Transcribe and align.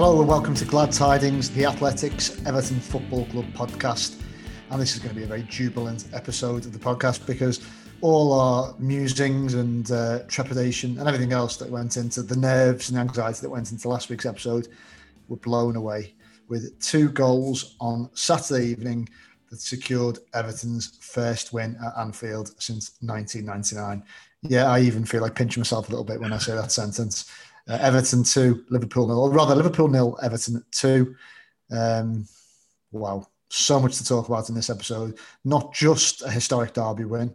Hello 0.00 0.18
and 0.18 0.26
welcome 0.26 0.54
to 0.54 0.64
Glad 0.64 0.92
Tidings, 0.92 1.50
the 1.50 1.66
Athletics 1.66 2.42
Everton 2.46 2.80
Football 2.80 3.26
Club 3.26 3.44
podcast. 3.52 4.18
And 4.70 4.80
this 4.80 4.94
is 4.94 4.98
going 4.98 5.10
to 5.10 5.14
be 5.14 5.24
a 5.24 5.26
very 5.26 5.42
jubilant 5.42 6.06
episode 6.14 6.64
of 6.64 6.72
the 6.72 6.78
podcast 6.78 7.26
because 7.26 7.60
all 8.00 8.32
our 8.32 8.74
musings 8.78 9.52
and 9.52 9.90
uh, 9.90 10.20
trepidation 10.20 10.98
and 10.98 11.06
everything 11.06 11.34
else 11.34 11.58
that 11.58 11.68
went 11.68 11.98
into 11.98 12.22
the 12.22 12.34
nerves 12.34 12.88
and 12.88 12.98
anxiety 12.98 13.40
that 13.42 13.50
went 13.50 13.72
into 13.72 13.90
last 13.90 14.08
week's 14.08 14.24
episode 14.24 14.68
were 15.28 15.36
blown 15.36 15.76
away 15.76 16.14
with 16.48 16.80
two 16.80 17.10
goals 17.10 17.76
on 17.78 18.08
Saturday 18.14 18.68
evening 18.68 19.06
that 19.50 19.60
secured 19.60 20.18
Everton's 20.32 20.96
first 21.02 21.52
win 21.52 21.76
at 21.84 21.92
Anfield 21.98 22.54
since 22.58 22.92
1999. 23.02 24.02
Yeah, 24.44 24.64
I 24.70 24.80
even 24.80 25.04
feel 25.04 25.20
like 25.20 25.34
pinching 25.34 25.60
myself 25.60 25.88
a 25.88 25.90
little 25.90 26.06
bit 26.06 26.22
when 26.22 26.32
I 26.32 26.38
say 26.38 26.54
that 26.54 26.72
sentence. 26.72 27.30
Uh, 27.70 27.78
Everton 27.80 28.24
2, 28.24 28.64
Liverpool 28.70 29.06
nil, 29.06 29.20
or 29.20 29.30
rather 29.30 29.54
Liverpool 29.54 29.86
nil, 29.86 30.18
Everton 30.22 30.64
2. 30.72 31.14
Um, 31.70 32.26
wow, 32.90 33.28
so 33.48 33.78
much 33.78 33.96
to 33.98 34.04
talk 34.04 34.28
about 34.28 34.48
in 34.48 34.56
this 34.56 34.70
episode. 34.70 35.18
Not 35.44 35.72
just 35.72 36.22
a 36.22 36.30
historic 36.30 36.72
derby 36.74 37.04
win. 37.04 37.32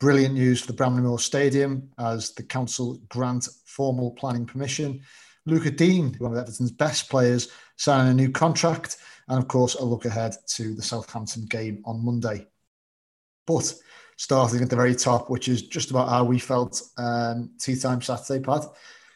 Brilliant 0.00 0.34
news 0.34 0.60
for 0.60 0.66
the 0.66 0.72
Bramley 0.72 1.02
Moore 1.02 1.20
Stadium 1.20 1.88
as 2.00 2.32
the 2.32 2.42
council 2.42 3.00
grant 3.10 3.48
formal 3.64 4.10
planning 4.12 4.44
permission. 4.44 5.02
Luca 5.46 5.70
Digne, 5.70 6.16
one 6.18 6.32
of 6.32 6.38
Everton's 6.38 6.72
best 6.72 7.08
players, 7.08 7.52
signing 7.76 8.10
a 8.10 8.14
new 8.14 8.30
contract. 8.30 8.96
And 9.28 9.38
of 9.38 9.46
course, 9.46 9.76
a 9.76 9.84
look 9.84 10.04
ahead 10.04 10.34
to 10.54 10.74
the 10.74 10.82
Southampton 10.82 11.44
game 11.46 11.80
on 11.84 12.04
Monday. 12.04 12.48
But 13.46 13.72
starting 14.16 14.62
at 14.62 14.68
the 14.70 14.74
very 14.74 14.96
top, 14.96 15.30
which 15.30 15.46
is 15.46 15.62
just 15.62 15.90
about 15.90 16.08
how 16.08 16.24
we 16.24 16.40
felt 16.40 16.82
um, 16.98 17.50
tea 17.60 17.76
time 17.76 18.02
Saturday, 18.02 18.44
Pat. 18.44 18.64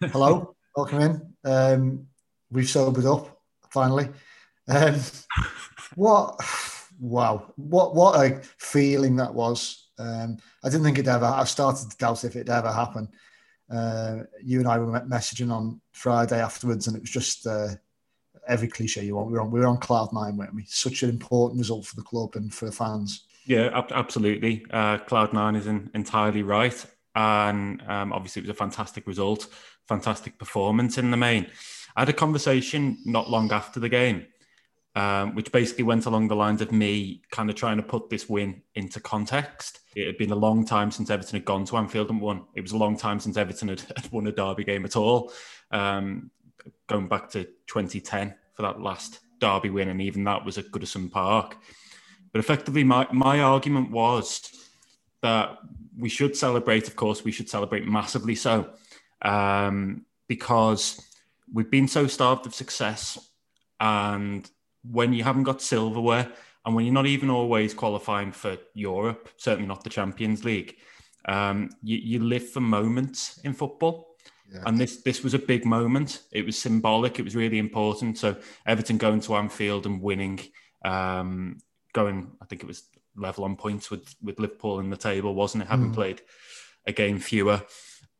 Hello, 0.00 0.56
welcome 0.76 1.00
in. 1.00 1.34
Um, 1.44 2.06
we've 2.50 2.68
sobered 2.68 3.06
up 3.06 3.40
finally. 3.70 4.08
Um, 4.68 5.00
what? 5.94 6.40
Wow! 6.98 7.52
What? 7.56 7.94
What 7.94 8.16
a 8.20 8.40
feeling 8.58 9.16
that 9.16 9.34
was. 9.34 9.88
Um, 9.98 10.38
I 10.64 10.68
didn't 10.68 10.84
think 10.84 10.98
it'd 10.98 11.08
ever. 11.08 11.26
I 11.26 11.44
started 11.44 11.90
to 11.90 11.96
doubt 11.96 12.24
if 12.24 12.34
it'd 12.34 12.50
ever 12.50 12.72
happen. 12.72 13.08
Uh, 13.70 14.20
you 14.42 14.58
and 14.58 14.68
I 14.68 14.78
were 14.78 15.00
messaging 15.02 15.52
on 15.52 15.80
Friday 15.92 16.40
afterwards, 16.40 16.86
and 16.86 16.96
it 16.96 17.00
was 17.00 17.10
just 17.10 17.46
uh, 17.46 17.68
every 18.48 18.68
cliche 18.68 19.04
you 19.04 19.16
want. 19.16 19.28
We 19.28 19.34
were 19.34 19.42
on. 19.42 19.50
We 19.50 19.60
were 19.60 19.66
on 19.66 19.78
cloud 19.78 20.12
nine, 20.12 20.36
weren't 20.36 20.54
we? 20.54 20.64
Such 20.66 21.02
an 21.04 21.10
important 21.10 21.60
result 21.60 21.86
for 21.86 21.96
the 21.96 22.02
club 22.02 22.34
and 22.34 22.52
for 22.52 22.66
the 22.66 22.72
fans. 22.72 23.26
Yeah, 23.46 23.70
ab- 23.72 23.92
absolutely. 23.92 24.66
Uh, 24.70 24.98
cloud 24.98 25.32
nine 25.32 25.54
is 25.54 25.66
entirely 25.66 26.42
right, 26.42 26.84
and 27.14 27.80
um, 27.86 28.12
obviously 28.12 28.40
it 28.40 28.46
was 28.46 28.56
a 28.56 28.58
fantastic 28.58 29.06
result 29.06 29.46
fantastic 29.88 30.38
performance 30.38 30.98
in 30.98 31.10
the 31.10 31.16
main. 31.16 31.46
I 31.96 32.00
had 32.00 32.08
a 32.08 32.14
conversation 32.14 32.98
not 33.04 33.30
long 33.30 33.52
after 33.52 33.78
the 33.78 33.88
game, 33.88 34.26
um, 34.96 35.34
which 35.34 35.52
basically 35.52 35.84
went 35.84 36.06
along 36.06 36.28
the 36.28 36.36
lines 36.36 36.60
of 36.60 36.72
me 36.72 37.22
kind 37.30 37.50
of 37.50 37.56
trying 37.56 37.76
to 37.76 37.82
put 37.82 38.10
this 38.10 38.28
win 38.28 38.62
into 38.74 39.00
context. 39.00 39.80
It 39.94 40.06
had 40.06 40.18
been 40.18 40.32
a 40.32 40.36
long 40.36 40.64
time 40.64 40.90
since 40.90 41.10
Everton 41.10 41.38
had 41.38 41.44
gone 41.44 41.64
to 41.66 41.76
Anfield 41.76 42.10
and 42.10 42.20
won. 42.20 42.44
It 42.54 42.62
was 42.62 42.72
a 42.72 42.76
long 42.76 42.96
time 42.96 43.20
since 43.20 43.36
Everton 43.36 43.68
had, 43.68 43.80
had 43.96 44.10
won 44.12 44.26
a 44.26 44.32
derby 44.32 44.64
game 44.64 44.84
at 44.84 44.96
all, 44.96 45.32
um, 45.70 46.30
going 46.88 47.08
back 47.08 47.30
to 47.30 47.44
2010 47.66 48.34
for 48.54 48.62
that 48.62 48.80
last 48.80 49.20
derby 49.40 49.70
win, 49.70 49.88
and 49.88 50.00
even 50.00 50.24
that 50.24 50.44
was 50.44 50.58
at 50.58 50.70
Goodison 50.70 51.10
Park. 51.10 51.56
But 52.32 52.40
effectively, 52.40 52.82
my, 52.82 53.06
my 53.12 53.40
argument 53.40 53.92
was 53.92 54.50
that 55.22 55.58
we 55.96 56.08
should 56.08 56.36
celebrate, 56.36 56.88
of 56.88 56.96
course, 56.96 57.24
we 57.24 57.32
should 57.32 57.48
celebrate 57.48 57.86
massively 57.86 58.34
so 58.34 58.70
um, 59.24 60.04
because 60.28 61.00
we've 61.52 61.70
been 61.70 61.88
so 61.88 62.06
starved 62.06 62.46
of 62.46 62.54
success. 62.54 63.18
And 63.80 64.48
when 64.88 65.12
you 65.12 65.24
haven't 65.24 65.44
got 65.44 65.62
silverware, 65.62 66.30
and 66.64 66.74
when 66.74 66.84
you're 66.84 66.94
not 66.94 67.06
even 67.06 67.30
always 67.30 67.74
qualifying 67.74 68.32
for 68.32 68.56
Europe, 68.74 69.28
certainly 69.36 69.66
not 69.66 69.84
the 69.84 69.90
Champions 69.90 70.44
League, 70.44 70.76
um, 71.26 71.70
you, 71.82 71.96
you, 71.96 72.20
live 72.20 72.48
for 72.48 72.60
moments 72.60 73.38
in 73.44 73.54
football. 73.54 74.16
Yeah. 74.52 74.62
And 74.66 74.78
this 74.78 75.02
this 75.02 75.22
was 75.22 75.32
a 75.32 75.38
big 75.38 75.64
moment. 75.64 76.22
It 76.30 76.44
was 76.44 76.58
symbolic. 76.58 77.18
It 77.18 77.22
was 77.24 77.34
really 77.34 77.58
important. 77.58 78.18
So 78.18 78.36
Everton 78.66 78.98
going 78.98 79.20
to 79.20 79.36
Anfield 79.36 79.86
and 79.86 80.02
winning, 80.02 80.40
um, 80.84 81.58
going 81.94 82.30
I 82.42 82.44
think 82.44 82.62
it 82.62 82.66
was 82.66 82.82
level 83.16 83.44
on 83.44 83.56
points 83.56 83.90
with 83.90 84.14
with 84.22 84.38
Liverpool 84.38 84.80
in 84.80 84.90
the 84.90 84.98
table, 84.98 85.34
wasn't 85.34 85.64
it? 85.64 85.68
Having 85.68 85.92
mm. 85.92 85.94
played 85.94 86.22
a 86.86 86.92
game 86.92 87.18
fewer. 87.18 87.62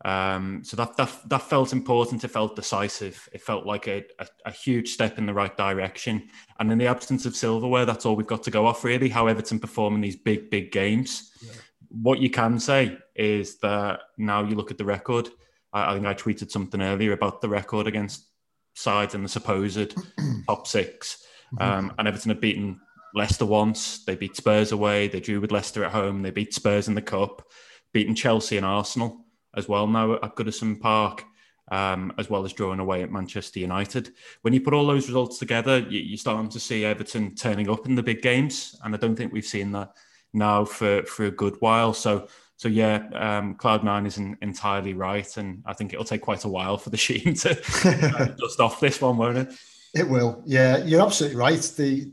Um, 0.05 0.63
so 0.63 0.77
that, 0.77 0.99
that 0.99 1.11
that 1.31 1.43
felt 1.43 1.73
important. 1.73 2.25
It 2.25 2.29
felt 2.29 2.57
decisive. 2.57 3.27
It 3.33 3.41
felt 3.41 3.65
like 3.65 3.89
a, 3.89 4.05
a, 4.19 4.27
a, 4.45 4.51
huge 4.51 4.91
step 4.91 5.17
in 5.17 5.25
the 5.25 5.33
right 5.33 5.57
direction. 5.57 6.29
And 6.59 6.71
in 6.71 6.77
the 6.77 6.87
absence 6.87 7.25
of 7.25 7.35
silverware, 7.35 7.87
that's 7.87 8.05
all 8.05 8.15
we've 8.15 8.27
got 8.27 8.43
to 8.43 8.51
go 8.51 8.67
off. 8.67 8.85
Really, 8.85 9.09
how 9.09 9.29
Everton 9.29 9.59
perform 9.59 9.95
in 9.95 10.03
these 10.03 10.17
big 10.17 10.51
big 10.51 10.73
games. 10.73 11.33
Yeah. 11.41 11.53
What 11.89 12.19
you 12.19 12.29
can 12.29 12.61
say 12.61 12.99
is 13.15 13.59
that 13.61 14.01
now 14.19 14.45
you 14.45 14.57
look 14.57 14.71
at 14.71 14.77
the 14.77 14.85
record. 14.85 15.31
I, 15.73 15.93
I 15.93 15.95
think 15.95 16.07
I 16.07 16.13
tweeted 16.13 16.51
something 16.51 16.83
earlier 16.83 17.13
about 17.13 17.41
the 17.41 17.49
record 17.49 17.87
against 17.87 18.29
sides 18.75 19.15
in 19.15 19.23
the 19.23 19.29
supposed 19.29 19.95
top 20.47 20.67
6 20.67 21.27
mm-hmm. 21.55 21.63
um, 21.63 21.95
and 21.97 22.09
Everton 22.09 22.31
have 22.31 22.41
beaten 22.41 22.79
Leicester 23.15 23.47
once. 23.47 24.05
They 24.05 24.17
beat 24.17 24.37
Spurs 24.37 24.73
away. 24.73 25.09
They 25.09 25.21
drew 25.21 25.41
with 25.41 25.53
Leicester 25.53 25.85
at 25.85 25.93
home. 25.93 26.23
They 26.23 26.33
beat 26.33 26.53
Spurs 26.53 26.89
in 26.89 26.95
the 26.95 27.01
cup. 27.01 27.47
Beaten 27.93 28.17
Chelsea 28.17 28.57
and 28.57 28.67
Arsenal 28.67 29.24
as 29.57 29.69
well 29.69 29.87
now 29.87 30.15
at 30.15 30.37
Goodison 30.37 30.81
Park, 30.81 31.25
um, 31.71 32.13
as 32.19 32.29
well 32.29 32.45
as 32.45 32.53
drawing 32.53 32.81
away 32.81 33.03
at 33.03 33.11
Manchester 33.11 33.61
United. 33.61 34.13
When 34.43 34.53
you 34.53 34.61
put 34.61 34.75
all 34.75 34.87
those 34.87 35.09
results 35.09 35.39
together, 35.39 35.79
you, 35.79 36.15
are 36.15 36.19
starting 36.19 36.51
to 36.51 36.61
see 36.61 36.85
Everton 36.85 37.35
turning 37.35 37.71
up 37.71 37.87
in 37.87 37.95
the 37.95 38.03
big 38.03 38.23
games, 38.23 38.79
and 38.85 38.95
I 38.95 38.99
don't 38.99 39.17
think 39.17 39.33
we've 39.33 39.45
seen 39.45 39.73
that 39.73 39.93
now 40.33 40.65
for 40.65 41.03
for 41.05 41.27
a 41.27 41.31
good 41.31 41.57
while. 41.61 41.93
So. 41.93 42.29
So 42.57 42.69
yeah, 42.69 43.09
um, 43.15 43.57
Cloud 43.57 43.83
Nine 43.83 44.07
isn't 44.07 44.39
entirely 44.41 44.95
right, 44.95 45.37
and 45.37 45.61
I 45.67 45.73
think 45.73 45.93
it'll 45.93 46.05
take 46.05 46.23
quite 46.23 46.45
a 46.45 46.49
while 46.49 46.79
for 46.79 46.89
the 46.89 46.97
Sheen 47.07 47.35
to 47.35 47.51
uh, 47.51 48.27
dust 48.39 48.61
off 48.61 48.79
this 48.79 49.01
one, 49.01 49.17
won't 49.17 49.37
it? 49.37 49.53
It 49.93 50.09
will. 50.09 50.41
Yeah, 50.47 50.77
you're 50.79 51.03
absolutely 51.03 51.37
right. 51.37 51.61
The 51.77 52.13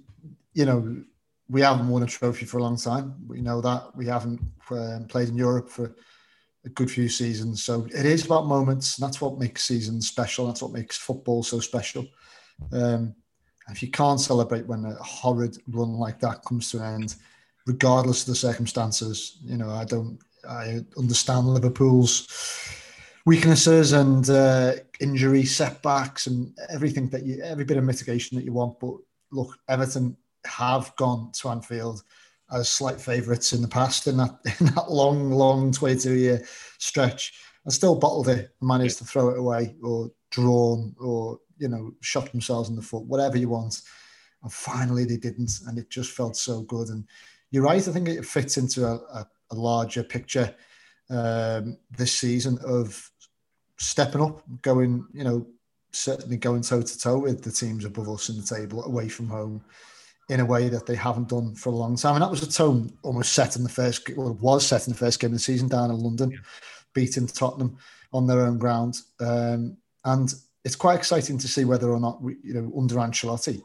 you 0.53 0.65
know 0.65 1.03
we 1.51 1.61
haven't 1.61 1.89
won 1.89 2.01
a 2.01 2.05
trophy 2.07 2.45
for 2.45 2.57
a 2.57 2.63
long 2.63 2.77
time. 2.77 3.13
We 3.27 3.41
know 3.41 3.61
that 3.61 3.95
we 3.95 4.07
haven't 4.07 4.41
um, 4.71 5.05
played 5.05 5.29
in 5.29 5.35
Europe 5.35 5.69
for 5.69 5.95
a 6.65 6.69
good 6.69 6.91
few 6.91 7.09
seasons. 7.09 7.63
So 7.63 7.87
it 7.93 8.05
is 8.05 8.25
about 8.25 8.47
moments. 8.47 8.95
that's 8.95 9.21
what 9.21 9.39
makes 9.39 9.63
seasons 9.63 10.07
special. 10.07 10.47
That's 10.47 10.61
what 10.61 10.71
makes 10.71 10.97
football 10.97 11.43
so 11.43 11.59
special. 11.59 12.05
Um, 12.71 13.15
if 13.69 13.81
you 13.81 13.89
can't 13.89 14.19
celebrate 14.19 14.67
when 14.67 14.85
a 14.85 14.93
horrid 14.95 15.57
run 15.67 15.93
like 15.93 16.19
that 16.19 16.43
comes 16.45 16.69
to 16.71 16.77
an 16.77 17.01
end, 17.01 17.15
regardless 17.65 18.21
of 18.21 18.27
the 18.27 18.35
circumstances, 18.35 19.37
you 19.43 19.57
know, 19.57 19.69
I 19.69 19.85
don't, 19.85 20.19
I 20.47 20.81
understand 20.97 21.47
Liverpool's 21.47 22.27
weaknesses 23.25 23.93
and 23.93 24.29
uh, 24.29 24.73
injury 24.99 25.45
setbacks 25.45 26.27
and 26.27 26.57
everything 26.69 27.09
that 27.09 27.23
you, 27.23 27.41
every 27.43 27.65
bit 27.65 27.77
of 27.77 27.83
mitigation 27.83 28.37
that 28.37 28.45
you 28.45 28.53
want. 28.53 28.79
But 28.79 28.95
look, 29.31 29.57
Everton 29.69 30.17
have 30.45 30.95
gone 30.95 31.31
to 31.33 31.49
Anfield 31.49 32.03
as 32.53 32.69
slight 32.69 32.99
favourites 32.99 33.53
in 33.53 33.61
the 33.61 33.67
past 33.67 34.07
in 34.07 34.17
that 34.17 34.37
in 34.59 34.67
that 34.67 34.91
long, 34.91 35.31
long 35.31 35.71
22 35.71 36.13
year 36.13 36.41
stretch 36.77 37.33
and 37.65 37.73
still 37.73 37.95
bottled 37.95 38.27
it 38.27 38.51
managed 38.61 38.97
to 38.97 39.05
throw 39.05 39.29
it 39.29 39.39
away 39.39 39.75
or 39.83 40.11
drawn 40.31 40.95
or 40.99 41.39
you 41.57 41.67
know 41.67 41.93
shot 42.01 42.31
themselves 42.31 42.69
in 42.69 42.75
the 42.75 42.81
foot, 42.81 43.03
whatever 43.03 43.37
you 43.37 43.49
want. 43.49 43.81
And 44.43 44.51
finally 44.51 45.05
they 45.05 45.17
didn't, 45.17 45.51
and 45.67 45.77
it 45.77 45.89
just 45.89 46.11
felt 46.11 46.35
so 46.35 46.61
good. 46.61 46.89
And 46.89 47.05
you're 47.51 47.63
right, 47.63 47.87
I 47.87 47.91
think 47.91 48.09
it 48.09 48.25
fits 48.25 48.57
into 48.57 48.85
a, 48.85 48.95
a, 48.95 49.27
a 49.51 49.55
larger 49.55 50.03
picture 50.03 50.55
um, 51.11 51.77
this 51.95 52.11
season 52.11 52.57
of 52.65 53.11
stepping 53.77 54.21
up, 54.21 54.41
going, 54.63 55.05
you 55.13 55.23
know, 55.23 55.45
certainly 55.91 56.37
going 56.37 56.63
toe 56.63 56.81
to 56.81 56.99
toe 56.99 57.19
with 57.19 57.43
the 57.43 57.51
teams 57.51 57.85
above 57.85 58.09
us 58.09 58.29
in 58.29 58.37
the 58.37 58.43
table 58.43 58.83
away 58.85 59.09
from 59.09 59.27
home 59.27 59.63
in 60.29 60.39
a 60.39 60.45
way 60.45 60.69
that 60.69 60.85
they 60.85 60.95
haven't 60.95 61.29
done 61.29 61.55
for 61.55 61.69
a 61.69 61.75
long 61.75 61.95
time. 61.95 62.15
And 62.15 62.23
that 62.23 62.31
was 62.31 62.43
a 62.43 62.51
tone 62.51 62.91
almost 63.03 63.33
set 63.33 63.55
in 63.55 63.63
the 63.63 63.69
first, 63.69 64.09
well, 64.15 64.37
was 64.41 64.65
set 64.65 64.87
in 64.87 64.93
the 64.93 64.99
first 64.99 65.19
game 65.19 65.29
of 65.29 65.33
the 65.33 65.39
season 65.39 65.67
down 65.67 65.91
in 65.91 65.97
London, 65.97 66.31
yeah. 66.31 66.37
beating 66.93 67.27
Tottenham 67.27 67.77
on 68.13 68.27
their 68.27 68.41
own 68.41 68.57
ground. 68.57 68.97
Um, 69.19 69.77
and 70.05 70.33
it's 70.63 70.75
quite 70.75 70.97
exciting 70.97 71.37
to 71.39 71.47
see 71.47 71.65
whether 71.65 71.91
or 71.91 71.99
not, 71.99 72.21
we, 72.21 72.37
you 72.43 72.53
know, 72.53 72.71
under 72.77 72.95
Ancelotti, 72.95 73.61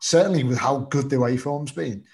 certainly 0.00 0.44
with 0.44 0.58
how 0.58 0.78
good 0.78 1.08
the 1.10 1.16
away 1.16 1.36
form's 1.36 1.72
been, 1.72 2.04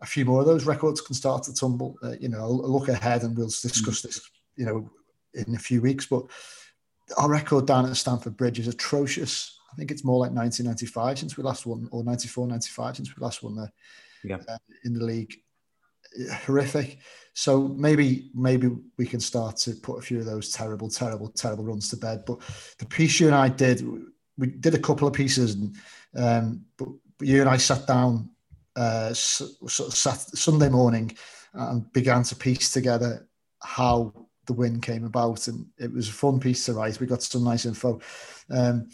a 0.00 0.06
few 0.06 0.24
more 0.24 0.40
of 0.40 0.46
those 0.46 0.64
records 0.64 1.00
can 1.00 1.14
start 1.14 1.42
to 1.42 1.54
tumble. 1.54 1.96
Uh, 2.02 2.14
you 2.18 2.28
know, 2.28 2.48
look 2.48 2.88
ahead 2.88 3.22
and 3.22 3.36
we'll 3.36 3.48
discuss 3.48 4.00
mm. 4.00 4.02
this, 4.04 4.30
you 4.56 4.64
know, 4.64 4.90
in 5.34 5.54
a 5.54 5.58
few 5.58 5.82
weeks. 5.82 6.06
But 6.06 6.24
our 7.18 7.28
record 7.28 7.66
down 7.66 7.86
at 7.86 7.96
Stamford 7.96 8.36
Bridge 8.36 8.58
is 8.58 8.68
atrocious. 8.68 9.59
I 9.72 9.76
think 9.76 9.90
it's 9.90 10.04
more 10.04 10.18
like 10.18 10.32
1995 10.32 11.18
since 11.18 11.36
we 11.36 11.44
last 11.44 11.66
won, 11.66 11.88
or 11.92 12.04
94, 12.04 12.46
95 12.46 12.96
since 12.96 13.16
we 13.16 13.22
last 13.22 13.42
won 13.42 13.56
there 13.56 13.72
yeah. 14.24 14.38
uh, 14.48 14.58
in 14.84 14.94
the 14.94 15.04
league. 15.04 15.34
Horrific. 16.44 16.98
So 17.34 17.68
maybe 17.68 18.30
maybe 18.34 18.68
we 18.98 19.06
can 19.06 19.20
start 19.20 19.56
to 19.58 19.72
put 19.72 19.98
a 19.98 20.02
few 20.02 20.18
of 20.18 20.26
those 20.26 20.50
terrible, 20.50 20.88
terrible, 20.88 21.28
terrible 21.28 21.64
runs 21.64 21.88
to 21.90 21.96
bed. 21.96 22.24
But 22.26 22.40
the 22.78 22.86
piece 22.86 23.20
you 23.20 23.28
and 23.28 23.36
I 23.36 23.48
did, 23.48 23.86
we 24.36 24.48
did 24.48 24.74
a 24.74 24.78
couple 24.78 25.06
of 25.06 25.14
pieces, 25.14 25.54
and 25.54 25.76
um, 26.16 26.64
but, 26.76 26.88
but 27.18 27.28
you 27.28 27.40
and 27.40 27.48
I 27.48 27.58
sat 27.58 27.86
down 27.86 28.30
uh, 28.76 29.12
sort 29.12 29.88
of 29.88 29.94
sat 29.94 30.18
Sunday 30.18 30.68
morning 30.68 31.16
and 31.54 31.92
began 31.92 32.22
to 32.24 32.36
piece 32.36 32.72
together 32.72 33.28
how 33.62 34.12
the 34.46 34.52
win 34.52 34.80
came 34.80 35.04
about, 35.04 35.46
and 35.48 35.66
it 35.78 35.92
was 35.92 36.08
a 36.08 36.12
fun 36.12 36.40
piece 36.40 36.64
to 36.66 36.72
write. 36.72 36.98
We 36.98 37.06
got 37.06 37.22
some 37.22 37.44
nice 37.44 37.66
info. 37.66 38.00
Um, 38.50 38.88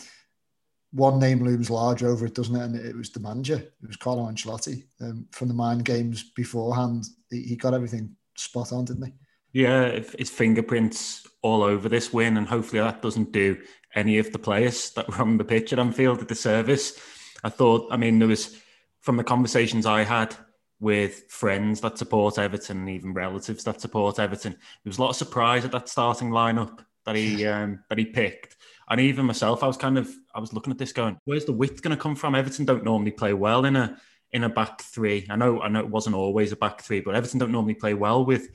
one 0.97 1.19
name 1.19 1.45
looms 1.45 1.69
large 1.69 2.03
over 2.03 2.25
it, 2.25 2.35
doesn't 2.35 2.57
it? 2.57 2.63
And 2.63 2.75
it 2.75 2.97
was 2.97 3.11
the 3.11 3.21
manager. 3.21 3.57
It 3.57 3.87
was 3.87 3.97
Carlo 3.97 4.29
Ancelotti. 4.29 4.85
Um, 5.01 5.27
from 5.31 5.49
the 5.49 5.55
mind 5.55 5.85
games 5.85 6.31
beforehand, 6.35 7.05
he, 7.31 7.43
he, 7.43 7.57
got 7.57 7.75
everything 7.75 8.17
spot 8.35 8.73
on, 8.73 8.87
didn't 8.87 9.07
he? 9.07 9.13
Yeah, 9.53 10.01
his 10.19 10.31
fingerprints 10.31 11.27
all 11.43 11.63
over 11.63 11.89
this 11.89 12.13
win, 12.13 12.39
and 12.39 12.49
hopefully 12.49 12.81
that 12.81 13.03
doesn't 13.03 13.33
do 13.33 13.59
any 13.95 14.19
of 14.19 14.33
the 14.33 14.39
players 14.39 14.91
that 14.93 15.09
were 15.09 15.21
on 15.21 15.37
the 15.37 15.45
pitch 15.45 15.73
at 15.73 15.79
Anfield 15.79 16.21
at 16.21 16.29
the 16.29 16.35
service. 16.35 16.99
I 17.45 17.51
thought, 17.51 17.89
I 17.91 17.97
mean, 17.97 18.19
there 18.19 18.29
was 18.29 18.57
from 19.01 19.19
the 19.19 19.25
conversations 19.25 19.87
I 19.87 20.03
had 20.03 20.35
with 20.81 21.25
friends 21.29 21.81
that 21.81 21.99
support 21.99 22.39
Everton 22.39 22.79
and 22.79 22.91
even 22.91 23.15
relatives 23.15 23.65
that 23.65 23.81
support 23.81 24.19
Everton. 24.19 24.53
There 24.53 24.91
was 24.91 24.99
a 24.99 25.03
lot 25.03 25.11
of 25.11 25.17
surprise 25.17 25.65
at 25.65 25.73
that 25.73 25.89
starting 25.89 26.31
lineup 26.31 26.81
that 27.05 27.17
he 27.17 27.47
um, 27.47 27.81
that 27.89 27.99
he 27.99 28.07
picked, 28.07 28.56
and 28.89 29.01
even 29.01 29.27
myself, 29.27 29.63
I 29.63 29.67
was 29.67 29.77
kind 29.77 29.99
of 29.99 30.11
I 30.35 30.41
was 30.41 30.53
looking 30.53 30.73
at 30.73 30.79
this 30.79 30.93
going, 30.93 31.19
where's 31.25 31.45
the 31.45 31.53
width 31.53 31.83
going 31.83 31.97
to 31.97 32.03
come 32.03 32.17
from? 32.17 32.35
Everton 32.35 32.65
don't 32.65 32.85
normally 32.85 33.11
play 33.11 33.33
well 33.33 33.65
in 33.65 33.77
a 33.77 33.99
in 34.33 34.45
a 34.45 34.49
back 34.49 34.83
three. 34.83 35.27
I 35.29 35.37
know 35.37 35.61
I 35.61 35.69
know 35.69 35.81
it 35.81 35.91
wasn't 35.91 36.17
always 36.17 36.53
a 36.53 36.57
back 36.57 36.83
three, 36.83 37.01
but 37.01 37.15
Everton 37.15 37.39
don't 37.39 37.53
normally 37.53 37.75
play 37.75 37.95
well 37.95 38.25
with 38.25 38.49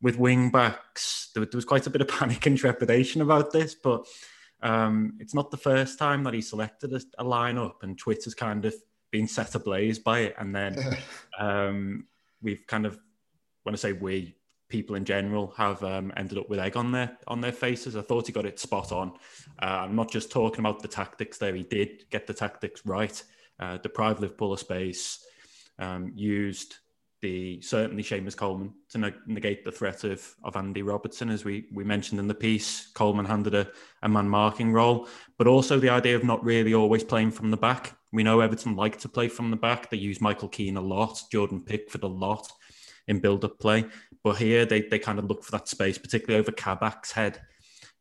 with 0.00 0.18
wing 0.18 0.50
backs. 0.50 1.30
There, 1.34 1.44
there 1.44 1.56
was 1.58 1.64
quite 1.64 1.86
a 1.86 1.90
bit 1.90 2.00
of 2.00 2.08
panic 2.18 2.46
and 2.46 2.56
trepidation 2.56 3.22
about 3.22 3.52
this, 3.52 3.74
but 3.74 4.06
um, 4.62 5.14
it's 5.18 5.34
not 5.34 5.50
the 5.50 5.56
first 5.56 5.98
time 5.98 6.22
that 6.24 6.34
he 6.34 6.40
selected 6.40 6.92
a, 6.92 7.00
a 7.18 7.24
lineup, 7.24 7.82
and 7.82 7.98
Twitter's 7.98 8.34
kind 8.34 8.64
of 8.64 8.74
been 9.10 9.26
set 9.26 9.54
ablaze 9.54 9.98
by 9.98 10.20
it. 10.20 10.34
And 10.38 10.54
then 10.54 10.78
um, 11.38 12.06
we've 12.40 12.66
kind 12.66 12.86
of, 12.86 12.98
when 13.64 13.74
I 13.74 13.78
say 13.78 13.92
we, 13.92 14.36
people 14.72 14.96
in 14.96 15.04
general 15.04 15.52
have 15.58 15.84
um, 15.84 16.10
ended 16.16 16.38
up 16.38 16.48
with 16.48 16.58
egg 16.58 16.78
on 16.78 16.90
their 16.90 17.18
on 17.28 17.42
their 17.42 17.52
faces. 17.52 17.94
I 17.94 18.00
thought 18.00 18.26
he 18.26 18.32
got 18.32 18.46
it 18.46 18.58
spot 18.58 18.90
on. 18.90 19.12
Uh, 19.62 19.84
I'm 19.84 19.94
not 19.94 20.10
just 20.10 20.32
talking 20.32 20.60
about 20.60 20.80
the 20.80 20.88
tactics 20.88 21.36
there. 21.36 21.54
He 21.54 21.62
did 21.62 22.08
get 22.10 22.26
the 22.26 22.32
tactics 22.32 22.84
right. 22.86 23.22
Uh, 23.60 23.76
deprived 23.76 24.20
Liverpool 24.20 24.54
of 24.54 24.58
space. 24.58 25.24
Um, 25.78 26.12
used 26.14 26.76
the 27.20 27.60
certainly 27.60 28.02
Seamus 28.02 28.36
Coleman 28.36 28.72
to 28.90 29.12
negate 29.26 29.62
the 29.64 29.70
threat 29.70 30.04
of, 30.04 30.34
of 30.42 30.56
Andy 30.56 30.82
Robertson, 30.82 31.28
as 31.28 31.44
we, 31.44 31.66
we 31.72 31.84
mentioned 31.84 32.18
in 32.18 32.26
the 32.26 32.34
piece. 32.34 32.88
Coleman 32.94 33.26
handed 33.26 33.54
a, 33.54 33.68
a 34.02 34.08
man 34.08 34.28
marking 34.28 34.72
role, 34.72 35.06
but 35.38 35.46
also 35.46 35.78
the 35.78 35.88
idea 35.90 36.16
of 36.16 36.24
not 36.24 36.44
really 36.44 36.74
always 36.74 37.04
playing 37.04 37.30
from 37.30 37.50
the 37.50 37.56
back. 37.56 37.96
We 38.10 38.24
know 38.24 38.40
Everton 38.40 38.74
like 38.74 38.98
to 39.00 39.08
play 39.08 39.28
from 39.28 39.50
the 39.50 39.56
back. 39.56 39.88
They 39.88 39.98
use 39.98 40.20
Michael 40.20 40.48
Keane 40.48 40.76
a 40.76 40.80
lot, 40.80 41.22
Jordan 41.30 41.62
Pickford 41.62 42.02
a 42.02 42.08
lot 42.08 42.50
in 43.08 43.20
build 43.20 43.44
up 43.44 43.58
play. 43.58 43.84
But 44.22 44.36
here 44.36 44.64
they, 44.64 44.82
they 44.82 44.98
kind 44.98 45.18
of 45.18 45.26
look 45.26 45.44
for 45.44 45.52
that 45.52 45.68
space, 45.68 45.98
particularly 45.98 46.40
over 46.40 46.52
Kabak's 46.52 47.12
head, 47.12 47.40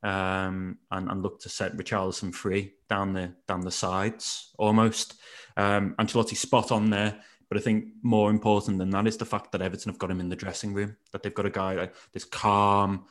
um, 0.04 0.78
and, 0.92 1.10
and 1.10 1.24
look 1.24 1.40
to 1.42 1.50
set 1.50 1.76
Richarlison 1.76 2.34
free 2.34 2.74
down 2.90 3.14
the 3.14 3.34
down 3.48 3.62
the 3.62 3.72
sides 3.72 4.54
almost. 4.58 5.16
Um, 5.58 5.96
Ancelotti 6.00 6.36
spot 6.36 6.72
on 6.72 6.90
there 6.90 7.22
but 7.52 7.58
I 7.58 7.64
think 7.64 7.88
more 8.02 8.30
important 8.30 8.78
than 8.78 8.92
that 8.92 9.08
is 9.08 9.18
the 9.18 9.26
fact 9.26 9.52
that 9.52 9.62
Everton 9.62 9.92
have 9.92 10.00
got 10.00 10.10
him 10.10 10.22
in 10.22 10.30
the 10.30 10.38
dressing 10.38 10.74
room, 10.74 10.96
that 11.12 11.22
they've 11.22 11.34
got 11.34 11.46
a 11.46 11.50
guy 11.50 11.74
like 11.74 11.94
this 12.14 12.24
calm 12.24 13.04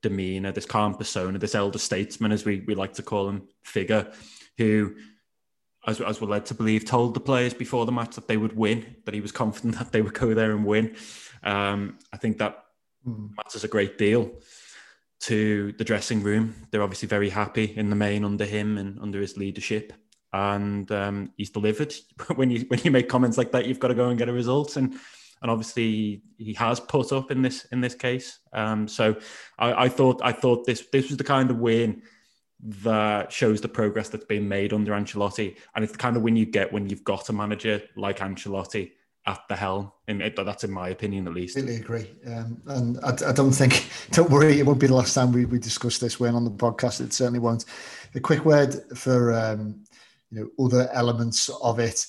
demeanor, 0.00 0.52
this 0.52 0.64
calm 0.64 0.94
persona, 0.94 1.38
this 1.38 1.54
elder 1.54 1.78
statesman, 1.78 2.32
as 2.32 2.46
we, 2.46 2.60
we 2.66 2.74
like 2.74 2.94
to 2.94 3.02
call 3.02 3.28
him, 3.28 3.46
figure, 3.62 4.10
who, 4.56 4.94
as, 5.86 6.00
as 6.00 6.20
we're 6.20 6.28
led 6.28 6.46
to 6.46 6.54
believe, 6.54 6.84
told 6.84 7.14
the 7.14 7.20
players 7.20 7.54
before 7.54 7.86
the 7.86 7.92
match 7.92 8.14
that 8.16 8.28
they 8.28 8.36
would 8.36 8.56
win, 8.56 8.96
that 9.04 9.14
he 9.14 9.20
was 9.20 9.32
confident 9.32 9.74
that 9.78 9.92
they 9.92 10.02
would 10.02 10.14
go 10.14 10.34
there 10.34 10.52
and 10.52 10.64
win. 10.64 10.96
Um, 11.42 11.98
I 12.12 12.16
think 12.16 12.38
that 12.38 12.64
mm. 13.06 13.30
matters 13.36 13.64
a 13.64 13.68
great 13.68 13.98
deal 13.98 14.32
to 15.20 15.72
the 15.72 15.84
dressing 15.84 16.22
room. 16.22 16.54
They're 16.70 16.82
obviously 16.82 17.08
very 17.08 17.30
happy 17.30 17.72
in 17.76 17.90
the 17.90 17.96
main 17.96 18.24
under 18.24 18.44
him 18.44 18.78
and 18.78 18.98
under 19.00 19.20
his 19.20 19.36
leadership 19.36 19.92
and 20.34 20.90
um, 20.90 21.30
he's 21.36 21.50
delivered. 21.50 21.94
when 22.34 22.50
you 22.50 22.64
when 22.68 22.80
you 22.82 22.90
make 22.90 23.08
comments 23.08 23.38
like 23.38 23.52
that, 23.52 23.66
you've 23.66 23.78
got 23.78 23.88
to 23.88 23.94
go 23.94 24.08
and 24.08 24.18
get 24.18 24.28
a 24.28 24.32
result, 24.32 24.76
and 24.76 24.94
and 25.40 25.50
obviously 25.50 26.22
he 26.38 26.54
has 26.54 26.80
put 26.80 27.12
up 27.12 27.30
in 27.30 27.40
this 27.40 27.64
in 27.66 27.80
this 27.80 27.94
case. 27.94 28.40
Um, 28.52 28.88
so 28.88 29.16
I, 29.58 29.84
I, 29.84 29.88
thought 29.88 30.20
I 30.24 30.32
thought 30.32 30.66
this 30.66 30.86
this 30.92 31.08
was 31.08 31.18
the 31.18 31.24
kind 31.24 31.50
of 31.50 31.58
win 31.58 32.02
that 32.62 33.32
shows 33.32 33.60
the 33.60 33.68
progress 33.68 34.08
that's 34.08 34.24
been 34.24 34.48
made 34.48 34.72
under 34.72 34.92
Ancelotti, 34.92 35.56
and 35.74 35.84
it's 35.84 35.92
the 35.92 35.98
kind 35.98 36.16
of 36.16 36.22
win 36.22 36.36
you 36.36 36.46
get 36.46 36.72
when 36.72 36.88
you've 36.88 37.04
got 37.04 37.28
a 37.28 37.32
manager 37.32 37.82
like 37.96 38.18
Ancelotti 38.18 38.92
at 39.26 39.40
the 39.48 39.56
helm. 39.56 39.90
And 40.06 40.20
that's 40.20 40.64
in 40.64 40.70
my 40.70 40.90
opinion, 40.90 41.26
at 41.26 41.34
least. 41.34 41.56
Completely 41.56 41.82
agree. 41.82 42.10
Um, 42.26 42.60
and 42.66 42.98
I, 43.02 43.30
I, 43.30 43.32
don't 43.32 43.52
think, 43.52 43.88
don't 44.10 44.30
worry, 44.30 44.58
it 44.58 44.66
won't 44.66 44.80
be 44.80 44.86
the 44.86 44.94
last 44.94 45.14
time 45.14 45.32
we, 45.32 45.44
we 45.44 45.58
discuss 45.58 45.98
this 45.98 46.20
win 46.20 46.34
on 46.34 46.44
the 46.44 46.50
podcast. 46.50 47.00
It 47.00 47.12
certainly 47.12 47.38
won't. 47.38 47.64
A 48.14 48.20
quick 48.20 48.44
word 48.44 48.76
for 48.96 49.32
um, 49.32 49.84
you 50.30 50.40
know 50.40 50.64
other 50.64 50.88
elements 50.92 51.48
of 51.62 51.78
it. 51.78 52.06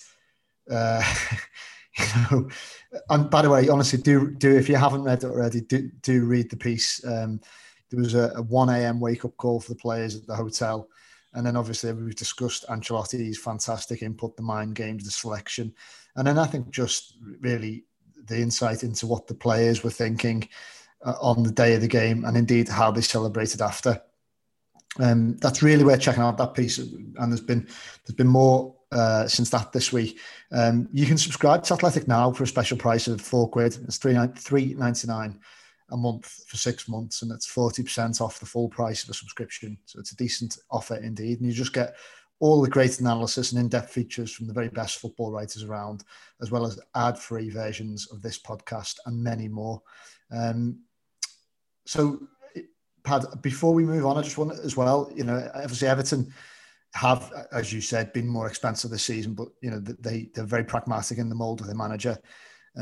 Uh, 0.69 1.03
you 1.97 2.05
know, 2.31 2.49
and 3.09 3.29
by 3.29 3.41
the 3.41 3.49
way, 3.49 3.69
honestly, 3.69 3.99
do 3.99 4.31
do 4.31 4.55
if 4.55 4.69
you 4.69 4.75
haven't 4.75 5.03
read 5.03 5.23
it 5.23 5.27
already, 5.27 5.61
do 5.61 5.89
do 6.01 6.25
read 6.25 6.49
the 6.49 6.57
piece. 6.57 7.03
Um, 7.05 7.41
there 7.89 7.99
was 7.99 8.15
a, 8.15 8.31
a 8.35 8.41
one 8.41 8.69
a.m. 8.69 8.99
wake 8.99 9.25
up 9.25 9.37
call 9.37 9.59
for 9.59 9.69
the 9.69 9.79
players 9.79 10.15
at 10.15 10.25
the 10.27 10.35
hotel, 10.35 10.87
and 11.33 11.45
then 11.45 11.55
obviously 11.55 11.91
we've 11.93 12.15
discussed 12.15 12.65
Ancelotti's 12.67 13.37
fantastic 13.37 14.01
input, 14.01 14.35
the 14.35 14.43
mind 14.43 14.75
games, 14.75 15.03
the 15.03 15.11
selection, 15.11 15.73
and 16.15 16.27
then 16.27 16.37
I 16.37 16.45
think 16.45 16.69
just 16.69 17.17
really 17.39 17.85
the 18.25 18.37
insight 18.37 18.83
into 18.83 19.07
what 19.07 19.27
the 19.27 19.35
players 19.35 19.83
were 19.83 19.91
thinking 19.91 20.47
uh, 21.05 21.13
on 21.21 21.43
the 21.43 21.51
day 21.51 21.75
of 21.75 21.81
the 21.81 21.87
game, 21.87 22.25
and 22.25 22.35
indeed 22.35 22.69
how 22.69 22.91
they 22.91 23.01
celebrated 23.01 23.61
after 23.61 24.01
um, 24.99 25.37
that's 25.37 25.61
really 25.61 25.83
worth 25.83 26.01
checking 26.01 26.23
out 26.23 26.37
that 26.37 26.53
piece. 26.53 26.77
And 26.77 27.15
there's 27.17 27.41
been 27.41 27.67
there's 28.05 28.15
been 28.15 28.27
more 28.27 28.75
uh, 28.91 29.27
since 29.27 29.49
that 29.49 29.71
this 29.71 29.91
week. 29.91 30.19
Um, 30.51 30.87
you 30.91 31.05
can 31.05 31.17
subscribe 31.17 31.63
to 31.63 31.73
Athletic 31.73 32.07
now 32.07 32.31
for 32.31 32.43
a 32.43 32.47
special 32.47 32.77
price 32.77 33.07
of 33.07 33.21
four 33.21 33.49
quid. 33.49 33.77
It's 33.83 33.97
three 33.97 34.17
three 34.37 34.73
ninety 34.75 35.07
nine 35.07 35.39
a 35.91 35.97
month 35.97 36.25
for 36.47 36.57
six 36.57 36.87
months, 36.87 37.21
and 37.21 37.31
it's 37.31 37.45
forty 37.45 37.83
percent 37.83 38.21
off 38.21 38.39
the 38.39 38.45
full 38.45 38.69
price 38.69 39.03
of 39.03 39.09
a 39.09 39.13
subscription. 39.13 39.77
So 39.85 39.99
it's 39.99 40.11
a 40.11 40.17
decent 40.17 40.57
offer 40.69 40.95
indeed, 40.95 41.39
and 41.39 41.47
you 41.47 41.53
just 41.53 41.73
get 41.73 41.95
all 42.39 42.61
the 42.61 42.69
great 42.69 42.99
analysis 42.99 43.51
and 43.51 43.61
in-depth 43.61 43.91
features 43.91 44.31
from 44.31 44.45
the 44.45 44.53
very 44.53 44.67
best 44.67 44.99
football 44.99 45.31
writers 45.31 45.63
around, 45.63 46.03
as 46.41 46.51
well 46.51 46.65
as 46.65 46.79
ad-free 46.95 47.49
versions 47.49 48.11
of 48.11 48.21
this 48.21 48.37
podcast 48.37 48.97
and 49.05 49.23
many 49.23 49.47
more. 49.47 49.81
Um, 50.31 50.79
so, 51.85 52.27
Pad, 53.03 53.23
before 53.41 53.73
we 53.73 53.85
move 53.85 54.05
on, 54.05 54.17
I 54.17 54.21
just 54.21 54.37
want 54.37 54.59
as 54.59 54.75
well, 54.75 55.09
you 55.15 55.23
know, 55.23 55.49
obviously 55.55 55.87
Everton 55.87 56.33
have, 56.93 57.31
as 57.51 57.71
you 57.71 57.79
said, 57.79 58.11
been 58.11 58.27
more 58.27 58.47
expensive 58.47 58.89
this 58.89 59.05
season, 59.05 59.33
but 59.33 59.49
you 59.61 59.69
know 59.69 59.79
they 59.79 60.29
they're 60.33 60.45
very 60.45 60.63
pragmatic 60.63 61.17
in 61.17 61.29
the 61.29 61.35
mold 61.35 61.61
of 61.61 61.67
their 61.67 61.75
manager, 61.75 62.17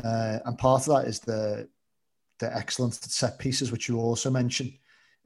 uh, 0.02 0.38
and 0.44 0.58
part 0.58 0.88
of 0.88 0.96
that 0.96 1.08
is 1.08 1.20
the 1.20 1.68
the 2.44 2.56
excellence 2.56 2.98
at 3.02 3.10
set 3.10 3.38
pieces, 3.38 3.72
which 3.72 3.88
you 3.88 3.98
also 3.98 4.30
mentioned 4.30 4.72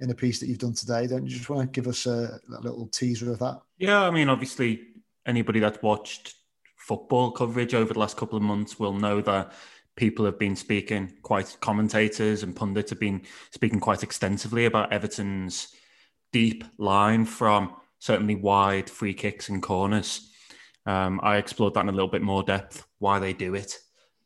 in 0.01 0.11
a 0.11 0.15
piece 0.15 0.39
that 0.41 0.47
you've 0.47 0.59
done 0.59 0.75
today. 0.75 1.07
Don't 1.07 1.25
you 1.25 1.37
just 1.37 1.51
want 1.51 1.73
to 1.73 1.81
give 1.81 1.89
us 1.89 2.07
a, 2.07 2.41
a 2.57 2.61
little 2.61 2.87
teaser 2.89 3.33
of 3.33 3.39
that? 3.41 3.61
Yeah, 3.79 4.03
I 4.03 4.11
mean, 4.11 4.29
obviously, 4.29 4.81
anybody 5.27 5.61
that's 5.61 5.83
watched 5.83 6.35
football 6.77 7.33
coverage 7.33 7.75
over 7.75 7.93
the 7.93 7.99
last 7.99 8.17
couple 8.17 8.37
of 8.37 8.43
months 8.43 8.79
will 8.79 8.95
know 8.95 9.21
that 9.23 9.53
people 9.97 10.25
have 10.25 10.39
been 10.39 10.55
speaking, 10.55 11.13
quite 11.23 11.57
commentators 11.61 12.45
and 12.45 12.55
pundits 12.55 12.91
have 12.91 13.01
been 13.01 13.23
speaking 13.51 13.81
quite 13.81 14.03
extensively 14.05 14.65
about 14.65 14.93
Everton's 14.93 15.75
deep 16.33 16.65
line 16.79 17.25
from 17.25 17.75
certainly 17.99 18.37
wide 18.37 18.89
free 18.89 19.15
kicks 19.15 19.49
and 19.49 19.63
corners. 19.63 20.31
Um, 20.87 21.21
I 21.23 21.37
explored 21.37 21.75
that 21.75 21.81
in 21.81 21.89
a 21.89 21.93
little 21.93 22.09
bit 22.09 22.23
more 22.23 22.45
depth, 22.45 22.87
why 23.01 23.19
they 23.19 23.33
do 23.33 23.55
it, 23.55 23.77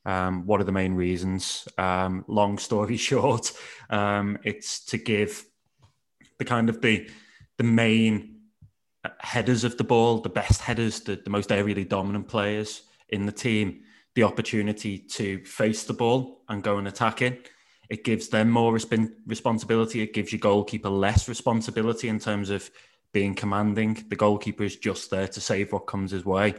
um, 0.04 0.46
what 0.46 0.60
are 0.60 0.64
the 0.64 0.72
main 0.72 0.94
reasons. 0.94 1.68
Um, 1.78 2.24
long 2.28 2.58
story 2.58 2.96
short, 3.08 3.52
um, 3.90 4.38
it's 4.44 4.84
to 4.86 4.98
give 4.98 5.44
the 6.38 6.44
kind 6.44 6.68
of 6.68 6.80
the 6.80 7.08
the 7.58 7.64
main 7.64 8.32
headers 9.20 9.64
of 9.64 9.76
the 9.76 9.84
ball, 9.84 10.20
the 10.20 10.28
best 10.28 10.60
headers, 10.60 11.00
the, 11.00 11.16
the 11.16 11.30
most 11.30 11.50
aerially 11.50 11.88
dominant 11.88 12.28
players 12.28 12.82
in 13.08 13.26
the 13.26 13.32
team, 13.32 13.82
the 14.14 14.22
opportunity 14.22 14.98
to 14.98 15.44
face 15.44 15.84
the 15.84 15.92
ball 15.92 16.42
and 16.48 16.62
go 16.62 16.78
and 16.78 16.88
attack 16.88 17.22
it. 17.22 17.50
It 17.88 18.04
gives 18.04 18.28
them 18.28 18.50
more 18.50 18.72
resp- 18.72 19.12
responsibility. 19.26 20.00
It 20.00 20.14
gives 20.14 20.32
your 20.32 20.38
goalkeeper 20.38 20.88
less 20.88 21.28
responsibility 21.28 22.08
in 22.08 22.18
terms 22.18 22.48
of 22.48 22.70
being 23.12 23.34
commanding. 23.34 24.04
The 24.08 24.16
goalkeeper 24.16 24.64
is 24.64 24.76
just 24.76 25.10
there 25.10 25.28
to 25.28 25.40
save 25.40 25.72
what 25.72 25.86
comes 25.86 26.12
his 26.12 26.24
way. 26.24 26.54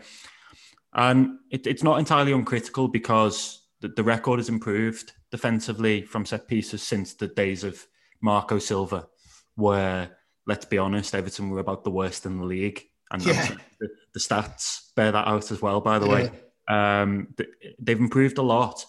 And 0.95 1.39
it, 1.49 1.67
it's 1.67 1.83
not 1.83 1.99
entirely 1.99 2.31
uncritical 2.31 2.87
because 2.87 3.61
the, 3.81 3.89
the 3.89 4.03
record 4.03 4.39
has 4.39 4.49
improved 4.49 5.11
defensively 5.31 6.03
from 6.03 6.25
set 6.25 6.47
pieces 6.47 6.83
since 6.83 7.13
the 7.13 7.27
days 7.27 7.63
of 7.63 7.85
Marco 8.21 8.59
Silva, 8.59 9.07
where, 9.55 10.17
let's 10.45 10.65
be 10.65 10.77
honest, 10.77 11.15
Everton 11.15 11.49
were 11.49 11.59
about 11.59 11.83
the 11.83 11.91
worst 11.91 12.25
in 12.25 12.37
the 12.37 12.45
league. 12.45 12.81
And 13.11 13.25
yeah. 13.25 13.49
the, 13.79 13.89
the, 14.13 14.19
stats 14.19 14.93
bear 14.95 15.11
that 15.11 15.27
out 15.27 15.51
as 15.51 15.61
well, 15.61 15.81
by 15.81 15.99
the 15.99 16.07
yeah. 16.07 16.13
way. 16.13 16.31
Um, 16.69 17.35
they've 17.79 17.99
improved 17.99 18.37
a 18.37 18.43
lot. 18.43 18.85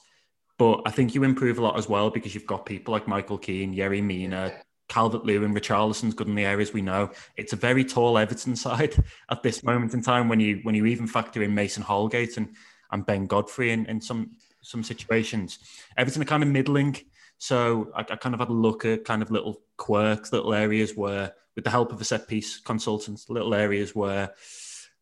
But 0.57 0.83
I 0.87 0.91
think 0.91 1.15
you 1.15 1.25
improve 1.25 1.59
a 1.59 1.63
lot 1.63 1.77
as 1.77 1.89
well 1.89 2.11
because 2.11 2.35
you've 2.35 2.47
got 2.47 2.65
people 2.65 2.93
like 2.93 3.09
Michael 3.09 3.39
Keane, 3.39 3.75
Yerry 3.75 4.03
Mina, 4.03 4.53
Calvert 4.89 5.25
Lewin, 5.25 5.55
Richarlison's 5.55 6.15
good 6.15 6.29
in 6.29 6.35
the 6.35 6.45
areas 6.45 6.73
we 6.73 6.83
know. 6.83 7.11
It's 7.37 7.53
a 7.53 7.57
very 7.57 7.85
tall 7.85 8.19
Everton 8.19 8.57
side 8.67 8.95
at 9.31 9.43
this 9.43 9.63
moment 9.63 9.95
in 9.95 10.03
time 10.03 10.29
when 10.29 10.41
you 10.41 10.61
when 10.63 10.75
you 10.75 10.87
even 10.87 11.07
factor 11.07 11.43
in 11.43 11.55
Mason 11.55 11.83
Holgate 11.83 12.37
and 12.37 12.55
and 12.91 13.05
Ben 13.05 13.27
Godfrey 13.27 13.73
in, 13.73 13.87
in 13.87 14.01
some 14.01 14.37
some 14.63 14.83
situations. 14.83 15.59
Everton 15.97 16.23
are 16.23 16.27
kind 16.27 16.43
of 16.43 16.49
middling. 16.49 16.97
So 17.39 17.91
I, 17.95 18.01
I, 18.01 18.17
kind 18.17 18.35
of 18.35 18.41
had 18.41 18.49
a 18.49 18.53
look 18.53 18.85
at 18.85 19.05
kind 19.05 19.21
of 19.21 19.31
little 19.31 19.61
quirks, 19.77 20.33
little 20.33 20.55
areas 20.55 20.97
where, 20.97 21.33
with 21.55 21.65
the 21.65 21.71
help 21.71 21.93
of 21.93 22.01
a 22.01 22.05
set 22.05 22.27
piece 22.27 22.59
consultant, 22.59 23.21
little 23.29 23.55
areas 23.55 23.95
where 23.95 24.33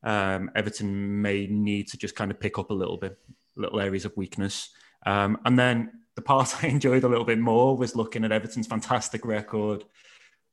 um, 0.02 0.50
Everton 0.56 1.22
may 1.22 1.46
need 1.46 1.88
to 1.88 1.96
just 1.96 2.16
kind 2.16 2.30
of 2.30 2.40
pick 2.40 2.58
up 2.58 2.70
a 2.70 2.74
little 2.74 2.96
bit, 2.96 3.16
little 3.56 3.80
areas 3.80 4.04
of 4.04 4.16
weakness. 4.16 4.70
Um, 5.06 5.38
and 5.44 5.58
then 5.58 6.01
the 6.16 6.22
part 6.22 6.54
I 6.64 6.68
enjoyed 6.68 7.04
a 7.04 7.08
little 7.08 7.24
bit 7.24 7.38
more 7.38 7.76
was 7.76 7.96
looking 7.96 8.24
at 8.24 8.32
Everton's 8.32 8.66
fantastic 8.66 9.24
record 9.24 9.84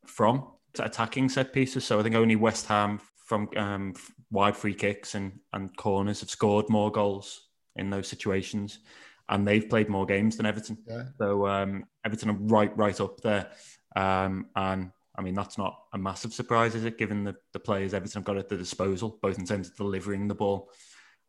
from 0.05 0.47
attacking 0.77 1.29
set 1.29 1.53
pieces. 1.53 1.85
So 1.85 1.99
I 1.99 2.03
think 2.03 2.15
only 2.15 2.35
West 2.35 2.67
Ham 2.67 2.99
from 3.25 3.49
um, 3.55 3.93
wide 4.31 4.55
free 4.55 4.73
kicks 4.73 5.15
and, 5.15 5.39
and 5.53 5.75
corners 5.77 6.21
have 6.21 6.29
scored 6.29 6.69
more 6.69 6.91
goals 6.91 7.47
in 7.75 7.89
those 7.89 8.07
situations. 8.07 8.79
And 9.27 9.47
they've 9.47 9.69
played 9.69 9.89
more 9.89 10.07
games 10.07 10.37
than 10.37 10.47
Everton. 10.47 10.79
Yeah. 10.87 11.03
So 11.19 11.45
um, 11.47 11.85
Everton 12.03 12.31
are 12.31 12.37
right, 12.39 12.75
right 12.75 12.99
up 12.99 13.21
there. 13.21 13.51
Um, 13.95 14.47
and 14.55 14.91
I 15.15 15.21
mean, 15.21 15.35
that's 15.35 15.57
not 15.57 15.77
a 15.93 15.97
massive 15.99 16.33
surprise, 16.33 16.73
is 16.73 16.85
it? 16.85 16.97
Given 16.97 17.23
the, 17.23 17.35
the 17.53 17.59
players 17.59 17.93
Everton 17.93 18.19
have 18.19 18.25
got 18.25 18.37
at 18.37 18.49
their 18.49 18.57
disposal, 18.57 19.19
both 19.21 19.37
in 19.37 19.45
terms 19.45 19.67
of 19.67 19.75
delivering 19.75 20.27
the 20.27 20.35
ball 20.35 20.71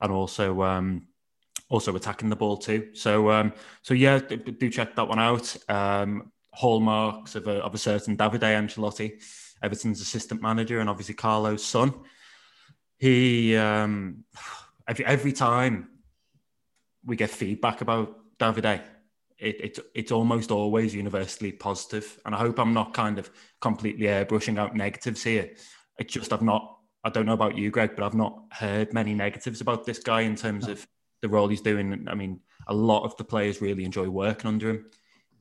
and 0.00 0.10
also 0.10 0.62
um, 0.62 1.06
also 1.70 1.94
attacking 1.96 2.28
the 2.28 2.36
ball 2.36 2.58
too. 2.58 2.90
So, 2.92 3.30
um, 3.30 3.54
so 3.80 3.94
yeah, 3.94 4.18
do 4.18 4.68
check 4.68 4.94
that 4.96 5.08
one 5.08 5.18
out. 5.18 5.56
Um, 5.68 6.32
hallmarks 6.52 7.36
of 7.36 7.46
a, 7.46 7.62
of 7.62 7.74
a 7.74 7.78
certain 7.78 8.16
Davide 8.16 8.40
Ancelotti, 8.40 9.22
Everton's 9.62 10.00
assistant 10.00 10.42
manager, 10.42 10.80
and 10.80 10.90
obviously 10.90 11.14
Carlo's 11.14 11.64
son. 11.64 11.94
He 12.98 13.56
um, 13.56 14.24
every 14.86 15.06
every 15.06 15.32
time 15.32 15.88
we 17.04 17.16
get 17.16 17.30
feedback 17.30 17.80
about 17.80 18.18
Davide, 18.38 18.82
it, 19.38 19.60
it, 19.60 19.78
it's 19.94 20.12
almost 20.12 20.50
always 20.50 20.94
universally 20.94 21.52
positive. 21.52 22.18
And 22.26 22.34
I 22.34 22.38
hope 22.38 22.58
I'm 22.58 22.74
not 22.74 22.92
kind 22.92 23.18
of 23.18 23.30
completely 23.60 24.06
airbrushing 24.06 24.58
out 24.58 24.74
negatives 24.74 25.22
here. 25.22 25.50
It's 25.98 26.12
just 26.12 26.32
I've 26.32 26.42
not. 26.42 26.78
I 27.02 27.08
don't 27.08 27.24
know 27.24 27.32
about 27.32 27.56
you, 27.56 27.70
Greg, 27.70 27.92
but 27.96 28.04
I've 28.04 28.12
not 28.12 28.42
heard 28.50 28.92
many 28.92 29.14
negatives 29.14 29.62
about 29.62 29.86
this 29.86 30.00
guy 30.00 30.22
in 30.22 30.36
terms 30.36 30.68
of 30.68 30.86
the 31.22 31.28
role 31.28 31.48
he's 31.48 31.60
doing. 31.60 32.06
I 32.08 32.14
mean, 32.14 32.40
a 32.66 32.74
lot 32.74 33.04
of 33.04 33.16
the 33.16 33.24
players 33.24 33.60
really 33.60 33.84
enjoy 33.84 34.08
working 34.08 34.48
under 34.48 34.70
him. 34.70 34.90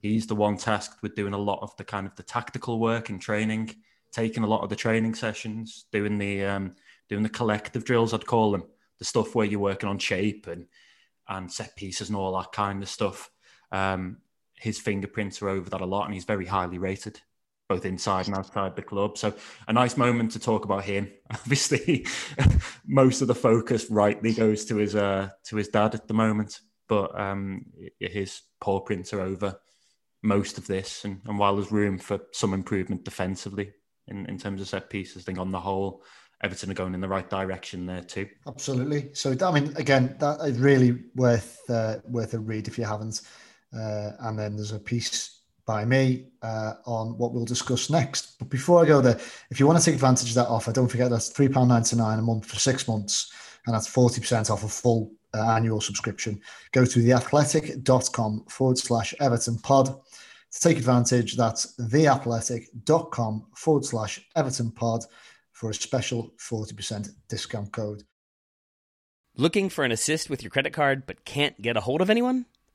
He's 0.02 0.28
the 0.28 0.36
one 0.36 0.58
tasked 0.58 1.02
with 1.04 1.16
doing 1.16 1.34
a 1.34 1.38
lot 1.38 1.60
of 1.62 1.76
the 1.78 1.84
kind 1.84 2.08
of 2.08 2.16
the 2.16 2.24
tactical 2.24 2.80
work 2.80 3.10
and 3.10 3.22
training, 3.22 3.76
taking 4.12 4.44
a 4.44 4.48
lot 4.48 4.64
of 4.64 4.70
the 4.70 4.76
training 4.76 5.16
sessions, 5.16 5.86
doing 5.92 6.18
the 6.18 6.46
um, 6.46 6.76
doing 7.10 7.24
the 7.24 7.30
collective 7.30 7.84
drills, 7.84 8.14
I'd 8.14 8.26
call 8.26 8.52
them, 8.52 8.64
the 9.00 9.06
stuff 9.06 9.36
where 9.36 9.46
you're 9.46 9.60
working 9.60 9.90
on 9.90 10.00
shape 10.00 10.48
and 10.48 10.68
and 11.28 11.52
set 11.52 11.76
pieces 11.76 12.10
and 12.10 12.18
all 12.18 12.38
that 12.38 12.52
kind 12.52 12.82
of 12.82 12.90
stuff. 12.90 13.30
Um, 13.72 14.18
his 14.56 14.80
fingerprints 14.80 15.42
are 15.42 15.50
over 15.50 15.70
that 15.70 15.82
a 15.82 15.86
lot, 15.86 16.06
and 16.06 16.14
he's 16.14 16.26
very 16.26 16.46
highly 16.46 16.78
rated 16.78 17.22
both 17.70 17.86
inside 17.86 18.28
and 18.28 18.36
outside 18.36 18.76
the 18.76 18.82
club. 18.82 19.18
So 19.18 19.34
a 19.68 19.74
nice 19.74 19.96
moment 19.96 20.32
to 20.32 20.40
talk 20.40 20.66
about 20.66 20.84
him. 20.84 21.10
Obviously, 21.32 22.06
most 22.88 23.22
of 23.22 23.28
the 23.28 23.36
focus 23.36 23.90
rightly 23.90 24.34
goes 24.34 24.66
to 24.66 24.78
his 24.78 24.96
uh, 24.96 25.30
to 25.46 25.56
his 25.56 25.70
dad 25.70 25.96
at 25.96 26.08
the 26.08 26.14
moment, 26.14 26.60
but 26.90 27.18
um, 27.18 27.66
his 28.00 28.42
paw 28.60 28.82
prints 28.82 29.14
are 29.14 29.22
over 29.22 29.56
most 30.24 30.58
of 30.58 30.68
this. 30.68 31.06
And, 31.06 31.22
and 31.26 31.40
while 31.40 31.56
there's 31.56 31.72
room 31.72 31.98
for 31.98 32.20
some 32.34 32.54
improvement 32.54 33.06
defensively 33.06 33.72
in, 34.08 34.26
in 34.26 34.38
terms 34.38 34.60
of 34.60 34.68
set 34.68 34.90
pieces, 34.90 35.24
I 35.24 35.26
think 35.26 35.38
on 35.38 35.52
the 35.52 35.62
whole, 35.62 36.04
Everton 36.44 36.72
are 36.72 36.74
going 36.74 36.94
in 36.94 37.02
the 37.02 37.08
right 37.08 37.30
direction 37.30 37.86
there 37.86 38.02
too. 38.02 38.28
Absolutely. 38.48 39.12
So 39.14 39.36
I 39.42 39.52
mean, 39.52 39.74
again, 39.78 40.16
that 40.20 40.42
is 40.42 40.58
really 40.58 41.04
worth 41.16 41.58
uh, 41.70 41.98
worth 42.06 42.34
a 42.34 42.40
read 42.40 42.68
if 42.68 42.80
you 42.80 42.84
haven't. 42.84 43.22
Uh, 43.72 44.14
and 44.22 44.40
then 44.40 44.56
there's 44.56 44.72
a 44.72 44.80
piece 44.80 45.39
by 45.70 45.86
me 45.86 46.26
uh, 46.42 46.74
on 46.88 47.16
what 47.20 47.32
we'll 47.32 47.46
discuss 47.46 47.92
next. 47.92 48.40
But 48.40 48.50
before 48.50 48.82
I 48.82 48.88
go 48.88 49.02
there, 49.02 49.20
if 49.52 49.60
you 49.60 49.68
want 49.68 49.78
to 49.78 49.86
take 49.86 49.94
advantage 49.94 50.30
of 50.30 50.34
that 50.34 50.48
offer, 50.48 50.72
don't 50.72 50.88
forget 50.88 51.12
that's 51.12 51.32
£3.99 51.32 52.18
a 52.18 52.22
month 52.24 52.48
for 52.48 52.56
six 52.56 52.88
months, 52.88 53.32
and 53.68 53.76
that's 53.76 53.88
40% 53.88 54.50
off 54.50 54.64
a 54.64 54.68
full 54.68 55.12
uh, 55.36 55.52
annual 55.52 55.80
subscription. 55.80 56.42
Go 56.72 56.86
to 56.86 57.00
theathletic.com 57.00 58.46
forward 58.50 58.80
slash 58.80 59.14
Everton 59.20 59.60
pod 59.60 59.86
to 59.86 60.60
take 60.60 60.78
advantage. 60.78 61.38
That's 61.38 61.76
theathletic.com 61.80 63.46
forward 63.56 63.86
slash 63.86 64.28
Everton 64.36 64.72
pod 64.72 65.04
for 65.52 65.70
a 65.70 65.74
special 65.76 66.34
40% 66.40 67.12
discount 67.28 67.72
code. 67.72 68.02
Looking 69.38 69.70
for 69.70 69.86
an 69.86 69.92
assist 69.92 70.32
with 70.32 70.42
your 70.42 70.50
credit 70.50 70.74
card 70.74 71.06
but 71.06 71.26
can't 71.26 71.62
get 71.62 71.78
a 71.78 71.82
hold 71.82 72.02
of 72.02 72.10
anyone? 72.10 72.48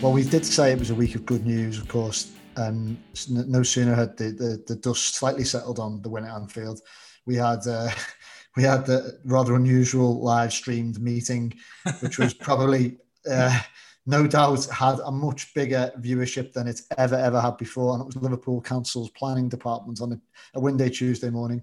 Well, 0.00 0.12
we 0.12 0.22
did 0.22 0.46
say 0.46 0.72
it 0.72 0.78
was 0.78 0.90
a 0.90 0.94
week 0.94 1.16
of 1.16 1.26
good 1.26 1.44
news, 1.44 1.78
of 1.78 1.88
course. 1.88 2.32
Um, 2.56 2.98
no 3.28 3.62
sooner 3.62 3.94
had 3.94 4.16
the, 4.16 4.30
the, 4.30 4.62
the 4.66 4.76
dust 4.76 5.16
slightly 5.16 5.44
settled 5.44 5.78
on 5.78 6.02
the 6.02 6.08
win 6.08 6.24
at 6.24 6.34
Anfield, 6.34 6.80
we 7.28 7.36
had 7.36 7.64
uh, 7.68 7.90
we 8.56 8.64
had 8.64 8.86
the 8.86 9.20
rather 9.24 9.54
unusual 9.54 10.20
live 10.20 10.52
streamed 10.52 11.00
meeting, 11.00 11.52
which 12.00 12.18
was 12.18 12.34
probably 12.48 12.96
uh, 13.30 13.60
no 14.06 14.26
doubt 14.26 14.64
had 14.66 14.98
a 15.04 15.12
much 15.12 15.52
bigger 15.54 15.92
viewership 16.00 16.52
than 16.52 16.66
it's 16.66 16.86
ever 16.96 17.14
ever 17.14 17.40
had 17.40 17.56
before, 17.58 17.92
and 17.92 18.02
it 18.02 18.06
was 18.06 18.16
Liverpool 18.16 18.60
Council's 18.60 19.10
planning 19.10 19.48
department 19.48 20.00
on 20.00 20.12
a, 20.12 20.20
a 20.54 20.60
Winday 20.60 20.88
Tuesday 20.88 21.30
morning. 21.30 21.62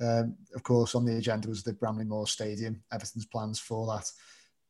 Um, 0.00 0.34
of 0.54 0.62
course, 0.62 0.94
on 0.94 1.04
the 1.04 1.16
agenda 1.16 1.48
was 1.48 1.62
the 1.62 1.74
Bramley 1.74 2.06
Moore 2.06 2.26
Stadium, 2.26 2.82
Everton's 2.92 3.26
plans 3.26 3.60
for 3.60 3.86
that, 3.88 4.10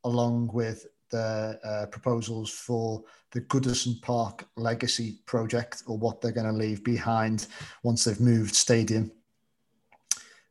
along 0.05 0.51
with 0.53 0.87
the 1.13 1.61
uh, 1.63 1.87
proposals 1.87 2.51
for 2.51 3.05
the 3.31 3.43
Goodison 3.43 4.03
Park 4.03 4.49
Legacy 4.57 5.21
project, 5.27 5.85
or 5.87 5.97
what 5.97 6.21
they're 6.21 6.33
going 6.33 6.49
to 6.49 6.53
leave 6.53 6.83
behind 6.83 7.47
once 7.85 8.05
they've 8.05 8.21
moved 8.21 8.57
stadium. 8.57 9.13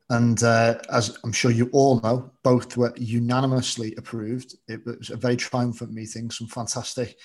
And 0.09 0.41
uh, 0.43 0.75
as 0.91 1.17
I'm 1.23 1.31
sure 1.31 1.51
you 1.51 1.69
all 1.73 1.99
know, 2.01 2.31
both 2.43 2.77
were 2.77 2.93
unanimously 2.97 3.93
approved. 3.97 4.55
It 4.67 4.85
was 4.85 5.09
a 5.09 5.17
very 5.17 5.35
triumphant 5.35 5.93
meeting, 5.93 6.31
some 6.31 6.47
fantastic 6.47 7.17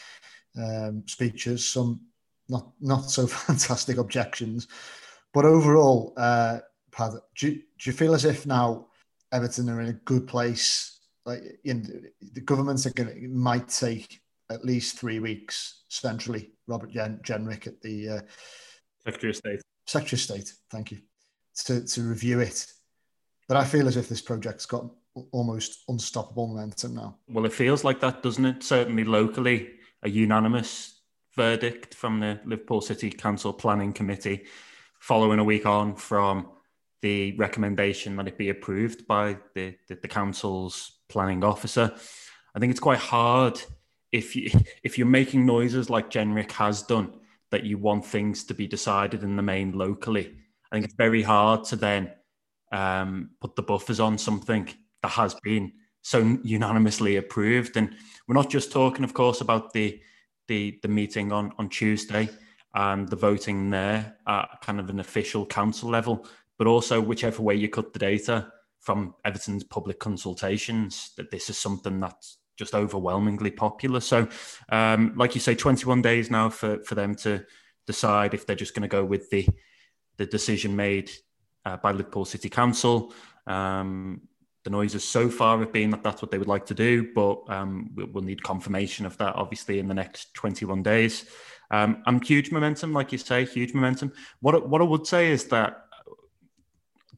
um, 0.57 1.03
speeches, 1.07 1.69
some 1.69 2.01
not 2.49 2.73
not 2.81 3.11
so 3.11 3.27
fantastic 3.49 3.99
objections. 3.99 4.69
But 5.35 5.45
overall, 5.45 6.15
uh, 6.17 6.61
do, 7.37 7.55
do 7.55 7.61
you 7.83 7.93
feel 7.93 8.15
as 8.15 8.25
if 8.25 8.47
now 8.47 8.87
Everton 9.33 9.69
are 9.69 9.81
in 9.81 9.89
a 9.89 10.01
good 10.05 10.27
place 10.27 10.96
like 11.27 11.43
in 11.65 12.09
the 12.33 12.41
governments 12.41 12.87
are 12.87 12.91
going 12.91 13.13
to 13.13 13.29
might 13.29 13.69
take 13.69 14.21
at 14.49 14.65
least 14.65 14.99
three 14.99 15.19
weeks 15.19 15.83
centrally. 15.89 16.53
Robert 16.69 16.91
Jen, 16.91 17.21
Jenrick 17.23 17.67
at 17.67 17.81
the 17.83 18.09
uh, 18.09 18.21
Secretary 19.05 19.31
of 19.31 19.37
State. 19.37 19.61
Secretary 19.87 20.17
of 20.17 20.21
State, 20.21 20.53
thank 20.71 20.93
you, 20.93 20.99
to 21.65 21.85
to 21.85 22.03
review 22.03 22.41
it. 22.41 22.67
But 23.49 23.57
I 23.57 23.65
feel 23.65 23.87
as 23.89 23.97
if 23.97 24.09
this 24.09 24.23
project's 24.23 24.67
got 24.67 24.87
almost 25.33 25.85
unstoppable 25.89 26.49
momentum 26.49 26.95
now. 26.95 27.19
Well, 27.29 27.45
it 27.47 27.53
feels 27.53 27.85
like 27.85 28.01
that, 28.01 28.23
doesn't 28.23 28.45
it? 28.45 28.63
Certainly 28.63 29.05
locally, 29.05 29.71
a 30.03 30.09
unanimous 30.09 31.01
verdict 31.35 31.95
from 31.95 32.21
the 32.21 32.41
Liverpool 32.45 32.81
City 32.81 33.11
Council 33.11 33.53
Planning 33.53 33.93
Committee, 33.93 34.45
following 34.99 35.39
a 35.39 35.45
week 35.45 35.67
on 35.67 35.95
from 35.95 36.49
the 37.03 37.37
recommendation 37.37 38.17
that 38.17 38.27
it 38.27 38.39
be 38.39 38.49
approved 38.49 39.07
by 39.07 39.37
the, 39.55 39.77
the, 39.89 39.97
the 39.97 40.09
council's 40.09 40.96
planning 41.09 41.45
officer. 41.45 41.95
I 42.55 42.59
think 42.59 42.71
it's 42.71 42.81
quite 42.81 42.99
hard 42.99 43.61
if 44.13 44.37
you 44.37 44.51
if 44.83 44.99
you're 44.99 45.07
making 45.07 45.47
noises 45.47 45.91
like 45.91 46.11
Jenrick 46.11 46.53
has 46.53 46.83
done 46.83 47.13
that 47.51 47.65
you 47.65 47.79
want 47.79 48.05
things 48.05 48.45
to 48.45 48.55
be 48.55 48.67
decided 48.67 49.23
in 49.23 49.37
the 49.37 49.43
main 49.43 49.73
locally. 49.73 50.35
I 50.71 50.77
think 50.77 50.85
it's 50.85 50.95
very 50.95 51.23
hard 51.23 51.65
to 51.67 51.77
then 51.77 52.11
um, 52.73 53.31
put 53.41 53.55
the 53.55 53.63
buffers 53.63 54.01
on 54.01 54.19
something 54.19 54.69
that 55.03 55.11
has 55.11 55.35
been 55.45 55.73
so 56.03 56.39
unanimously 56.43 57.17
approved. 57.17 57.77
And 57.77 57.95
we're 58.27 58.35
not 58.35 58.51
just 58.51 58.73
talking, 58.73 59.05
of 59.05 59.15
course, 59.15 59.41
about 59.41 59.73
the 59.73 60.01
the 60.49 60.79
the 60.83 60.89
meeting 60.89 61.33
on 61.33 61.53
on 61.59 61.69
Tuesday 61.69 62.29
and 62.75 63.09
the 63.09 63.17
voting 63.17 63.71
there 63.71 64.17
at 64.27 64.61
kind 64.61 64.79
of 64.79 64.91
an 64.91 65.01
official 65.01 65.47
council 65.47 65.89
level 65.89 66.27
but 66.59 66.67
also 66.67 67.01
whichever 67.01 67.43
way 67.43 67.55
you 67.55 67.69
cut 67.69 67.93
the 67.93 67.99
data 67.99 68.53
from 68.87 69.17
Everton's 69.25 69.65
public 69.65 69.99
consultations, 69.99 71.11
that 71.17 71.33
this 71.33 71.51
is 71.51 71.59
something 71.59 71.99
that's 71.99 72.39
just 72.57 72.73
overwhelmingly 72.73 73.51
popular. 73.51 73.99
So, 73.99 74.29
um, 74.69 75.13
like 75.17 75.35
you 75.35 75.41
say, 75.41 75.57
21 75.57 76.03
days 76.03 76.31
now 76.31 76.51
for, 76.51 76.79
for 76.85 76.95
them 76.95 77.17
to 77.17 77.45
decide 77.89 78.33
if 78.33 78.47
they're 78.47 78.55
just 78.55 78.75
going 78.75 78.89
to 78.89 78.89
go 78.89 79.05
with 79.05 79.29
the 79.31 79.49
the 80.19 80.25
decision 80.25 80.77
made 80.77 81.11
uh, 81.65 81.77
by 81.79 81.91
Liverpool 81.91 82.25
City 82.25 82.49
Council. 82.49 83.13
Um, 83.47 84.23
the 84.63 84.71
noises 84.71 85.03
so 85.03 85.29
far 85.29 85.59
have 85.59 85.73
been 85.73 85.91
that 85.91 86.05
that's 86.05 86.23
what 86.23 86.31
they 86.31 86.39
would 86.39 86.49
like 86.49 86.67
to 86.67 86.75
do, 86.75 87.13
but 87.13 87.43
um, 87.49 87.91
we'll 87.95 88.25
need 88.25 88.43
confirmation 88.43 89.05
of 89.05 89.19
that 89.19 89.35
obviously 89.35 89.81
in 89.81 89.89
the 89.89 89.95
next 89.95 90.33
21 90.35 90.83
days. 90.85 91.27
Um, 91.73 92.03
and 92.07 92.25
huge 92.25 92.53
momentum, 92.53 92.93
like 92.93 93.11
you 93.11 93.19
say, 93.19 93.45
huge 93.45 93.75
momentum. 93.75 94.13
What 94.41 94.69
what 94.69 94.81
I 94.81 94.85
would 94.85 95.09
say 95.09 95.33
is 95.33 95.47
that 95.49 95.87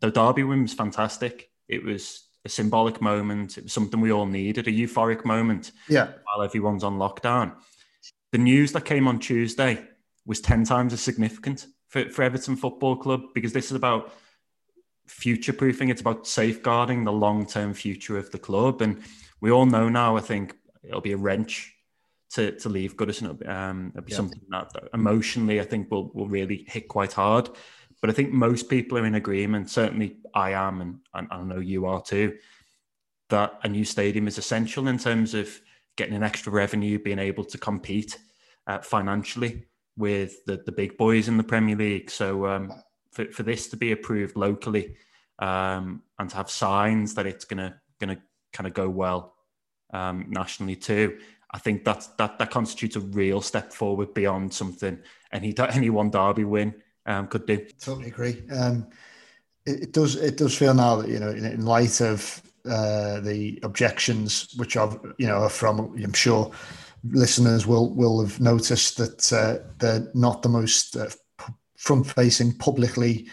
the 0.00 0.11
Derby 0.11 0.44
win 0.44 0.62
was 0.62 0.74
fantastic. 0.74 1.50
It 1.68 1.85
was 1.85 2.28
a 2.44 2.48
symbolic 2.48 3.00
moment. 3.00 3.59
It 3.59 3.64
was 3.64 3.72
something 3.72 4.00
we 4.00 4.12
all 4.12 4.26
needed, 4.26 4.68
a 4.68 4.72
euphoric 4.72 5.24
moment. 5.24 5.72
Yeah. 5.88 6.12
While 6.24 6.44
everyone's 6.44 6.85
on 6.85 6.98
lockdown. 6.98 7.54
The 8.33 8.38
news 8.38 8.72
that 8.72 8.85
came 8.85 9.09
on 9.09 9.18
Tuesday 9.18 9.85
was 10.26 10.40
10 10.40 10.64
times 10.64 10.92
as 10.92 11.00
significant 11.00 11.66
for, 11.88 12.09
for 12.11 12.22
Everton 12.22 12.57
Football 12.57 12.96
Club 12.96 13.22
because 13.35 13.52
this 13.52 13.66
is 13.66 13.76
about 13.76 14.12
future 15.07 15.52
proofing. 15.52 15.88
It's 15.88 16.00
about 16.00 16.26
safeguarding 16.26 17.04
the 17.04 17.12
long 17.12 17.46
term 17.46 17.74
future 17.74 18.18
of 18.18 18.31
the 18.31 18.38
club. 18.38 18.83
And 18.83 19.00
we 19.40 19.50
all 19.50 19.66
know 19.66 19.88
now, 19.88 20.16
I 20.16 20.20
think 20.20 20.57
it'll 20.83 21.00
be 21.00 21.12
a 21.12 21.16
wrench 21.16 21.74
to, 22.33 22.52
to 22.59 22.68
leave 22.68 22.96
Goodison. 22.96 23.48
Um, 23.48 23.92
it'll 23.94 24.04
be 24.04 24.12
yeah. 24.12 24.16
something 24.16 24.40
that 24.50 24.70
emotionally, 24.92 25.61
I 25.61 25.64
think, 25.64 25.90
will, 25.90 26.11
will 26.12 26.28
really 26.28 26.64
hit 26.68 26.88
quite 26.88 27.14
hard. 27.14 27.48
But 28.00 28.11
I 28.11 28.12
think 28.12 28.32
most 28.32 28.68
people 28.68 28.98
are 28.98 29.06
in 29.06 29.16
agreement. 29.16 29.70
Certainly, 29.70 30.18
I 30.34 30.52
am, 30.52 30.80
and, 30.80 30.98
and 31.14 31.28
I 31.30 31.42
know 31.42 31.58
you 31.58 31.87
are 31.87 32.00
too. 32.00 32.37
That 33.30 33.58
a 33.62 33.68
new 33.68 33.84
stadium 33.84 34.28
is 34.28 34.38
essential 34.38 34.88
in 34.88 34.98
terms 34.98 35.34
of 35.34 35.61
getting 35.96 36.14
an 36.14 36.22
extra 36.22 36.52
revenue, 36.52 36.98
being 36.98 37.18
able 37.18 37.44
to 37.44 37.58
compete 37.58 38.16
uh, 38.66 38.78
financially 38.78 39.64
with 39.96 40.44
the, 40.46 40.62
the 40.64 40.72
big 40.72 40.96
boys 40.96 41.28
in 41.28 41.37
the 41.37 41.42
Premier 41.42 41.76
League. 41.76 42.11
So 42.11 42.46
um, 42.46 42.72
for, 43.11 43.26
for 43.32 43.42
this 43.42 43.68
to 43.68 43.76
be 43.76 43.92
approved 43.92 44.37
locally 44.37 44.94
um, 45.40 46.02
and 46.18 46.30
to 46.30 46.37
have 46.37 46.50
signs 46.50 47.14
that 47.14 47.26
it's 47.26 47.44
gonna 47.44 47.80
gonna 48.00 48.18
kind 48.52 48.68
of 48.68 48.74
go 48.74 48.88
well 48.88 49.34
um, 49.92 50.26
nationally 50.28 50.76
too, 50.76 51.18
I 51.50 51.58
think 51.58 51.84
that's 51.84 52.06
that 52.18 52.38
that 52.38 52.50
constitutes 52.50 52.96
a 52.96 53.00
real 53.00 53.40
step 53.40 53.72
forward 53.72 54.14
beyond 54.14 54.54
something 54.54 55.00
any 55.32 55.54
any 55.70 55.90
one 55.90 56.11
derby 56.11 56.44
win 56.44 56.74
um, 57.09 57.27
could 57.27 57.47
do. 57.47 57.66
Totally 57.81 58.09
agree. 58.09 58.42
Um, 58.53 58.87
it, 59.66 59.83
it, 59.85 59.92
does. 59.92 60.14
It 60.14 60.37
does 60.37 60.57
feel 60.57 60.75
now 60.75 60.97
that 60.97 61.09
you 61.09 61.18
know, 61.18 61.31
in, 61.31 61.44
in 61.44 61.64
light 61.64 62.01
of 62.01 62.40
uh, 62.64 63.21
the 63.21 63.59
objections, 63.62 64.55
which 64.57 64.77
are 64.77 65.01
you 65.18 65.27
know 65.27 65.38
are 65.38 65.49
from, 65.49 65.81
I'm 65.81 66.12
sure 66.12 66.53
listeners 67.11 67.66
will 67.66 67.94
will 67.94 68.21
have 68.21 68.40
noticed 68.40 68.99
that 68.99 69.33
uh, 69.33 69.66
they're 69.79 70.09
not 70.14 70.42
the 70.42 70.49
most 70.49 70.97
uh, 70.97 71.09
front-facing, 71.77 72.59
publicly 72.59 73.29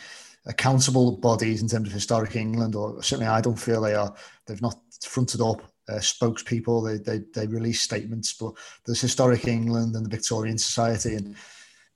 accountable 0.46 1.18
bodies 1.18 1.62
in 1.62 1.68
terms 1.68 1.88
of 1.88 1.94
historic 1.94 2.36
England, 2.36 2.76
or 2.76 3.02
certainly 3.04 3.28
I 3.30 3.42
don't 3.42 3.60
feel 3.60 3.82
they 3.82 3.96
are. 3.96 4.16
They've 4.46 4.62
not 4.62 4.80
fronted 5.04 5.42
up 5.42 5.62
uh, 5.90 5.96
spokespeople. 5.96 7.04
They, 7.04 7.18
they 7.18 7.26
they 7.34 7.48
release 7.48 7.82
statements, 7.82 8.34
but 8.34 8.54
there's 8.86 9.02
historic 9.02 9.48
England 9.48 9.96
and 9.96 10.06
the 10.06 10.16
Victorian 10.16 10.58
Society, 10.58 11.16
and 11.16 11.36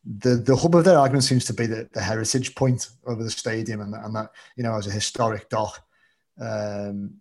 the 0.05 0.35
the 0.35 0.55
hub 0.55 0.75
of 0.75 0.85
their 0.85 0.97
argument 0.97 1.23
seems 1.23 1.45
to 1.45 1.53
be 1.53 1.65
the, 1.65 1.89
the 1.93 2.01
heritage 2.01 2.55
point 2.55 2.89
over 3.05 3.23
the 3.23 3.31
stadium, 3.31 3.81
and, 3.81 3.93
and 3.93 4.15
that 4.15 4.31
you 4.55 4.63
know 4.63 4.75
as 4.75 4.87
a 4.87 4.91
historic 4.91 5.49
dock, 5.49 5.81
um, 6.39 7.15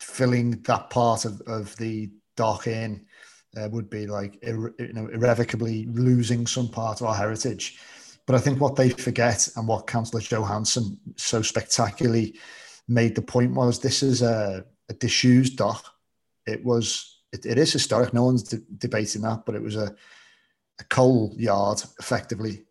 filling 0.00 0.62
that 0.62 0.90
part 0.90 1.24
of, 1.24 1.40
of 1.42 1.76
the 1.76 2.10
dock 2.36 2.66
in 2.66 3.04
uh, 3.56 3.68
would 3.70 3.90
be 3.90 4.06
like 4.06 4.38
you 4.42 4.72
know 4.92 5.08
irrevocably 5.08 5.86
losing 5.86 6.46
some 6.46 6.68
part 6.68 7.00
of 7.00 7.06
our 7.06 7.14
heritage. 7.14 7.78
But 8.26 8.36
I 8.36 8.40
think 8.40 8.60
what 8.60 8.76
they 8.76 8.90
forget 8.90 9.48
and 9.56 9.66
what 9.66 9.86
Councillor 9.86 10.20
Joe 10.20 10.44
Hanson 10.44 10.98
so 11.16 11.40
spectacularly 11.40 12.38
made 12.86 13.14
the 13.14 13.22
point 13.22 13.54
was 13.54 13.78
this 13.78 14.02
is 14.02 14.20
a, 14.22 14.64
a 14.88 14.94
disused 14.94 15.56
dock. 15.56 15.84
It 16.46 16.64
was 16.64 17.20
it, 17.32 17.46
it 17.46 17.58
is 17.58 17.72
historic. 17.72 18.12
No 18.12 18.24
one's 18.24 18.42
de- 18.42 18.62
debating 18.78 19.22
that, 19.22 19.44
but 19.44 19.54
it 19.54 19.62
was 19.62 19.76
a 19.76 19.94
a 20.80 20.84
coal 20.84 21.34
yard 21.36 21.82
effectively, 21.98 22.64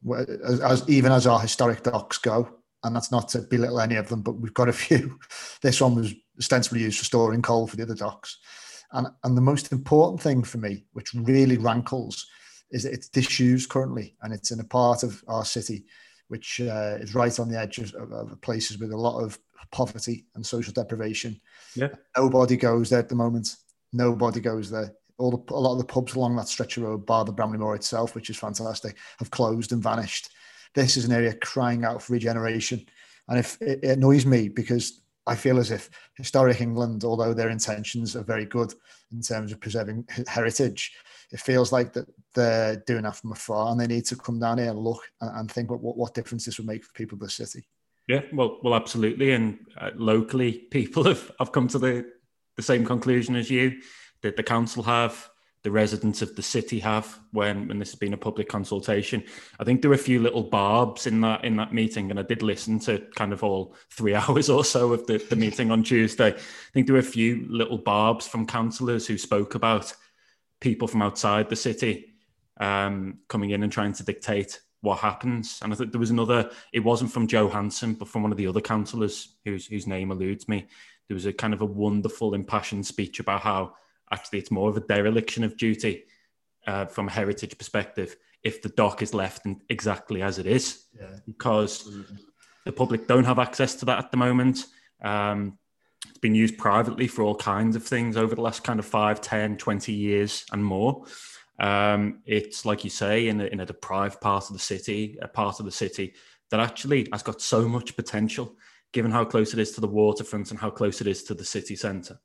as, 0.45 0.59
as, 0.61 0.89
even 0.89 1.11
as 1.11 1.27
our 1.27 1.39
historic 1.39 1.83
docks 1.83 2.17
go. 2.17 2.49
And 2.83 2.95
that's 2.95 3.11
not 3.11 3.29
to 3.29 3.39
belittle 3.39 3.81
any 3.81 3.95
of 3.95 4.07
them, 4.07 4.21
but 4.21 4.39
we've 4.39 4.53
got 4.53 4.69
a 4.69 4.73
few. 4.85 5.19
this 5.61 5.81
one 5.81 5.95
was 5.95 6.13
ostensibly 6.37 6.81
used 6.81 6.99
for 6.99 7.05
storing 7.05 7.41
coal 7.41 7.67
for 7.67 7.75
the 7.75 7.83
other 7.83 7.95
docks. 7.95 8.37
And, 8.93 9.07
and 9.23 9.35
the 9.35 9.41
most 9.41 9.71
important 9.71 10.21
thing 10.21 10.43
for 10.43 10.59
me, 10.59 10.85
which 10.93 11.13
really 11.13 11.57
rankles, 11.57 12.25
is 12.71 12.83
that 12.83 12.93
it's 12.93 13.09
disused 13.09 13.69
currently 13.69 14.15
and 14.21 14.33
it's 14.33 14.51
in 14.51 14.59
a 14.59 14.63
part 14.63 15.03
of 15.03 15.23
our 15.27 15.45
city 15.45 15.85
which 16.27 16.59
uh, 16.59 16.97
is 16.99 17.15
right 17.15 17.39
on 17.39 17.49
the 17.49 17.59
edge 17.59 17.77
of, 17.77 17.93
of, 18.11 18.39
places 18.41 18.77
with 18.77 18.91
a 18.91 18.97
lot 18.97 19.23
of 19.23 19.39
poverty 19.71 20.25
and 20.35 20.45
social 20.45 20.73
deprivation. 20.73 21.39
Yeah. 21.75 21.89
Nobody 22.15 22.57
goes 22.57 22.89
there 22.89 22.99
at 22.99 23.09
the 23.09 23.15
moment. 23.15 23.55
Nobody 23.93 24.39
goes 24.39 24.69
there. 24.69 24.93
All 25.17 25.31
the, 25.31 25.53
a 25.53 25.59
lot 25.59 25.73
of 25.73 25.79
the 25.79 25.85
pubs 25.85 26.15
along 26.15 26.35
that 26.35 26.47
stretch 26.47 26.77
of 26.77 26.83
road, 26.83 27.05
bar 27.05 27.25
the 27.25 27.31
Bramley 27.31 27.57
Moore 27.57 27.75
itself, 27.75 28.15
which 28.15 28.29
is 28.29 28.37
fantastic, 28.37 28.97
have 29.19 29.31
closed 29.31 29.71
and 29.71 29.81
vanished. 29.81 30.29
This 30.75 30.97
is 30.97 31.05
an 31.05 31.11
area 31.11 31.33
crying 31.33 31.85
out 31.85 32.01
for 32.01 32.13
regeneration. 32.13 32.85
And 33.27 33.39
if 33.39 33.59
it, 33.61 33.79
it 33.83 33.97
annoys 33.97 34.25
me 34.25 34.49
because 34.49 35.01
I 35.25 35.35
feel 35.35 35.59
as 35.59 35.71
if 35.71 35.89
historic 36.15 36.61
England, 36.61 37.03
although 37.03 37.33
their 37.33 37.49
intentions 37.49 38.15
are 38.15 38.23
very 38.23 38.45
good 38.45 38.73
in 39.11 39.21
terms 39.21 39.51
of 39.51 39.59
preserving 39.59 40.07
heritage, 40.27 40.93
it 41.31 41.39
feels 41.39 41.71
like 41.71 41.93
that 41.93 42.07
they're 42.33 42.77
doing 42.87 43.03
that 43.03 43.17
from 43.17 43.33
afar, 43.33 43.71
and 43.71 43.79
they 43.79 43.87
need 43.87 44.05
to 44.05 44.15
come 44.15 44.39
down 44.39 44.59
here 44.59 44.69
and 44.69 44.79
look 44.79 45.01
and, 45.19 45.39
and 45.39 45.51
think 45.51 45.69
what, 45.69 45.81
what, 45.81 45.97
what 45.97 46.13
difference 46.13 46.45
this 46.45 46.57
would 46.57 46.67
make 46.67 46.83
for 46.85 46.93
people 46.93 47.15
of 47.15 47.21
the 47.21 47.29
city. 47.29 47.67
Yeah, 48.07 48.21
well, 48.31 48.59
well, 48.63 48.75
absolutely, 48.75 49.33
and 49.33 49.59
uh, 49.77 49.91
locally, 49.95 50.53
people 50.53 51.03
have, 51.05 51.31
have 51.39 51.51
come 51.51 51.67
to 51.69 51.79
the 51.79 52.05
the 52.55 52.63
same 52.63 52.83
conclusion 52.83 53.35
as 53.35 53.51
you 53.51 53.79
that 54.27 54.37
the 54.37 54.43
council 54.43 54.83
have 54.83 55.29
the 55.63 55.71
residents 55.71 56.21
of 56.21 56.33
the 56.35 56.41
city 56.41 56.79
have 56.79 57.19
when 57.31 57.67
when 57.67 57.79
this 57.79 57.91
has 57.91 57.99
been 57.99 58.13
a 58.13 58.17
public 58.17 58.47
consultation. 58.47 59.23
I 59.59 59.63
think 59.63 59.81
there 59.81 59.89
were 59.89 59.95
a 59.95 59.97
few 59.97 60.21
little 60.21 60.43
barbs 60.43 61.07
in 61.07 61.19
that 61.21 61.43
in 61.43 61.57
that 61.57 61.73
meeting, 61.73 62.09
and 62.09 62.19
I 62.19 62.23
did 62.23 62.41
listen 62.41 62.79
to 62.81 62.99
kind 63.15 63.33
of 63.33 63.43
all 63.43 63.75
three 63.91 64.15
hours 64.21 64.49
or 64.49 64.63
so 64.63 64.93
of 64.93 65.05
the, 65.07 65.17
the 65.17 65.35
meeting 65.35 65.71
on 65.71 65.83
Tuesday. 65.83 66.29
I 66.29 66.71
think 66.73 66.85
there 66.85 66.93
were 66.93 66.99
a 66.99 67.03
few 67.03 67.45
little 67.49 67.77
barbs 67.77 68.27
from 68.27 68.47
councillors 68.47 69.07
who 69.07 69.17
spoke 69.17 69.55
about 69.55 69.93
people 70.61 70.87
from 70.87 71.01
outside 71.01 71.49
the 71.49 71.55
city 71.55 72.13
um, 72.59 73.19
coming 73.27 73.49
in 73.49 73.63
and 73.63 73.71
trying 73.71 73.93
to 73.93 74.03
dictate 74.03 74.61
what 74.81 74.99
happens. 74.99 75.59
And 75.61 75.73
I 75.73 75.75
think 75.75 75.91
there 75.91 75.99
was 75.99 76.11
another. 76.11 76.49
It 76.71 76.79
wasn't 76.79 77.11
from 77.11 77.27
Joe 77.27 77.49
Hanson, 77.49 77.95
but 77.95 78.07
from 78.07 78.23
one 78.23 78.31
of 78.31 78.37
the 78.37 78.47
other 78.47 78.61
councillors 78.61 79.35
whose 79.43 79.67
whose 79.67 79.87
name 79.87 80.11
eludes 80.11 80.47
me. 80.47 80.67
There 81.07 81.15
was 81.15 81.25
a 81.25 81.33
kind 81.33 81.53
of 81.53 81.61
a 81.61 81.65
wonderful, 81.65 82.33
impassioned 82.33 82.85
speech 82.85 83.19
about 83.19 83.41
how 83.41 83.73
actually 84.11 84.39
it's 84.39 84.51
more 84.51 84.69
of 84.69 84.77
a 84.77 84.81
dereliction 84.81 85.43
of 85.43 85.57
duty 85.57 86.03
uh, 86.65 86.85
from 86.85 87.07
a 87.07 87.11
heritage 87.11 87.57
perspective 87.57 88.15
if 88.43 88.61
the 88.61 88.69
dock 88.69 89.01
is 89.01 89.13
left 89.13 89.45
in 89.45 89.59
exactly 89.69 90.21
as 90.21 90.39
it 90.39 90.45
is 90.45 90.85
yeah. 90.99 91.07
because 91.25 91.87
Absolutely. 91.87 92.17
the 92.65 92.71
public 92.71 93.07
don't 93.07 93.25
have 93.25 93.39
access 93.39 93.75
to 93.75 93.85
that 93.85 93.99
at 93.99 94.11
the 94.11 94.17
moment 94.17 94.65
um, 95.03 95.57
it's 96.07 96.19
been 96.19 96.35
used 96.35 96.57
privately 96.57 97.07
for 97.07 97.23
all 97.23 97.35
kinds 97.35 97.75
of 97.75 97.83
things 97.83 98.17
over 98.17 98.35
the 98.35 98.41
last 98.41 98.63
kind 98.63 98.79
of 98.79 98.85
5 98.85 99.21
10 99.21 99.57
20 99.57 99.93
years 99.93 100.45
and 100.51 100.63
more 100.63 101.05
um, 101.59 102.21
it's 102.25 102.65
like 102.65 102.83
you 102.83 102.89
say 102.89 103.27
in 103.27 103.41
a, 103.41 103.45
in 103.45 103.59
a 103.61 103.65
deprived 103.65 104.21
part 104.21 104.47
of 104.47 104.53
the 104.53 104.59
city 104.59 105.17
a 105.21 105.27
part 105.27 105.59
of 105.59 105.65
the 105.65 105.71
city 105.71 106.13
that 106.51 106.59
actually 106.59 107.07
has 107.11 107.23
got 107.23 107.41
so 107.41 107.67
much 107.67 107.95
potential 107.95 108.55
given 108.93 109.11
how 109.11 109.25
close 109.25 109.53
it 109.53 109.59
is 109.59 109.71
to 109.71 109.81
the 109.81 109.87
waterfront 109.87 110.51
and 110.51 110.59
how 110.59 110.69
close 110.69 111.01
it 111.01 111.07
is 111.07 111.23
to 111.23 111.33
the 111.33 111.43
city 111.43 111.75
centre 111.75 112.17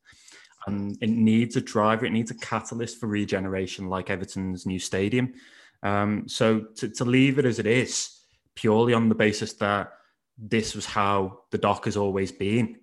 and 0.67 0.97
it 1.01 1.09
needs 1.09 1.55
a 1.55 1.61
driver, 1.61 2.05
it 2.05 2.11
needs 2.11 2.31
a 2.31 2.35
catalyst 2.35 2.99
for 2.99 3.07
regeneration, 3.07 3.89
like 3.89 4.09
Everton's 4.09 4.65
new 4.65 4.79
stadium. 4.79 5.33
Um, 5.81 6.27
so 6.27 6.61
to, 6.75 6.89
to 6.89 7.05
leave 7.05 7.39
it 7.39 7.45
as 7.45 7.59
it 7.59 7.65
is, 7.65 8.19
purely 8.55 8.93
on 8.93 9.09
the 9.09 9.15
basis 9.15 9.53
that 9.53 9.91
this 10.37 10.75
was 10.75 10.85
how 10.85 11.39
the 11.51 11.57
dock 11.57 11.85
has 11.85 11.97
always 11.97 12.31
been, 12.31 12.77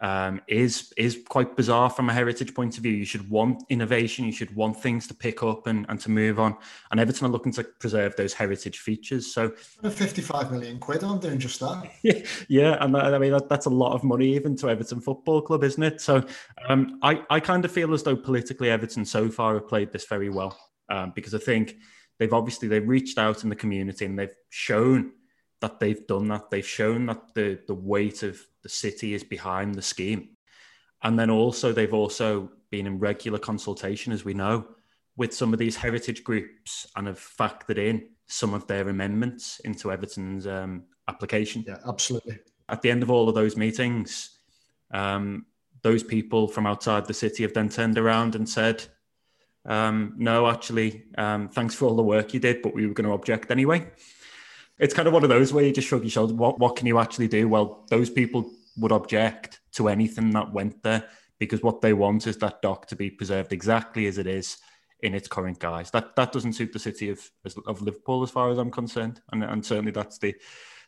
um, 0.00 0.40
is 0.46 0.92
is 0.96 1.18
quite 1.28 1.56
bizarre 1.56 1.90
from 1.90 2.08
a 2.08 2.12
heritage 2.12 2.54
point 2.54 2.76
of 2.76 2.82
view. 2.82 2.92
You 2.92 3.04
should 3.04 3.28
want 3.28 3.64
innovation, 3.68 4.24
you 4.24 4.32
should 4.32 4.54
want 4.54 4.80
things 4.80 5.06
to 5.08 5.14
pick 5.14 5.42
up 5.42 5.66
and, 5.66 5.86
and 5.88 5.98
to 6.00 6.10
move 6.10 6.38
on. 6.38 6.56
And 6.90 7.00
Everton 7.00 7.26
are 7.26 7.30
looking 7.30 7.52
to 7.52 7.64
preserve 7.64 8.14
those 8.16 8.32
heritage 8.32 8.78
features. 8.78 9.32
So, 9.32 9.50
55 9.82 10.52
million 10.52 10.78
quid 10.78 11.02
on 11.02 11.18
doing 11.18 11.38
just 11.38 11.60
that. 11.60 11.90
Yeah, 12.02 12.20
yeah 12.48 12.76
and 12.80 12.94
that, 12.94 13.12
I 13.14 13.18
mean 13.18 13.32
that, 13.32 13.48
that's 13.48 13.66
a 13.66 13.70
lot 13.70 13.92
of 13.92 14.04
money 14.04 14.34
even 14.34 14.56
to 14.56 14.70
Everton 14.70 15.00
Football 15.00 15.42
Club, 15.42 15.64
isn't 15.64 15.82
it? 15.82 16.00
So, 16.00 16.24
um, 16.68 16.98
I 17.02 17.22
I 17.28 17.40
kind 17.40 17.64
of 17.64 17.72
feel 17.72 17.92
as 17.92 18.02
though 18.02 18.16
politically 18.16 18.70
Everton 18.70 19.04
so 19.04 19.28
far 19.28 19.54
have 19.54 19.68
played 19.68 19.92
this 19.92 20.06
very 20.06 20.28
well 20.28 20.56
um, 20.88 21.12
because 21.14 21.34
I 21.34 21.38
think 21.38 21.76
they've 22.18 22.32
obviously 22.32 22.68
they've 22.68 22.86
reached 22.86 23.18
out 23.18 23.42
in 23.42 23.48
the 23.48 23.56
community 23.56 24.04
and 24.04 24.18
they've 24.18 24.34
shown 24.50 25.12
that 25.60 25.80
they've 25.80 26.06
done 26.06 26.28
that. 26.28 26.50
They've 26.50 26.66
shown 26.66 27.06
that 27.06 27.34
the 27.34 27.60
the 27.66 27.74
weight 27.74 28.22
of 28.22 28.40
the 28.62 28.68
city 28.68 29.14
is 29.14 29.24
behind 29.24 29.74
the 29.74 29.82
scheme, 29.82 30.30
and 31.02 31.18
then 31.18 31.30
also 31.30 31.72
they've 31.72 31.94
also 31.94 32.50
been 32.70 32.86
in 32.86 32.98
regular 32.98 33.38
consultation, 33.38 34.12
as 34.12 34.24
we 34.24 34.34
know, 34.34 34.66
with 35.16 35.34
some 35.34 35.52
of 35.52 35.58
these 35.58 35.76
heritage 35.76 36.22
groups 36.22 36.86
and 36.96 37.06
have 37.06 37.18
factored 37.18 37.78
in 37.78 38.08
some 38.26 38.54
of 38.54 38.66
their 38.66 38.88
amendments 38.88 39.60
into 39.64 39.90
Everton's 39.90 40.46
um, 40.46 40.84
application. 41.08 41.64
Yeah, 41.66 41.78
absolutely. 41.86 42.38
At 42.68 42.82
the 42.82 42.90
end 42.90 43.02
of 43.02 43.10
all 43.10 43.28
of 43.28 43.34
those 43.34 43.56
meetings, 43.56 44.38
um, 44.92 45.46
those 45.82 46.02
people 46.02 46.46
from 46.46 46.66
outside 46.66 47.06
the 47.06 47.14
city 47.14 47.42
have 47.42 47.54
then 47.54 47.68
turned 47.68 47.96
around 47.96 48.34
and 48.34 48.48
said, 48.48 48.84
um, 49.64 50.14
"No, 50.16 50.48
actually, 50.48 51.04
um, 51.16 51.48
thanks 51.48 51.74
for 51.74 51.86
all 51.86 51.96
the 51.96 52.02
work 52.02 52.34
you 52.34 52.40
did, 52.40 52.62
but 52.62 52.74
we 52.74 52.86
were 52.86 52.94
going 52.94 53.06
to 53.08 53.14
object 53.14 53.50
anyway." 53.50 53.90
It's 54.78 54.94
kind 54.94 55.08
of 55.08 55.14
one 55.14 55.24
of 55.24 55.28
those 55.28 55.52
where 55.52 55.64
you 55.64 55.72
just 55.72 55.88
shrug 55.88 56.02
your 56.02 56.10
shoulders. 56.10 56.36
What 56.36 56.58
what 56.58 56.76
can 56.76 56.86
you 56.86 56.98
actually 56.98 57.28
do? 57.28 57.48
Well, 57.48 57.84
those 57.90 58.10
people 58.10 58.50
would 58.76 58.92
object 58.92 59.60
to 59.72 59.88
anything 59.88 60.30
that 60.30 60.52
went 60.52 60.82
there 60.82 61.08
because 61.38 61.62
what 61.62 61.80
they 61.80 61.92
want 61.92 62.26
is 62.26 62.36
that 62.38 62.62
dock 62.62 62.86
to 62.86 62.96
be 62.96 63.10
preserved 63.10 63.52
exactly 63.52 64.06
as 64.06 64.18
it 64.18 64.26
is 64.26 64.58
in 65.00 65.14
its 65.14 65.28
current 65.28 65.58
guise. 65.58 65.90
That 65.90 66.16
that 66.16 66.32
doesn't 66.32 66.54
suit 66.54 66.72
the 66.72 66.78
city 66.78 67.10
of 67.10 67.30
of 67.66 67.82
Liverpool 67.82 68.22
as 68.22 68.30
far 68.30 68.50
as 68.50 68.58
I'm 68.58 68.70
concerned, 68.70 69.20
and 69.32 69.42
and 69.44 69.64
certainly 69.64 69.92
that's 69.92 70.18
the 70.18 70.34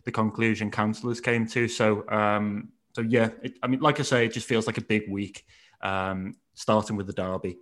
the 0.05 0.13
conclusion 0.13 0.71
councillors 0.71 1.21
came 1.21 1.47
to. 1.49 1.69
So 1.69 2.09
um 2.09 2.71
so 2.93 3.03
yeah, 3.03 3.31
it, 3.43 3.59
I 3.63 3.67
mean, 3.67 3.81
like 3.81 4.01
I 4.01 4.03
say, 4.03 4.27
it 4.27 4.33
just 4.33 4.47
feels 4.49 4.67
like 4.67 4.79
a 4.79 4.83
big 4.83 5.09
week. 5.09 5.45
Um, 5.83 6.37
starting 6.55 6.97
with 6.97 7.07
the 7.07 7.13
derby, 7.15 7.59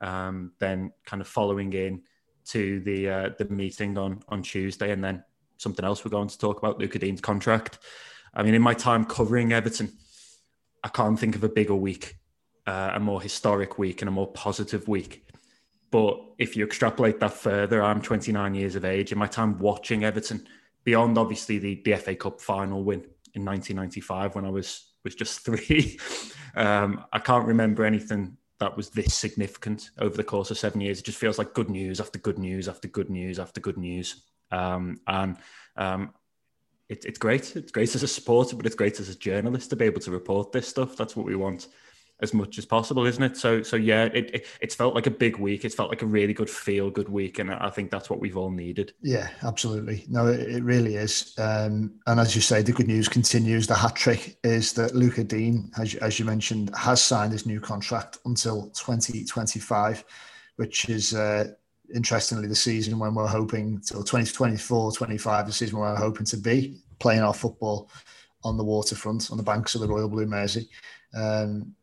um, 0.00 0.52
then 0.58 0.92
kind 1.04 1.20
of 1.20 1.28
following 1.28 1.72
in 1.74 2.02
to 2.46 2.80
the 2.80 3.08
uh, 3.08 3.30
the 3.36 3.44
meeting 3.46 3.98
on 3.98 4.22
on 4.28 4.42
Tuesday, 4.42 4.92
and 4.92 5.04
then 5.04 5.22
something 5.60 5.84
else 5.84 6.04
we're 6.04 6.10
going 6.10 6.28
to 6.28 6.38
talk 6.38 6.58
about, 6.58 6.78
Lucas 6.78 7.00
Digne's 7.00 7.20
contract. 7.20 7.78
I 8.32 8.42
mean, 8.42 8.54
in 8.54 8.62
my 8.62 8.74
time 8.74 9.04
covering 9.04 9.52
Everton, 9.52 9.92
I 10.82 10.88
can't 10.88 11.18
think 11.18 11.36
of 11.36 11.44
a 11.44 11.48
bigger 11.48 11.74
week, 11.74 12.16
uh, 12.66 12.92
a 12.94 13.00
more 13.00 13.20
historic 13.20 13.78
week, 13.78 14.02
and 14.02 14.08
a 14.08 14.12
more 14.12 14.30
positive 14.32 14.88
week. 14.88 15.26
But 15.90 16.20
if 16.38 16.56
you 16.56 16.64
extrapolate 16.64 17.20
that 17.20 17.34
further, 17.34 17.82
I'm 17.82 18.00
29 18.00 18.54
years 18.54 18.76
of 18.76 18.84
age. 18.84 19.12
In 19.12 19.18
my 19.18 19.26
time 19.26 19.58
watching 19.58 20.04
Everton, 20.04 20.46
beyond 20.84 21.18
obviously 21.18 21.58
the, 21.58 21.82
the 21.84 21.96
FA 21.96 22.14
Cup 22.14 22.40
final 22.40 22.82
win 22.82 23.00
in 23.34 23.44
1995 23.44 24.34
when 24.34 24.44
I 24.44 24.50
was 24.50 24.86
was 25.02 25.14
just 25.14 25.40
three, 25.44 25.98
um, 26.54 27.04
I 27.12 27.18
can't 27.18 27.46
remember 27.46 27.84
anything 27.84 28.36
that 28.60 28.76
was 28.76 28.90
this 28.90 29.14
significant 29.14 29.90
over 29.98 30.16
the 30.16 30.24
course 30.24 30.50
of 30.50 30.58
seven 30.58 30.80
years. 30.80 31.00
It 31.00 31.06
just 31.06 31.18
feels 31.18 31.38
like 31.38 31.54
good 31.54 31.70
news 31.70 32.00
after 32.00 32.18
good 32.18 32.38
news 32.38 32.68
after 32.68 32.88
good 32.88 33.10
news 33.10 33.38
after 33.38 33.60
good 33.60 33.78
news. 33.78 34.22
Um, 34.50 35.00
and 35.06 35.36
um, 35.76 36.14
it, 36.88 37.04
it's 37.04 37.18
great. 37.18 37.56
It's 37.56 37.72
great 37.72 37.94
as 37.94 38.02
a 38.02 38.08
supporter, 38.08 38.56
but 38.56 38.66
it's 38.66 38.74
great 38.74 39.00
as 39.00 39.08
a 39.08 39.14
journalist 39.14 39.70
to 39.70 39.76
be 39.76 39.84
able 39.84 40.00
to 40.00 40.10
report 40.10 40.52
this 40.52 40.68
stuff. 40.68 40.96
That's 40.96 41.16
what 41.16 41.26
we 41.26 41.36
want 41.36 41.68
as 42.22 42.34
much 42.34 42.58
as 42.58 42.66
possible, 42.66 43.06
isn't 43.06 43.22
it? 43.22 43.36
So, 43.36 43.62
so 43.62 43.76
yeah, 43.76 44.04
it, 44.04 44.34
it 44.34 44.46
it's 44.60 44.74
felt 44.74 44.94
like 44.94 45.06
a 45.06 45.10
big 45.10 45.38
week. 45.38 45.64
It's 45.64 45.74
felt 45.74 45.88
like 45.88 46.02
a 46.02 46.06
really 46.06 46.34
good 46.34 46.50
feel 46.50 46.90
good 46.90 47.08
week, 47.08 47.38
and 47.38 47.50
I 47.50 47.70
think 47.70 47.90
that's 47.90 48.10
what 48.10 48.20
we've 48.20 48.36
all 48.36 48.50
needed. 48.50 48.92
Yeah, 49.02 49.28
absolutely. 49.42 50.04
No, 50.08 50.26
it, 50.26 50.40
it 50.40 50.62
really 50.62 50.96
is. 50.96 51.34
Um, 51.38 51.94
and 52.06 52.20
as 52.20 52.34
you 52.34 52.42
say, 52.42 52.62
the 52.62 52.72
good 52.72 52.88
news 52.88 53.08
continues. 53.08 53.66
The 53.66 53.74
hat 53.74 53.96
trick 53.96 54.38
is 54.44 54.72
that 54.74 54.94
Luca 54.94 55.24
Digne, 55.24 55.70
as, 55.78 55.94
as 55.96 56.18
you 56.18 56.24
mentioned, 56.24 56.74
has 56.76 57.02
signed 57.02 57.32
his 57.32 57.46
new 57.46 57.60
contract 57.60 58.18
until 58.24 58.70
2025, 58.70 60.04
which 60.56 60.88
is 60.88 61.14
uh, 61.14 61.52
interestingly 61.94 62.46
the 62.46 62.54
season 62.54 62.98
when 62.98 63.14
we're 63.14 63.26
hoping 63.26 63.80
till 63.80 64.02
2024 64.02 64.92
25 64.92 65.46
the 65.46 65.52
season 65.52 65.78
where 65.78 65.90
we're 65.90 65.96
hoping 65.96 66.26
to 66.26 66.36
be 66.36 66.80
playing 66.98 67.20
our 67.20 67.34
football 67.34 67.90
on 68.44 68.56
the 68.56 68.64
waterfront 68.64 69.30
on 69.30 69.36
the 69.36 69.42
banks 69.42 69.74
of 69.74 69.80
the 69.80 69.88
royal 69.88 70.08
blue 70.08 70.26
mersey. 70.26 70.68
Um, 71.14 71.74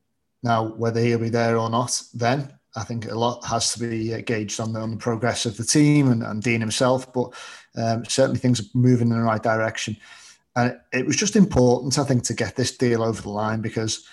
now 0.43 0.65
whether 0.65 1.01
he'll 1.01 1.19
be 1.19 1.29
there 1.29 1.57
or 1.57 1.69
not 1.69 2.01
then 2.13 2.53
i 2.75 2.83
think 2.83 3.09
a 3.09 3.15
lot 3.15 3.43
has 3.43 3.73
to 3.73 3.79
be 3.79 4.21
gauged 4.21 4.59
on 4.59 4.71
the, 4.71 4.79
on 4.79 4.91
the 4.91 4.97
progress 4.97 5.45
of 5.45 5.57
the 5.57 5.63
team 5.63 6.11
and, 6.11 6.23
and 6.23 6.43
Digne 6.43 6.59
himself 6.59 7.11
but 7.11 7.33
um, 7.75 8.05
certainly 8.05 8.39
things 8.39 8.59
are 8.59 8.69
moving 8.73 9.09
in 9.09 9.17
the 9.17 9.23
right 9.23 9.41
direction. 9.41 9.97
And 10.55 10.79
it 10.91 11.05
was 11.05 11.15
just 11.15 11.35
important 11.35 11.99
i 11.99 12.03
think 12.03 12.23
to 12.23 12.33
get 12.33 12.55
this 12.55 12.75
deal 12.75 13.03
over 13.03 13.21
the 13.21 13.29
line 13.29 13.61
because 13.61 14.07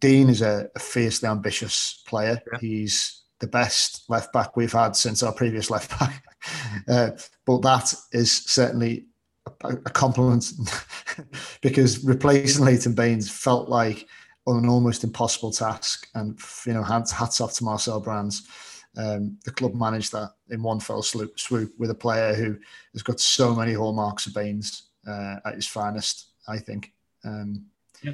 Digne 0.00 0.30
is 0.30 0.42
a, 0.42 0.68
a 0.74 0.78
fiercely 0.78 1.28
ambitious 1.28 2.02
player. 2.06 2.40
Yeah. 2.52 2.58
he's 2.60 3.22
the 3.40 3.46
best 3.46 4.04
left 4.08 4.32
back 4.32 4.56
we've 4.56 4.72
had 4.72 4.96
since 4.96 5.22
our 5.22 5.32
previous 5.32 5.70
left 5.70 5.98
back. 5.98 6.22
Uh, 6.88 7.10
but 7.44 7.62
that 7.62 7.92
is 8.12 8.30
certainly 8.30 9.06
a, 9.64 9.70
a 9.70 9.90
compliment 9.90 10.52
because 11.60 12.04
replacing 12.04 12.64
Leighton 12.64 12.94
Baines 12.94 13.28
felt 13.28 13.68
like 13.68 14.06
an 14.46 14.68
almost 14.68 15.02
impossible 15.02 15.50
task. 15.50 16.06
And 16.14 16.38
you 16.64 16.74
know, 16.74 16.84
hats, 16.84 17.10
hats 17.10 17.40
off 17.40 17.54
to 17.54 17.64
Marcel 17.64 18.00
Brands. 18.00 18.46
Um, 18.96 19.38
the 19.44 19.50
club 19.50 19.74
managed 19.74 20.12
that 20.12 20.30
in 20.50 20.62
one 20.62 20.78
fell 20.78 21.02
swoop, 21.02 21.38
swoop 21.38 21.72
with 21.78 21.90
a 21.90 21.94
player 21.94 22.34
who 22.34 22.56
has 22.92 23.02
got 23.02 23.18
so 23.18 23.54
many 23.54 23.72
hallmarks 23.72 24.26
of 24.26 24.34
Baines 24.34 24.90
uh, 25.06 25.36
at 25.44 25.56
his 25.56 25.66
finest, 25.66 26.28
I 26.46 26.58
think. 26.58 26.92
Um, 27.24 27.66
yeah. 28.02 28.12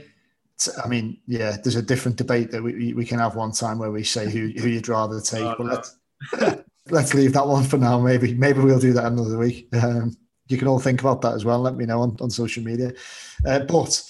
I 0.83 0.89
mean, 0.89 1.19
yeah, 1.27 1.57
there's 1.63 1.77
a 1.77 1.83
different 1.83 2.17
debate 2.17 2.51
that 2.51 2.63
we, 2.63 2.93
we 2.95 3.05
can 3.05 3.19
have 3.19 3.37
one 3.37 3.53
time 3.53 3.79
where 3.79 3.91
we 3.91 4.05
say 4.05 4.31
who, 4.31 4.49
who 4.49 4.69
you'd 4.69 4.89
rather 4.89 5.21
take, 5.21 5.43
oh, 5.43 5.55
but 5.59 5.67
no. 5.67 5.73
let's, 5.73 6.63
let's 6.91 7.15
leave 7.15 7.33
that 7.35 7.47
one 7.47 7.65
for 7.65 7.79
now. 7.79 8.01
Maybe, 8.01 8.35
maybe 8.35 8.61
we'll 8.61 8.79
do 8.79 8.93
that 8.93 9.07
another 9.07 9.39
week. 9.39 9.69
Um, 9.75 10.17
you 10.49 10.59
can 10.59 10.69
all 10.69 10.79
think 10.79 11.01
about 11.01 11.21
that 11.23 11.35
as 11.35 11.45
well. 11.45 11.61
Let 11.61 11.77
me 11.77 11.87
know 11.87 12.01
on, 12.01 12.17
on 12.21 12.31
social 12.31 12.63
media. 12.63 12.93
Uh, 13.47 13.61
but 13.61 14.03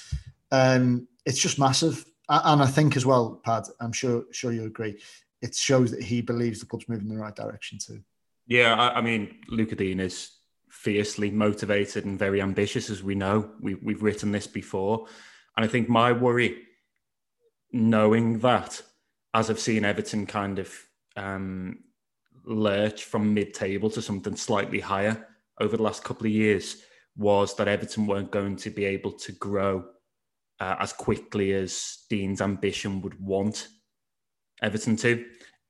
um, 0.51 1.07
it's 1.25 1.39
just 1.39 1.59
massive. 1.59 2.05
And 2.29 2.63
I 2.63 2.67
think 2.67 2.97
as 2.97 3.05
well, 3.05 3.41
Pad, 3.45 3.65
I'm 3.81 3.93
sure 3.93 4.25
sure 4.31 4.53
you 4.53 4.65
agree, 4.65 5.01
it 5.43 5.55
shows 5.55 5.91
that 5.91 6.03
he 6.03 6.23
believes 6.23 6.61
the 6.61 6.67
club's 6.67 6.89
moving 6.89 7.09
in 7.09 7.17
the 7.17 7.21
right 7.21 7.35
direction 7.35 7.79
too. 7.79 8.01
Yeah, 8.47 8.75
I, 8.75 8.99
I 8.99 9.01
mean, 9.01 9.41
Lucas 9.49 9.77
Digne 9.77 10.01
is 10.01 10.31
fiercely 10.71 11.31
motivated 11.31 12.05
and 12.05 12.19
very 12.19 12.41
ambitious, 12.41 12.91
as 12.91 13.03
we 13.03 13.15
know. 13.15 13.51
We, 13.61 13.75
we've 13.75 14.03
written 14.03 14.33
this 14.33 14.47
before. 14.47 15.07
And 15.57 15.65
I 15.65 15.69
think 15.69 15.89
my 15.89 16.13
worry, 16.13 16.63
knowing 17.73 18.39
that, 18.41 18.83
as 19.35 19.51
I've 19.51 19.61
seen 19.61 19.85
Everton 19.85 20.27
kind 20.27 20.59
of 20.59 20.73
um, 21.17 21.79
lurch 22.45 23.05
from 23.05 23.35
mid 23.35 23.55
table 23.55 23.91
to 23.91 24.03
something 24.03 24.37
slightly 24.37 24.81
higher 24.81 25.27
over 25.61 25.77
the 25.77 25.83
last 25.83 26.05
couple 26.05 26.27
of 26.27 26.33
years, 26.33 26.83
was 27.17 27.55
that 27.57 27.69
Everton 27.69 28.07
weren't 28.07 28.31
going 28.31 28.57
to 28.57 28.71
be 28.71 28.85
able 28.85 29.13
to 29.13 29.33
grow 29.33 29.85
uh, 30.61 30.77
as 30.79 30.93
quickly 30.93 31.53
as 31.53 32.05
Digne's 32.09 32.41
ambition 32.41 33.03
would 33.03 33.21
want 33.21 33.69
Everton 34.63 34.97
to. 34.97 35.25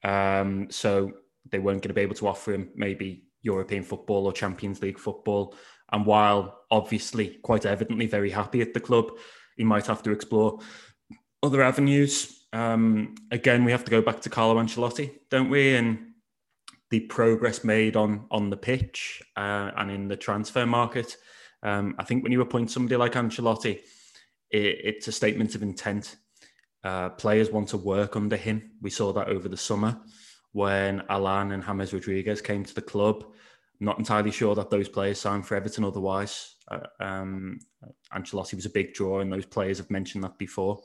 Um, 0.05 0.69
so 0.71 1.13
they 1.51 1.59
weren't 1.59 1.83
going 1.83 1.89
to 1.89 1.95
be 1.95 2.03
able 2.03 2.15
to 2.17 2.29
offer 2.29 2.53
him 2.53 2.71
maybe 2.77 3.25
European 3.43 3.83
football 3.83 4.27
or 4.27 4.33
Champions 4.33 4.81
League 4.83 4.99
football. 4.99 5.55
And 5.93 6.07
while 6.07 6.61
obviously 6.71 7.39
quite 7.43 7.67
evidently 7.67 8.07
very 8.07 8.31
happy 8.31 8.61
at 8.61 8.75
the 8.75 8.81
club, 8.81 9.11
he 9.57 9.65
might 9.65 9.87
have 9.87 10.03
to 10.05 10.11
explore 10.11 10.61
other 11.43 11.63
avenues. 11.63 12.47
Um, 12.53 13.15
again, 13.31 13.65
we 13.65 13.73
have 13.73 13.85
to 13.85 13.91
go 13.91 14.03
back 14.03 14.21
to 14.23 14.31
Carlo 14.31 14.61
Ancelotti, 14.63 15.11
don't 15.31 15.51
we? 15.51 15.75
And 15.75 16.13
the 16.91 17.01
progress 17.01 17.65
made 17.65 17.97
on 17.97 18.27
on 18.31 18.51
the 18.51 18.57
pitch 18.57 19.23
uh, 19.37 19.71
and 19.77 19.91
in 19.91 20.09
the 20.09 20.17
transfer 20.17 20.67
market. 20.67 21.17
Um, 21.63 21.95
I 21.99 22.05
think 22.05 22.23
when 22.23 22.33
you 22.33 22.41
appoint 22.41 22.71
somebody 22.71 22.97
like 22.97 23.13
Ancelotti, 23.13 23.81
it, 24.51 24.79
it's 24.85 25.09
a 25.09 25.13
statement 25.13 25.55
of 25.55 25.63
intent. 25.63 26.17
Uh, 26.85 27.11
players 27.11 27.51
want 27.51 27.69
to 27.69 27.77
work 27.77 28.17
under 28.17 28.37
him. 28.37 28.73
We 28.81 28.91
saw 28.91 29.13
that 29.13 29.29
over 29.29 29.49
the 29.49 29.57
summer 29.57 30.01
when 30.53 31.03
Allan 31.09 31.53
and 31.53 31.65
James 31.65 31.93
Rodriguez 31.93 32.41
came 32.41 32.65
to 32.65 32.75
the 32.75 32.83
club. 32.83 33.25
Not 33.83 33.99
entirely 33.99 34.31
sure 34.31 34.55
that 34.55 34.71
those 34.71 34.89
players 34.89 35.19
signed 35.19 35.45
for 35.45 35.57
Everton 35.57 35.85
otherwise. 35.85 36.55
Uh, 36.71 36.87
um, 37.01 37.59
Ancelotti 38.15 38.55
was 38.55 38.65
a 38.65 38.71
big 38.71 38.95
draw, 38.95 39.19
and 39.19 39.33
those 39.33 39.45
players 39.45 39.79
have 39.79 39.91
mentioned 39.91 40.23
that 40.23 40.39
before. 40.39 40.81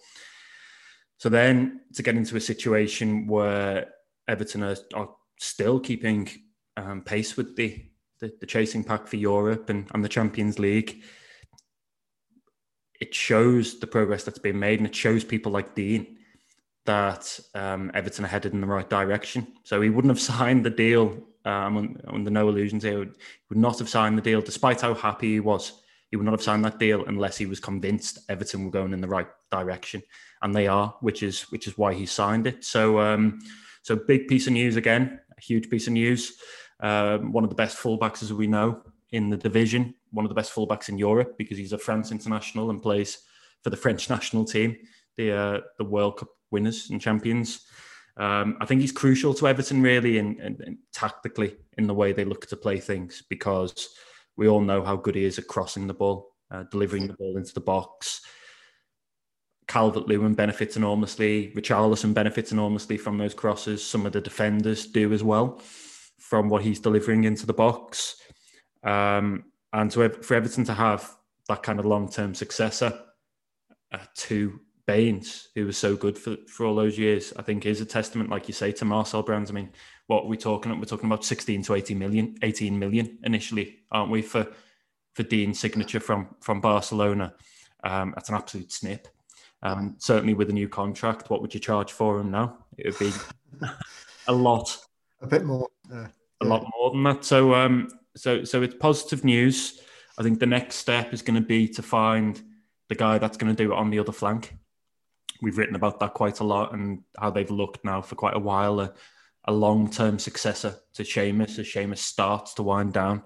So 1.20 1.30
then 1.30 1.82
to 1.94 2.02
get 2.02 2.16
into 2.16 2.38
a 2.38 2.42
situation 2.42 3.28
where 3.28 3.90
Everton 4.28 4.64
are, 4.64 4.78
are 4.96 5.10
still 5.40 5.80
keeping 5.80 6.28
um, 6.76 7.04
pace 7.04 7.38
with 7.38 7.56
the, 7.56 7.86
the, 8.20 8.34
the 8.40 8.48
chasing 8.48 8.84
pack 8.84 9.08
for 9.08 9.18
Europe 9.18 9.70
and, 9.70 9.88
and 9.94 10.04
the 10.04 10.10
Champions 10.10 10.58
League, 10.58 11.04
it 13.00 13.14
shows 13.14 13.80
the 13.80 13.86
progress 13.86 14.24
that's 14.24 14.40
been 14.40 14.58
made 14.58 14.80
and 14.80 14.88
it 14.88 14.96
shows 14.96 15.24
people 15.24 15.52
like 15.52 15.76
Digne 15.76 16.18
that 16.86 17.40
um, 17.54 17.92
Everton 17.94 18.26
are 18.26 18.30
headed 18.30 18.54
in 18.54 18.62
the 18.62 18.68
right 18.68 18.90
direction. 18.90 19.46
So 19.64 19.82
he 19.82 19.92
wouldn't 19.92 20.12
have 20.12 20.20
signed 20.36 20.66
the 20.66 20.72
deal. 20.72 21.22
Um, 21.48 21.98
under 22.08 22.30
no 22.30 22.50
illusions 22.50 22.84
here, 22.84 23.06
he 23.06 23.10
would 23.50 23.58
not 23.58 23.80
have 23.80 23.88
signed 23.88 24.18
the 24.18 24.22
deal, 24.22 24.42
despite 24.42 24.82
how 24.82 24.94
happy 24.94 25.34
he 25.34 25.40
was. 25.40 25.82
He 26.10 26.18
would 26.18 26.26
not 26.26 26.34
have 26.34 26.44
signed 26.44 26.66
that 26.66 26.78
deal 26.78 27.06
unless 27.06 27.38
he 27.38 27.46
was 27.46 27.62
convinced 27.62 28.20
Everton 28.28 28.66
were 28.66 28.72
going 28.72 28.92
in 28.92 29.00
the 29.00 29.08
right 29.08 29.28
direction, 29.50 30.04
and 30.42 30.54
they 30.54 30.68
are, 30.68 30.94
which 31.00 31.24
is 31.24 31.44
which 31.44 31.66
is 31.66 31.78
why 31.78 31.94
he 31.94 32.06
signed 32.06 32.48
it. 32.48 32.66
So, 32.66 33.00
um, 33.00 33.40
so 33.82 33.96
big 33.96 34.28
piece 34.28 34.48
of 34.48 34.54
news 34.54 34.76
again, 34.76 35.22
a 35.38 35.42
huge 35.42 35.70
piece 35.70 35.88
of 35.88 35.94
news. 35.94 36.34
Um, 36.82 37.32
one 37.32 37.46
of 37.46 37.50
the 37.50 37.56
best 37.56 37.78
fullbacks, 37.78 38.22
as 38.22 38.34
we 38.34 38.48
know, 38.48 38.84
in 39.12 39.30
the 39.30 39.38
division, 39.38 39.96
one 40.12 40.26
of 40.26 40.30
the 40.30 40.36
best 40.36 40.54
fullbacks 40.54 40.90
in 40.90 40.98
Europe 40.98 41.38
because 41.38 41.58
he's 41.58 41.74
a 41.74 41.78
France 41.78 42.12
international 42.12 42.72
and 42.72 42.82
plays 42.82 43.20
for 43.64 43.70
the 43.70 43.78
French 43.86 44.10
national 44.10 44.44
team, 44.44 44.76
the 45.16 45.32
uh, 45.32 45.62
the 45.78 45.86
World 45.86 46.18
Cup 46.18 46.30
winners 46.52 46.90
and 46.90 47.00
champions. 47.00 47.66
Um, 48.18 48.58
I 48.60 48.66
think 48.66 48.82
he's 48.82 48.92
crucial 48.92 49.34
to 49.36 49.48
Everton 49.48 49.82
really, 49.82 50.18
and 50.18 50.78
tactically 50.94 51.56
in 51.78 51.88
the 51.88 51.94
way 51.94 52.14
they 52.14 52.26
look 52.26 52.48
to 52.48 52.58
play 52.58 52.80
things 52.80 53.24
because 53.30 53.90
we 54.36 54.48
all 54.48 54.62
know 54.62 54.84
how 54.84 54.96
good 54.96 55.16
he 55.16 55.24
is 55.24 55.38
at 55.38 55.48
crossing 55.48 55.88
the 55.88 55.94
ball, 55.94 56.34
uh, 56.52 56.64
delivering 56.72 57.08
the 57.08 57.14
ball 57.14 57.38
into 57.38 57.54
the 57.54 57.60
box. 57.60 58.22
Calvert 59.68 60.08
Lewin 60.08 60.34
benefits 60.34 60.78
enormously. 60.78 61.52
Richarlison 61.56 62.14
benefits 62.14 62.52
enormously 62.52 62.98
from 62.98 63.18
those 63.18 63.34
crosses. 63.34 63.86
Some 63.86 64.06
of 64.06 64.14
the 64.14 64.22
defenders 64.22 64.88
do 64.88 65.14
as 65.14 65.24
well 65.24 65.62
from 66.20 66.50
what 66.50 66.64
he's 66.64 66.80
delivering 66.80 67.26
into 67.26 67.46
the 67.46 67.54
box. 67.54 68.16
Um, 68.84 69.46
and 69.74 69.92
to, 69.92 70.10
for 70.10 70.36
Everton 70.36 70.64
to 70.66 70.74
have 70.74 71.14
that 71.50 71.64
kind 71.64 71.80
of 71.80 71.86
long 71.86 72.10
term 72.10 72.34
successor 72.34 72.98
uh, 73.92 74.00
to 74.16 74.60
Baines, 74.88 75.50
who 75.54 75.66
was 75.66 75.78
so 75.78 75.96
good 75.96 76.18
for, 76.18 76.38
for 76.48 76.66
all 76.66 76.74
those 76.74 76.98
years, 76.98 77.34
I 77.38 77.42
think 77.42 77.66
is 77.66 77.82
a 77.82 77.86
testament, 77.86 78.30
like 78.30 78.48
you 78.48 78.54
say, 78.54 78.72
to 78.72 78.86
Marcel 78.86 79.22
Brands. 79.22 79.52
I 79.52 79.54
mean, 79.54 79.70
what 80.08 80.24
are 80.24 80.28
we 80.28 80.38
talking? 80.38 80.76
We're 80.80 80.86
talking 80.86 81.08
about 81.08 81.26
16 81.26 81.62
to 81.64 81.74
18 81.76 82.00
million, 82.00 82.38
18 82.42 82.80
million 82.80 83.20
initially, 83.24 83.80
aren't 83.92 84.10
we, 84.10 84.22
for 84.22 84.48
for 85.14 85.24
Digne's 85.24 85.60
signature 85.60 86.00
from 86.00 86.36
from 86.40 86.62
Barcelona? 86.62 87.34
Um, 87.84 88.14
that's 88.16 88.30
an 88.30 88.36
absolute 88.36 88.72
snip. 88.72 89.08
Um, 89.62 89.96
certainly 89.98 90.34
with 90.34 90.50
a 90.50 90.54
new 90.54 90.70
contract, 90.70 91.30
what 91.30 91.42
would 91.42 91.54
you 91.54 91.60
charge 91.60 91.92
for 91.92 92.20
him 92.20 92.32
now? 92.32 92.58
It 92.78 92.88
would 92.88 93.00
be 93.00 93.68
a 94.28 94.32
lot, 94.32 94.78
a 95.22 95.28
bit 95.28 95.44
more, 95.44 95.68
uh, 95.94 96.08
a 96.42 96.46
lot 96.46 96.66
more 96.78 96.92
than 96.92 97.04
that. 97.04 97.26
So, 97.26 97.56
um, 97.56 97.90
so, 98.16 98.44
so 98.44 98.62
it's 98.62 98.76
positive 98.76 99.26
news. 99.26 99.82
I 100.18 100.24
think 100.24 100.40
the 100.40 100.46
next 100.46 100.76
step 100.76 101.14
is 101.14 101.22
going 101.22 101.42
to 101.42 101.46
be 101.46 101.68
to 101.70 101.82
find 101.82 102.42
the 102.88 102.96
guy 102.96 103.18
that's 103.18 103.38
going 103.38 103.54
to 103.54 103.64
do 103.64 103.74
it 103.74 103.76
on 103.76 103.90
the 103.90 104.00
other 104.00 104.12
flank. 104.12 104.56
We've 105.42 105.58
written 105.58 105.76
about 105.76 106.00
that 106.00 106.14
quite 106.14 106.40
a 106.40 106.44
lot 106.44 106.74
and 106.74 107.04
how 107.18 107.30
they've 107.30 107.50
looked 107.50 107.84
now 107.86 108.02
for 108.02 108.16
quite 108.16 108.36
a 108.36 108.40
while. 108.40 108.80
A, 108.80 108.94
a 109.46 109.54
long-term 109.54 110.20
successor 110.20 110.76
to 110.94 111.04
Seamus 111.04 111.58
as 111.60 111.68
Seamus 111.68 112.00
starts 112.00 112.54
to 112.56 112.64
wind 112.64 112.94
down. 112.94 113.24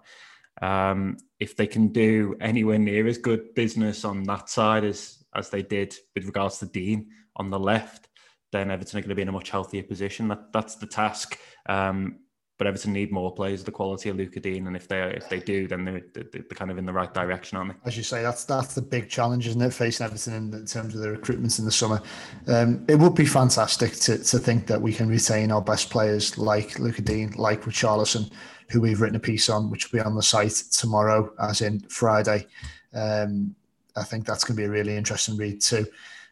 Um, 0.62 1.18
if 1.40 1.56
they 1.56 1.68
can 1.68 1.88
do 1.88 2.36
anywhere 2.40 2.78
near 2.78 3.08
as 3.08 3.18
good 3.18 3.56
business 3.56 4.06
on 4.06 4.24
that 4.24 4.50
side 4.50 4.84
as 4.84 5.18
as 5.34 5.50
they 5.50 5.62
did 5.62 5.96
with 6.14 6.26
regards 6.26 6.60
to 6.60 6.66
Digne 6.66 7.08
on 7.38 7.50
the 7.50 7.60
left, 7.60 8.10
then 8.52 8.70
Everton 8.70 9.00
are 9.00 9.02
going 9.02 9.10
to 9.10 9.16
be 9.16 9.22
in 9.22 9.30
a 9.30 9.32
much 9.32 9.50
healthier 9.50 9.84
position. 9.84 10.28
That 10.28 10.52
that's 10.54 10.76
the 10.76 10.88
task. 10.88 11.40
Um, 11.68 12.20
but 12.62 12.68
Everton 12.68 12.94
need 12.94 13.12
more 13.12 13.34
players 13.34 13.62
of 13.62 13.66
the 13.66 13.72
quality 13.72 14.10
of 14.10 14.18
Lucas 14.18 14.44
Digne, 14.44 14.68
and 14.68 14.76
if 14.76 14.88
they 14.88 15.02
if 15.02 15.28
they 15.30 15.40
do, 15.40 15.68
then 15.68 15.84
they're, 15.84 16.04
they're, 16.14 16.44
kind 16.44 16.70
of 16.70 16.78
in 16.78 16.86
the 16.86 16.94
right 16.94 17.12
direction, 17.12 17.58
aren't 17.58 17.72
they? 17.72 17.90
As 17.90 17.98
you 17.98 18.04
say, 18.04 18.22
that's 18.22 18.44
that's 18.46 18.76
the 18.76 18.84
big 18.84 19.10
challenge, 19.10 19.48
isn't 19.48 19.64
it, 19.64 19.74
facing 19.74 20.06
Everton 20.06 20.36
in, 20.36 20.54
in 20.54 20.66
terms 20.68 20.94
of 20.94 21.02
the 21.02 21.08
recruitments 21.08 21.58
in 21.58 21.66
the 21.66 21.72
summer. 21.72 22.00
Um, 22.46 22.86
it 22.88 23.00
would 23.00 23.16
be 23.16 23.26
fantastic 23.26 23.94
to, 23.94 24.20
to 24.20 24.38
think 24.38 24.68
that 24.68 24.80
we 24.80 24.94
can 24.94 25.10
retain 25.10 25.52
our 25.52 25.64
best 25.64 25.90
players 25.90 26.38
like 26.38 26.78
Lucas 26.78 27.04
Digne, 27.04 27.34
like 27.36 27.64
Richarlison, 27.64 28.32
who 28.70 28.80
we've 28.80 29.02
written 29.02 29.16
a 29.16 29.20
piece 29.20 29.50
on, 29.50 29.72
which 29.72 29.92
will 29.92 29.98
be 29.98 30.06
on 30.06 30.14
the 30.14 30.22
site 30.22 30.54
tomorrow, 30.72 31.34
as 31.42 31.62
in 31.62 31.80
Friday. 31.90 32.46
Um, 32.94 33.56
I 33.96 34.04
think 34.04 34.28
that's 34.28 34.44
going 34.44 34.56
to 34.56 34.62
be 34.62 34.68
a 34.68 34.70
really 34.70 34.96
interesting 34.96 35.36
read 35.36 35.62
too. 35.62 35.88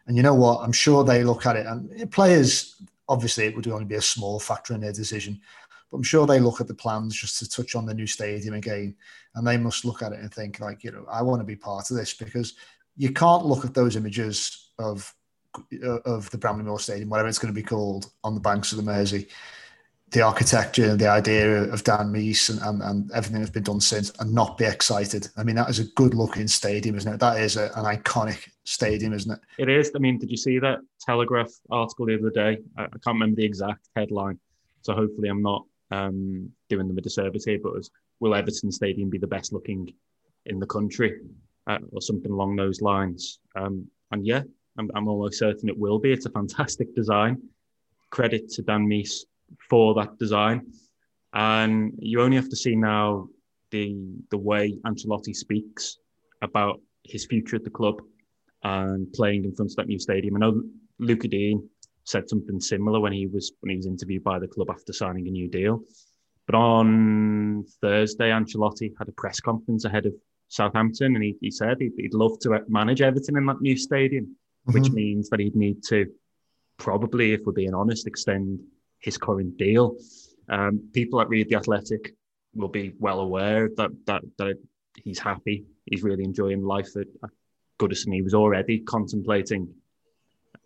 And 0.06 0.15
you 0.15 0.22
know 0.22 0.36
what? 0.36 0.60
I'm 0.60 0.74
sure 0.74 1.04
they 1.04 1.24
look 1.24 1.48
at 1.48 1.56
it, 1.56 1.65
and 1.65 2.12
players 2.12 2.76
obviously 3.10 3.46
it 3.46 3.56
would 3.56 3.68
only 3.68 3.86
be 3.86 3.96
a 3.96 4.02
small 4.02 4.39
factor 4.39 4.76
in 4.76 4.82
their 4.82 4.94
decision 4.94 5.42
but 5.89 5.97
I'm 5.97 6.04
sure 6.04 6.28
they 6.28 6.39
look 6.39 6.62
at 6.62 6.67
the 6.67 6.73
plans 6.73 7.15
just 7.15 7.39
to 7.39 7.49
touch 7.49 7.75
on 7.75 7.86
the 7.86 7.93
new 7.93 8.08
stadium 8.08 8.54
again, 8.54 8.95
and 9.36 9.45
they 9.45 9.58
must 9.58 9.86
look 9.86 10.02
at 10.02 10.12
it 10.12 10.19
and 10.19 10.34
think 10.34 10.60
like, 10.60 10.84
you 10.84 10.91
know, 10.91 11.06
I 11.10 11.21
want 11.21 11.41
to 11.41 11.45
be 11.45 11.56
part 11.56 11.89
of 11.89 11.97
this 11.97 12.13
because 12.13 12.54
you 12.95 13.12
can't 13.12 13.45
look 13.45 13.65
at 13.65 13.73
those 13.73 13.95
images 13.95 14.71
of 14.78 15.13
uh, 15.84 15.99
of 16.06 16.30
the 16.30 16.38
Bramley-Moore 16.38 16.80
Stadium, 16.80 17.10
whatever 17.10 17.28
it's 17.28 17.39
going 17.39 17.54
to 17.54 17.60
be 17.60 17.65
called, 17.65 18.12
on 18.23 18.36
the 18.36 18.41
banks 18.41 18.71
of 18.71 18.78
the 18.78 18.84
Mersey, 18.84 19.28
the 20.12 20.21
architecture 20.21 20.95
the 20.95 21.08
idea 21.08 21.63
of 21.63 21.84
Dan 21.84 22.12
Meis 22.12 22.49
and, 22.49 22.60
and, 22.62 22.82
and, 22.82 23.12
everything 23.12 23.39
that's 23.39 23.52
been 23.52 23.63
done 23.63 23.80
since, 23.80 24.12
and 24.19 24.34
not 24.34 24.58
be 24.58 24.65
excited. 24.65 25.28
I 25.38 25.43
mean, 25.43 25.56
that 25.56 25.69
is 25.69 25.80
a 25.80 25.86
good-looking 25.86 26.47
stadium, 26.47 26.95
isn't 26.97 27.13
it? 27.13 27.19
That 27.19 27.39
is 27.39 27.58
a, 27.58 27.71
an 27.75 27.86
iconic 27.86 28.49
stadium, 28.63 29.13
isn't 29.13 29.32
it? 29.32 29.39
It 29.58 29.69
is. 29.69 29.91
I 29.95 29.99
mean, 29.99 30.19
did 30.19 30.30
you 30.30 30.38
see 30.38 30.60
that 30.60 30.80
Telegraph 31.02 31.52
article 31.69 32.06
the 32.06 32.17
other 32.19 32.30
day? 32.30 32.60
I, 32.78 32.84
I 32.84 32.88
can't 32.88 33.15
remember 33.15 33.36
the 33.36 33.45
exact 33.45 33.89
headline, 33.95 34.39
so 34.82 34.93
hopefully 34.93 35.30
I'm 35.30 35.41
not 35.41 35.65
um, 35.91 36.49
doing 36.69 36.88
them 36.88 36.97
a 36.97 37.02
disservice 37.02 37.45
here, 37.45 37.60
but 37.62 37.78
as, 37.78 37.89
will 38.19 38.36
Everton 38.36 38.71
Stadium 38.71 39.10
be 39.10 39.17
the 39.17 39.28
best 39.28 39.54
looking 39.54 39.91
in 40.45 40.60
the 40.60 40.65
country 40.65 41.19
uh, 41.67 41.80
or 41.91 42.02
something 42.02 42.32
along 42.32 42.56
those 42.56 42.82
lines? 42.82 43.39
Um, 43.56 43.88
and 44.12 44.25
yeah, 44.25 44.43
I'm, 44.78 44.89
I'm, 44.95 45.08
almost 45.08 45.39
certain 45.39 45.69
it 45.69 45.78
will 45.78 45.99
be. 45.99 46.12
It's 46.12 46.25
a 46.25 46.32
fantastic 46.32 46.95
design. 46.95 47.41
Credit 48.10 48.49
to 48.49 48.62
Dan 48.62 48.88
Meis 48.88 49.25
for 49.69 49.93
that 49.95 50.17
design. 50.17 50.71
And 51.34 51.93
you 51.99 52.21
only 52.21 52.38
have 52.38 52.49
to 52.49 52.56
see 52.56 52.75
now 52.75 53.28
the 53.71 53.95
the 54.32 54.38
way 54.38 54.80
Ancelotti 54.86 55.36
speaks 55.36 55.97
about 56.41 56.82
his 57.04 57.25
future 57.25 57.56
at 57.56 57.63
the 57.63 57.69
club 57.69 58.02
and 58.63 59.12
playing 59.13 59.45
in 59.45 59.56
front 59.56 59.71
of 59.71 59.75
that 59.78 59.88
new 59.88 59.99
stadium. 59.99 60.36
I 60.36 60.39
know 60.39 60.63
Luca 60.97 61.28
Digne 61.28 61.62
said 62.10 62.28
something 62.28 62.60
similar 62.60 63.00
when 63.00 63.13
he 63.13 63.28
was 63.28 63.52
when 63.60 63.69
he 63.69 63.76
was 63.76 63.86
interviewed 63.86 64.24
by 64.24 64.39
the 64.39 64.48
club 64.48 64.69
after 64.69 64.91
signing 64.93 65.28
a 65.28 65.32
new 65.32 65.48
deal. 65.48 65.82
But 66.48 66.56
on 66.56 67.63
Thursday, 67.82 68.30
Ancelotti 68.32 68.93
had 68.98 69.08
a 69.08 69.12
press 69.12 69.39
conference 69.39 69.86
ahead 69.86 70.08
of 70.08 70.13
Southampton, 70.48 71.15
and 71.15 71.24
he, 71.24 71.36
he 71.39 71.52
said 71.52 71.78
he'd, 71.80 71.93
he'd 71.95 72.15
love 72.15 72.39
to 72.39 72.62
manage 72.67 73.02
Everton 73.02 73.38
in 73.38 73.45
that 73.45 73.62
new 73.62 73.78
stadium, 73.78 74.26
mm-hmm. 74.26 74.74
which 74.74 74.91
means 74.91 75.30
that 75.30 75.39
he'd 75.39 75.56
need 75.56 75.84
to 75.89 76.08
probably, 76.78 77.34
if 77.34 77.41
we're 77.45 77.54
being 77.54 77.76
honest, 77.76 78.08
extend 78.08 78.60
his 79.00 79.17
current 79.17 79.58
deal. 79.58 79.95
Um, 80.50 80.89
people 80.91 81.19
that 81.19 81.30
read 81.30 81.50
the 81.50 81.58
Athletic 81.58 82.15
will 82.56 82.69
be 82.69 82.93
well 82.98 83.19
aware 83.19 83.69
that 83.78 83.91
that 84.08 84.24
that 84.39 84.56
he's 85.04 85.19
happy. 85.19 85.65
He's 85.86 86.04
really 86.04 86.24
enjoying 86.24 86.63
life 86.63 86.95
at, 86.95 87.08
Goodison. 87.80 88.13
He 88.13 88.22
was 88.22 88.34
already 88.34 88.80
contemplating 88.80 89.69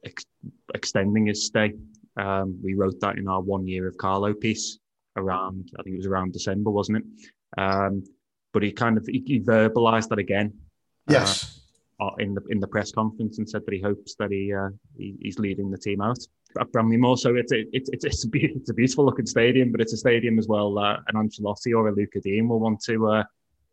ex- 0.04 0.26
extending 0.74 1.28
his 1.28 1.46
stay. 1.46 1.74
Um, 2.18 2.60
we 2.64 2.74
wrote 2.76 3.00
that 3.02 3.18
in 3.18 3.28
our 3.28 3.42
one 3.42 3.68
year 3.68 3.88
of 3.88 3.98
Carlo 3.98 4.34
piece 4.34 4.80
around, 5.16 5.72
I 5.80 5.84
think 5.84 5.96
it 5.96 5.98
was 5.98 6.08
around 6.08 6.34
December, 6.34 6.70
wasn't 6.70 7.00
it? 7.00 7.04
Um, 7.58 8.04
but 8.54 8.64
he 8.64 8.72
kind 8.72 8.98
of 8.98 9.06
he, 9.08 9.24
he 9.26 9.40
verbalized 9.40 10.10
that 10.10 10.20
again. 10.20 10.54
Yes. 11.08 11.60
Uh, 12.00 12.10
in 12.20 12.34
the 12.34 12.42
in 12.50 12.60
the 12.60 12.68
press 12.68 12.92
conference 12.92 13.38
and 13.38 13.48
said 13.48 13.64
that 13.66 13.74
he 13.74 13.80
hopes 13.80 14.16
that 14.16 14.32
he, 14.32 14.52
uh, 14.54 14.70
he 14.98 15.16
he's 15.22 15.38
leading 15.38 15.70
the 15.70 15.78
team 15.78 16.02
out 16.02 16.18
at 16.60 16.72
Bramley-Moore. 16.72 17.18
So 17.18 17.36
it's 17.36 17.52
a, 17.52 17.64
it's 17.72 17.90
it's 17.94 18.04
it's 18.04 18.26
a, 18.26 18.30
be- 18.30 18.52
it's 18.56 18.70
a 18.70 18.74
beautiful 18.74 19.06
looking 19.06 19.26
stadium, 19.26 19.72
but 19.72 19.80
it's 19.80 19.94
a 19.94 19.98
stadium 19.98 20.40
as 20.40 20.48
well 20.48 20.78
uh, 20.80 20.98
an 21.08 21.16
Ancelotti 21.16 21.74
or 21.76 21.88
a 21.88 21.94
Lucas 21.94 22.24
Digne 22.24 22.48
will 22.48 22.60
want 22.60 22.82
to 22.86 23.08
uh, 23.08 23.24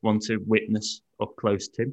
want 0.03 0.23
to 0.25 0.37
witness 0.47 1.03
up 1.21 1.35
close 1.37 1.69
to. 1.69 1.93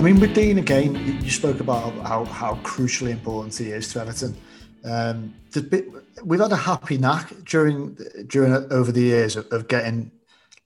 I 0.00 0.02
mean, 0.02 0.18
with 0.18 0.34
Digne 0.34 0.58
again, 0.58 0.94
you 1.22 1.28
spoke 1.28 1.60
about 1.60 1.92
how, 2.06 2.24
how 2.24 2.54
crucially 2.62 3.10
important 3.10 3.54
he 3.54 3.66
is 3.66 3.92
to 3.92 4.00
Everton. 4.00 4.34
Um, 4.82 5.34
bit, 5.52 5.88
we've 6.24 6.40
had 6.40 6.52
a 6.52 6.56
happy 6.56 6.96
knack 6.96 7.34
during 7.44 7.98
during 8.26 8.54
over 8.72 8.92
the 8.92 9.02
years 9.02 9.36
of, 9.36 9.46
of, 9.52 9.68
getting 9.68 10.10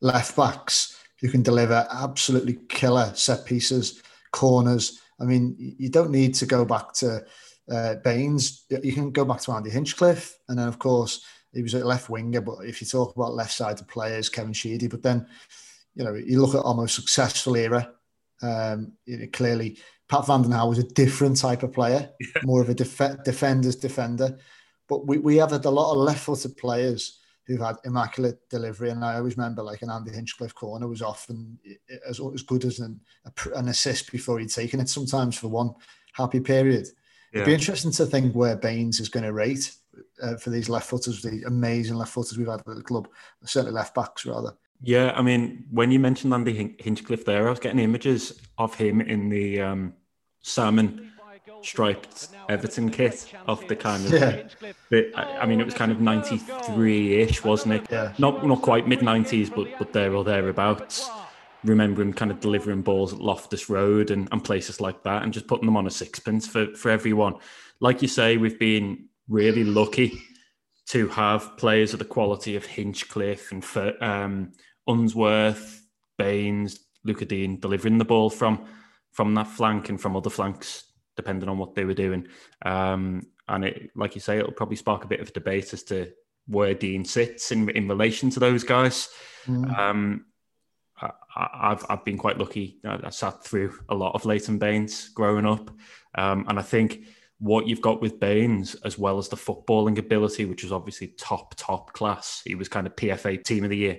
left 0.01 0.37
backs 0.37 1.03
who 1.21 1.29
can 1.29 1.43
deliver 1.43 1.85
absolutely 1.91 2.61
killer 2.69 3.11
set 3.17 3.45
pieces, 3.45 4.05
corners. 4.31 5.01
I 5.21 5.25
mean, 5.25 5.57
you 5.59 5.89
don't 5.89 6.13
need 6.13 6.35
to 6.35 6.47
go 6.47 6.65
back 6.65 6.93
to 7.01 7.25
uh, 7.69 7.97
Baines. 8.05 8.67
You 8.71 8.93
can 8.93 9.11
go 9.11 9.25
back 9.25 9.41
to 9.41 9.53
Andy 9.53 9.71
Hinchcliffe, 9.71 10.39
and 10.49 10.61
then 10.61 10.69
of 10.69 10.79
course 10.79 11.25
he 11.53 11.61
was 11.61 11.75
a 11.75 11.85
left 11.85 12.09
winger. 12.09 12.41
But 12.41 12.59
if 12.67 12.81
you 12.81 12.87
talk 12.87 13.17
about 13.17 13.35
left-sided 13.35 13.89
players, 13.89 14.29
Kevin 14.29 14.53
Sheedy. 14.53 14.87
But 14.87 15.03
then, 15.03 15.27
you 15.97 16.05
know, 16.05 16.15
you 16.15 16.41
look 16.41 16.55
at 16.55 16.65
our 16.65 16.75
most 16.75 16.95
successful 16.95 17.57
era 17.57 17.91
um, 18.45 18.93
you 19.07 19.19
know, 19.19 19.27
clearly, 19.33 19.79
Pat 20.09 20.27
Van 20.27 20.43
den 20.43 20.53
Hauwe 20.53 20.69
was 20.69 20.79
a 20.79 20.89
different 20.89 21.39
type 21.39 21.63
of 21.63 21.73
player, 21.73 22.11
yeah. 22.21 22.43
more 22.45 22.61
of 22.61 22.69
a 22.69 22.75
def- 22.75 23.23
defender's 23.25 23.77
defender. 23.77 24.39
But 24.89 25.07
we, 25.07 25.19
we 25.19 25.37
have 25.39 25.51
had 25.51 25.65
a 25.65 25.71
lot 25.71 25.93
of 25.93 25.99
left-footed 25.99 26.57
players 26.57 27.21
who've 27.47 27.61
had 27.61 27.77
immaculate 27.85 28.49
delivery, 28.51 28.91
and 28.91 29.05
I 29.05 29.17
always 29.17 29.37
remember 29.37 29.63
like 29.63 29.83
an 29.83 29.91
Andy 29.91 30.13
Hinchcliffe 30.13 30.55
corner 30.55 30.87
was 30.89 31.03
often 31.03 31.59
as, 32.07 32.21
as 32.21 32.43
good 32.43 32.65
as 32.65 32.79
an, 32.81 33.01
an 33.55 33.69
assist 33.69 34.13
before 34.13 34.39
he'd 34.39 34.51
taken 34.51 34.81
it. 34.81 34.89
Sometimes 34.89 35.39
for 35.39 35.49
one 35.49 35.75
happy 36.13 36.41
period. 36.41 36.87
Yeah. 37.33 37.41
It'd 37.41 37.47
be 37.47 37.55
interesting 37.55 37.91
to 37.93 38.07
think 38.07 38.35
where 38.35 38.57
Baines 38.57 39.01
is 39.01 39.09
going 39.09 39.25
to 39.25 39.33
rate 39.33 39.75
uh, 40.23 40.37
for 40.37 40.51
these 40.51 40.69
left 40.69 40.89
footers, 40.89 41.23
the 41.23 41.43
amazing 41.47 41.97
left 41.97 42.13
footers 42.13 42.39
we've 42.39 42.47
had 42.47 42.61
at 42.61 42.67
the 42.67 42.83
club, 42.83 43.09
certainly 43.45 43.75
left 43.75 43.95
backs 43.95 44.25
rather. 44.25 44.53
Yeah, 44.87 45.13
I 45.17 45.23
mean, 45.23 45.65
when 45.71 45.91
you 45.91 45.99
mentioned 45.99 46.35
Andy 46.35 46.77
Hinchcliffe 46.79 47.25
there, 47.25 47.47
I 47.47 47.51
was 47.51 47.59
getting 47.59 47.79
images 47.79 48.41
of 48.59 48.75
him 48.75 49.01
in 49.01 49.31
the 49.31 49.61
um, 49.63 49.95
salmon 50.43 51.13
striped 51.63 52.29
Everton 52.49 52.91
kit 52.91 53.33
of 53.47 53.67
the 53.69 53.77
kind 53.77 54.05
of 54.05 54.13
yeah. 54.13 54.43
the, 54.91 55.11
I 55.17 55.47
mean 55.47 55.61
it 55.61 55.65
was 55.65 55.73
kind 55.73 55.91
of 55.91 55.99
93-ish 55.99 57.43
wasn't 57.43 57.75
it? 57.75 57.87
Yeah. 57.91 58.13
Not 58.19 58.47
not 58.47 58.61
quite 58.61 58.87
mid 58.87 59.01
90s 59.01 59.55
but 59.55 59.69
but 59.79 59.93
there 59.93 60.15
or 60.15 60.25
thereabouts. 60.25 61.09
Remember 61.65 62.03
him 62.03 62.13
kind 62.13 62.31
of 62.31 62.41
delivering 62.41 62.83
balls 62.83 63.15
at 63.15 63.21
Loftus 63.21 63.71
Road 63.71 64.11
and, 64.11 64.29
and 64.31 64.45
places 64.45 64.81
like 64.81 65.03
that 65.05 65.23
and 65.23 65.33
just 65.33 65.47
putting 65.47 65.65
them 65.65 65.77
on 65.77 65.87
a 65.87 65.91
sixpence 65.91 66.47
for 66.47 66.75
for 66.75 66.91
everyone. 66.91 67.37
Like 67.81 68.03
you 68.03 68.09
say 68.09 68.37
we've 68.37 68.59
been 68.59 69.09
really 69.29 69.65
lucky 69.65 70.21
to 70.89 71.09
have 71.09 71.57
players 71.57 71.95
of 71.95 71.99
the 71.99 72.05
quality 72.05 72.57
of 72.57 72.67
Hinchcliffe 72.67 73.51
and 73.51 73.65
um, 74.03 74.53
Unsworth, 74.87 75.87
Baines, 76.19 76.81
Lucas 77.05 77.29
Digne 77.29 77.57
delivering 77.57 77.99
the 77.99 78.05
ball 78.05 78.31
from 78.31 78.67
from 79.13 79.35
that 79.35 79.47
flank 79.47 79.89
and 79.91 80.01
from 80.01 80.17
other 80.17 80.31
flanks, 80.31 80.85
depending 81.17 81.49
on 81.49 81.57
what 81.57 81.75
they 81.75 81.85
were 81.85 81.95
doing. 81.95 82.27
Um, 82.65 83.29
and 83.47 83.65
it, 83.65 83.91
like 83.95 84.17
you 84.17 84.21
say, 84.21 84.39
it'll 84.39 84.53
probably 84.53 84.77
spark 84.77 85.05
a 85.05 85.09
bit 85.09 85.21
of 85.21 85.33
debate 85.33 85.73
as 85.73 85.85
to 85.85 86.11
where 86.47 86.75
Digne 86.75 87.05
sits 87.05 87.53
in 87.53 87.69
in 87.71 87.89
relation 87.89 88.31
to 88.31 88.41
those 88.41 88.65
guys. 88.65 89.09
Mm. 89.47 89.79
Um, 89.79 90.27
I, 91.01 91.69
have 91.71 91.87
I've 91.89 92.05
been 92.05 92.19
quite 92.19 92.39
lucky. 92.39 92.79
I, 92.85 92.99
I, 93.05 93.11
sat 93.11 93.45
through 93.45 93.75
a 93.89 93.95
lot 93.95 94.15
of 94.15 94.25
Leighton 94.25 94.59
Baines 94.59 95.09
growing 95.11 95.47
up, 95.47 95.71
um, 96.15 96.45
and 96.49 96.59
I 96.59 96.63
think 96.63 97.05
what 97.39 97.67
you've 97.67 97.81
got 97.81 98.01
with 98.01 98.21
Baines, 98.21 98.75
as 98.77 98.99
well 98.99 99.19
as 99.19 99.29
the 99.29 99.37
footballing 99.37 99.99
ability, 99.99 100.45
which 100.45 100.63
was 100.63 100.73
obviously 100.73 101.09
top 101.19 101.55
top 101.57 101.93
class. 101.93 102.43
He 102.45 102.55
was 102.55 102.69
kind 102.69 102.87
of 102.87 102.97
PFA 102.97 103.43
Team 103.45 103.65
of 103.65 103.71
the 103.71 103.77
Year 103.77 103.99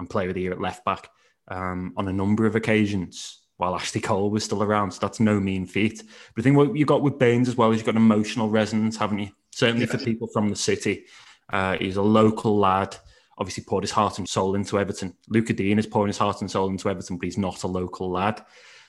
and 0.00 0.10
Player 0.10 0.28
of 0.28 0.34
the 0.34 0.40
Year 0.40 0.52
at 0.52 0.60
left 0.60 0.84
back 0.84 1.08
um, 1.48 1.92
on 1.96 2.08
a 2.08 2.12
number 2.12 2.46
of 2.46 2.56
occasions 2.56 3.40
while 3.56 3.74
Ashley 3.74 4.00
Cole 4.00 4.30
was 4.30 4.42
still 4.42 4.62
around. 4.62 4.90
So 4.90 5.00
that's 5.00 5.20
no 5.20 5.38
mean 5.38 5.66
feat. 5.66 6.02
But 6.34 6.42
I 6.42 6.44
think 6.44 6.56
what 6.56 6.74
you 6.74 6.86
got 6.86 7.02
with 7.02 7.18
Baines 7.18 7.48
as 7.48 7.56
well 7.56 7.70
is 7.70 7.76
you've 7.76 7.86
got 7.86 7.94
an 7.94 8.02
emotional 8.02 8.48
resonance, 8.48 8.96
haven't 8.96 9.18
you? 9.18 9.28
Certainly 9.52 9.86
yeah. 9.86 9.92
for 9.92 9.98
people 9.98 10.28
from 10.32 10.48
the 10.48 10.56
city. 10.56 11.04
Uh, 11.52 11.76
he's 11.76 11.96
a 11.96 12.02
local 12.02 12.58
lad. 12.58 12.96
Obviously, 13.36 13.64
poured 13.64 13.84
his 13.84 13.90
heart 13.90 14.18
and 14.18 14.28
soul 14.28 14.54
into 14.54 14.78
Everton. 14.78 15.14
Lucas 15.28 15.56
Digne 15.56 15.78
is 15.78 15.86
pouring 15.86 16.08
his 16.08 16.18
heart 16.18 16.40
and 16.40 16.50
soul 16.50 16.68
into 16.68 16.88
Everton, 16.88 17.16
but 17.16 17.26
he's 17.26 17.38
not 17.38 17.62
a 17.62 17.66
local 17.66 18.10
lad. 18.10 18.44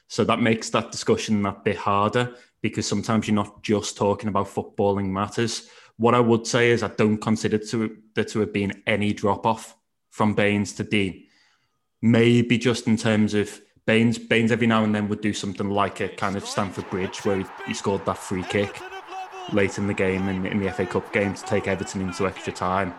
So 0.07 0.24
that 0.26 0.41
makes 0.41 0.70
that 0.72 0.91
discussion 0.91 1.41
that 1.43 1.64
bit 1.64 1.78
harder 1.78 2.36
because 2.62 2.86
sometimes 2.86 3.28
you're 3.28 3.36
not 3.36 3.64
just 3.64 3.97
talking 3.97 4.30
about 4.30 4.47
footballing 4.47 5.09
matters. 5.09 5.70
What 5.97 6.16
I 6.16 6.20
would 6.20 6.45
say 6.45 6.72
is 6.72 6.84
I 6.84 6.89
don't 6.89 7.18
consider 7.18 7.57
to, 7.57 7.97
there 8.14 8.26
to 8.26 8.39
have 8.41 8.53
been 8.53 8.84
any 8.88 9.14
drop 9.14 9.45
off 9.45 9.76
from 10.12 10.36
Baines 10.36 10.74
to 10.74 10.84
Digne. 10.84 11.26
Maybe 12.01 12.57
just 12.57 12.88
in 12.88 12.97
terms 12.97 13.34
of 13.34 13.59
Baines, 13.88 14.20
Baines 14.20 14.51
every 14.51 14.68
now 14.68 14.84
and 14.84 14.93
then 14.93 15.09
would 15.09 15.22
do 15.22 15.34
something 15.34 15.70
like 15.70 15.99
a 15.99 16.09
kind 16.09 16.36
of 16.36 16.45
Stamford 16.45 16.89
Bridge 16.89 17.26
where 17.26 17.39
he, 17.39 17.45
he 17.68 17.74
scored 17.74 18.05
that 18.05 18.18
free 18.18 18.43
kick. 18.43 18.80
late 19.53 19.78
in 19.78 19.88
the 19.88 19.93
game 19.93 20.28
in, 20.28 20.45
in 20.45 20.62
the 20.62 20.72
FA 20.72 20.86
Cup 20.86 21.12
game 21.12 21.34
to 21.34 21.43
take 21.43 21.68
Everton 21.68 22.01
into 22.01 22.28
extra 22.28 22.53
time. 22.53 22.93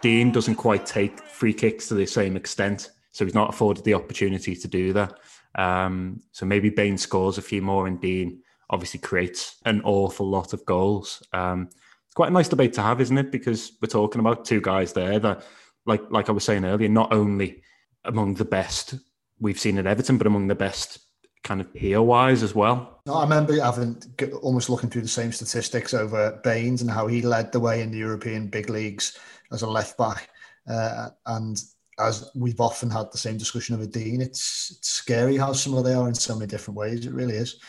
Digne 0.00 0.30
doesn't 0.30 0.56
quite 0.56 0.86
take 0.86 1.20
free 1.20 1.52
kicks 1.52 1.88
to 1.88 1.94
the 1.94 2.06
same 2.06 2.36
extent, 2.36 2.90
so 3.10 3.24
he's 3.24 3.34
not 3.34 3.50
afforded 3.50 3.84
the 3.84 3.94
opportunity 3.94 4.54
to 4.54 4.68
do 4.68 4.92
that. 4.92 5.18
Um, 5.54 6.20
so 6.32 6.46
maybe 6.46 6.70
Bain 6.70 6.98
scores 6.98 7.38
a 7.38 7.42
few 7.42 7.62
more, 7.62 7.86
and 7.86 8.00
Digne 8.00 8.38
obviously 8.70 9.00
creates 9.00 9.56
an 9.64 9.80
awful 9.84 10.28
lot 10.28 10.52
of 10.52 10.64
goals. 10.64 11.22
Um, 11.32 11.68
it's 12.06 12.14
quite 12.14 12.28
a 12.28 12.32
nice 12.32 12.48
debate 12.48 12.72
to 12.74 12.82
have, 12.82 13.00
isn't 13.00 13.18
it? 13.18 13.30
Because 13.30 13.72
we're 13.80 13.88
talking 13.88 14.20
about 14.20 14.44
two 14.44 14.60
guys 14.60 14.92
there 14.92 15.18
that, 15.18 15.44
like 15.86 16.02
like 16.10 16.28
I 16.28 16.32
was 16.32 16.44
saying 16.44 16.64
earlier, 16.64 16.88
not 16.88 17.12
only 17.12 17.62
among 18.04 18.34
the 18.34 18.44
best 18.44 18.94
we've 19.40 19.58
seen 19.58 19.78
at 19.78 19.86
Everton, 19.86 20.18
but 20.18 20.26
among 20.26 20.46
the 20.46 20.54
best 20.54 20.98
kind 21.42 21.60
of 21.60 21.72
peer 21.74 22.02
wise 22.02 22.42
as 22.42 22.54
well. 22.54 23.00
No, 23.06 23.14
I 23.14 23.22
remember 23.22 23.60
having 23.60 24.02
almost 24.42 24.70
looking 24.70 24.90
through 24.90 25.02
the 25.02 25.08
same 25.08 25.30
statistics 25.30 25.92
over 25.94 26.40
Baines 26.42 26.80
and 26.80 26.90
how 26.90 27.06
he 27.06 27.22
led 27.22 27.52
the 27.52 27.60
way 27.60 27.82
in 27.82 27.90
the 27.90 27.98
European 27.98 28.48
big 28.48 28.70
leagues 28.70 29.18
as 29.52 29.62
a 29.62 29.68
left 29.68 29.98
back. 29.98 30.30
Uh, 30.66 31.10
and 31.26 31.62
as 31.98 32.30
we've 32.34 32.60
often 32.60 32.90
had 32.90 33.12
the 33.12 33.18
same 33.18 33.36
discussion 33.36 33.74
over 33.74 33.86
Digne, 33.86 34.22
it's, 34.22 34.74
it's 34.78 34.88
scary 34.88 35.36
how 35.36 35.52
similar 35.52 35.82
they 35.82 35.94
are 35.94 36.08
in 36.08 36.14
so 36.14 36.34
many 36.34 36.46
different 36.46 36.78
ways. 36.78 37.06
It 37.06 37.12
really 37.12 37.36
is. 37.36 37.60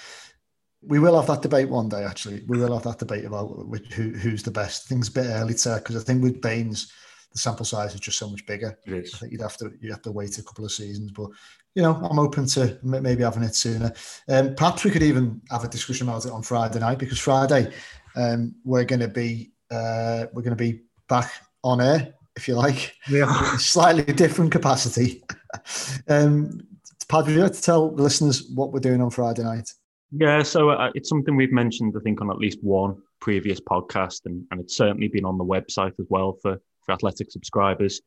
We 0.81 0.99
will 0.99 1.15
have 1.19 1.27
that 1.27 1.41
debate 1.41 1.69
one 1.69 1.89
day. 1.89 2.03
Actually, 2.03 2.43
we 2.47 2.57
will 2.57 2.73
have 2.73 2.83
that 2.83 2.99
debate 2.99 3.25
about 3.25 3.49
who, 3.93 4.11
who's 4.11 4.43
the 4.43 4.51
best. 4.51 4.87
Things 4.87 5.09
a 5.09 5.11
bit 5.11 5.25
early 5.25 5.55
to 5.55 5.75
because 5.75 5.97
I 5.97 5.99
think 5.99 6.23
with 6.23 6.41
Baines, 6.41 6.91
the 7.35 7.39
sample 7.39 7.65
size 7.65 7.93
is 7.93 7.99
just 7.99 8.17
so 8.17 8.29
much 8.29 8.45
bigger. 8.45 8.77
I 8.87 9.01
think 9.01 9.31
you'd 9.31 9.41
have 9.41 9.57
to 9.57 9.73
you 9.81 9.91
have 9.91 10.01
to 10.03 10.11
wait 10.11 10.37
a 10.37 10.43
couple 10.43 10.65
of 10.65 10.71
seasons, 10.71 11.11
but 11.11 11.29
you 11.75 11.83
know 11.83 11.95
I'm 11.95 12.17
open 12.17 12.45
to 12.47 12.79
maybe 12.81 13.23
having 13.23 13.43
it 13.43 13.55
sooner. 13.55 13.93
Um, 14.29 14.55
perhaps 14.55 14.83
we 14.83 14.91
could 14.91 15.03
even 15.03 15.41
have 15.51 15.63
a 15.63 15.67
discussion 15.67 16.07
about 16.07 16.25
it 16.25 16.31
on 16.31 16.41
Friday 16.41 16.79
night 16.79 16.97
because 16.97 17.19
Friday 17.19 17.71
um, 18.15 18.55
we're 18.63 18.85
going 18.85 19.01
to 19.01 19.09
be 19.09 19.51
uh, 19.69 20.25
we're 20.33 20.43
going 20.43 20.57
to 20.57 20.63
be 20.63 20.81
back 21.09 21.29
on 21.63 21.81
air 21.81 22.13
if 22.35 22.47
you 22.47 22.55
like, 22.55 22.95
yeah, 23.09 23.57
slightly 23.57 24.03
different 24.03 24.51
capacity. 24.51 25.23
um, 26.07 26.65
Pad, 27.07 27.25
would 27.25 27.35
you 27.35 27.41
like 27.41 27.53
to 27.53 27.61
tell 27.61 27.91
the 27.91 28.01
listeners 28.01 28.49
what 28.55 28.73
we're 28.73 28.79
doing 28.79 29.01
on 29.01 29.09
Friday 29.09 29.43
night? 29.43 29.71
Yeah, 30.11 30.43
so 30.43 30.69
uh, 30.69 30.91
it's 30.95 31.09
something 31.09 31.35
we've 31.35 31.51
mentioned, 31.51 31.93
I 31.97 32.01
think, 32.01 32.21
on 32.21 32.29
at 32.29 32.37
least 32.37 32.63
one 32.63 32.97
previous 33.19 33.59
podcast, 33.59 34.25
and, 34.25 34.45
and 34.51 34.59
it's 34.59 34.75
certainly 34.75 35.07
been 35.07 35.25
on 35.25 35.37
the 35.37 35.43
website 35.43 35.93
as 35.99 36.05
well 36.09 36.37
for, 36.41 36.59
for 36.85 36.93
athletic 36.93 37.31
subscribers. 37.31 38.01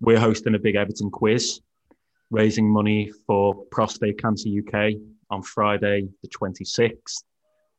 We're 0.00 0.20
hosting 0.20 0.54
a 0.54 0.58
big 0.58 0.76
Everton 0.76 1.10
quiz, 1.10 1.60
raising 2.30 2.70
money 2.70 3.12
for 3.26 3.54
Prostate 3.70 4.20
Cancer 4.20 4.48
UK 4.48 4.94
on 5.30 5.42
Friday, 5.42 6.08
the 6.22 6.28
26th. 6.28 7.24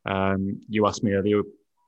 Um, 0.06 0.62
you 0.68 0.88
asked 0.88 1.04
me 1.04 1.14
earlier 1.14 1.42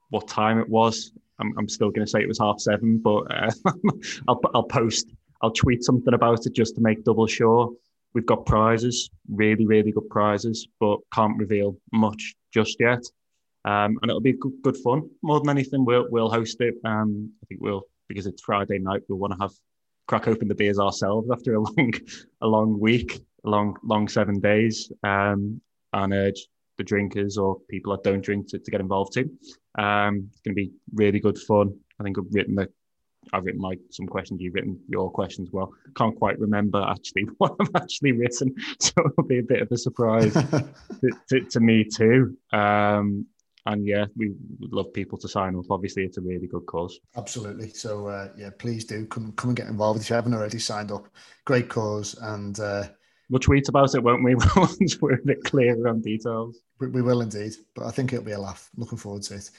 what 0.10 0.28
time 0.28 0.60
it 0.60 0.70
was. 0.70 1.12
I'm, 1.40 1.54
I'm 1.58 1.68
still 1.68 1.90
going 1.90 2.06
to 2.06 2.10
say 2.10 2.22
it 2.22 2.28
was 2.28 2.40
half 2.40 2.60
seven, 2.60 3.00
but 3.00 3.24
uh, 3.32 3.52
I'll, 4.28 4.40
I'll 4.54 4.64
post, 4.64 5.08
I'll 5.42 5.52
tweet 5.52 5.84
something 5.84 6.14
about 6.14 6.46
it 6.46 6.54
just 6.54 6.76
to 6.76 6.82
make 6.82 7.04
double 7.04 7.28
sure. 7.28 7.72
We've 8.14 8.26
got 8.26 8.46
prizes, 8.46 9.10
really, 9.28 9.66
really 9.66 9.92
good 9.92 10.08
prizes, 10.10 10.68
but 10.80 11.00
can't 11.14 11.38
reveal 11.40 11.78
much 11.92 12.36
just 12.54 12.80
yet. 12.80 13.04
Um, 13.66 13.98
and 14.02 14.10
it'll 14.10 14.22
be 14.22 14.34
good, 14.34 14.54
good, 14.62 14.78
fun. 14.78 15.10
More 15.24 15.40
than 15.40 15.50
anything, 15.50 15.86
we'll 15.86 16.06
we'll 16.10 16.30
host 16.30 16.60
it. 16.60 16.76
Um, 16.84 17.32
I 17.42 17.46
think 17.48 17.62
we'll 17.62 17.84
because 18.14 18.28
it's 18.28 18.44
Friday 18.44 18.78
night. 18.78 19.02
We'll 19.10 19.18
want 19.18 19.34
to 19.34 19.40
have 19.40 19.52
crack 20.08 20.28
open 20.28 20.48
the 20.48 20.56
beers 20.56 20.80
ourselves 20.80 21.30
after 21.32 21.56
a 21.56 21.60
long 21.78 21.94
a 22.42 22.48
long 22.48 22.80
week, 22.80 23.20
a 23.46 23.50
long 23.50 23.76
long 23.84 24.08
seven 24.08 24.40
days, 24.40 24.92
um, 25.04 25.60
and 25.94 26.14
urge 26.14 26.48
the 26.78 26.84
drinkers 26.84 27.38
or 27.38 27.60
people 27.70 27.92
that 27.92 28.04
don't 28.04 28.22
drink 28.24 28.48
to, 28.50 28.60
to 28.60 28.72
get 28.72 28.82
involved 28.82 29.14
too. 29.14 29.30
Um, 29.78 30.30
it's 30.32 30.42
going 30.42 30.56
to 30.56 30.62
be 30.62 30.72
really 30.94 31.20
good 31.20 31.38
fun. 31.38 31.76
I 32.00 32.04
think 32.04 32.18
I've 32.18 32.26
written 32.32 32.56
the 32.56 32.70
I've 33.32 33.46
written 33.46 33.62
like 33.62 33.80
some 33.90 34.06
questions. 34.06 34.42
You've 34.42 34.54
written 34.54 34.80
your 34.90 35.10
questions 35.10 35.50
well. 35.52 35.72
Can't 35.96 36.16
quite 36.16 36.40
remember 36.40 36.86
actually 36.88 37.24
what 37.38 37.56
I've 37.60 37.76
actually 37.76 38.12
written, 38.12 38.54
so 38.80 38.92
it'll 38.98 39.24
be 39.24 39.40
a 39.40 39.44
bit 39.44 39.62
of 39.62 39.72
a 39.72 39.78
surprise 39.78 40.34
to, 40.34 41.12
to, 41.30 41.42
to, 41.42 41.60
me 41.60 41.86
too. 41.86 42.38
Um, 42.52 43.26
and 43.66 43.88
yeah, 43.88 44.06
we 44.16 44.34
would 44.60 44.74
love 44.74 44.94
people 44.94 45.18
to 45.20 45.28
sign 45.28 45.56
up. 45.56 45.66
Obviously, 45.70 46.04
it's 46.04 46.18
a 46.18 46.22
really 46.22 46.48
good 46.48 46.66
cause. 46.66 47.00
Absolutely. 47.16 47.70
So 47.70 48.08
uh, 48.08 48.30
yeah, 48.38 48.50
please 48.58 48.86
do 48.86 49.06
come 49.06 49.32
come 49.34 49.52
and 49.52 49.58
get 49.58 49.68
involved 49.68 50.02
if 50.02 50.10
you 50.10 50.16
haven't 50.16 50.34
already 50.34 50.60
signed 50.60 50.92
up. 50.92 51.08
Great 51.46 51.70
cause, 51.70 52.16
and 52.22 52.60
uh, 52.60 52.84
we'll 53.30 53.40
tweet 53.40 53.70
about 53.70 53.96
it, 53.96 54.04
won't 54.04 54.24
we? 54.24 54.36
Once 54.56 55.02
we're 55.02 55.14
a 55.14 55.26
bit 55.26 55.44
clearer 55.44 55.88
on 55.88 56.02
details. 56.02 56.60
We, 56.80 56.88
we, 56.88 57.02
will 57.02 57.22
indeed, 57.22 57.54
but 57.76 57.86
I 57.86 57.92
think 57.92 58.12
it'll 58.12 58.26
be 58.26 58.32
a 58.32 58.40
laugh. 58.40 58.70
Looking 58.76 58.98
forward 58.98 59.24
to 59.24 59.36
it. 59.36 59.52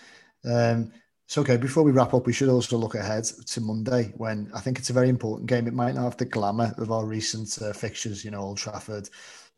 Um, 0.45 0.93
so, 1.27 1.41
okay, 1.41 1.57
before 1.57 1.83
we 1.83 1.93
wrap 1.93 2.13
up, 2.13 2.27
we 2.27 2.35
should 2.35 2.51
also 2.51 2.77
look 2.77 2.95
ahead 2.95 3.25
to 3.25 3.61
Monday 3.61 4.13
when 4.17 4.51
I 4.55 4.61
think 4.61 4.79
it's 4.79 4.91
a 4.91 4.95
very 4.95 5.09
important 5.09 5.49
game. 5.49 5.67
It 5.67 5.73
might 5.73 5.95
not 5.95 6.05
have 6.05 6.17
the 6.19 6.27
glamour 6.27 6.75
of 6.77 6.93
our 6.93 7.07
recent 7.07 7.59
uh, 7.63 7.73
fixtures, 7.73 8.25
you 8.25 8.31
know, 8.31 8.41
Old 8.41 8.59
Trafford, 8.59 9.09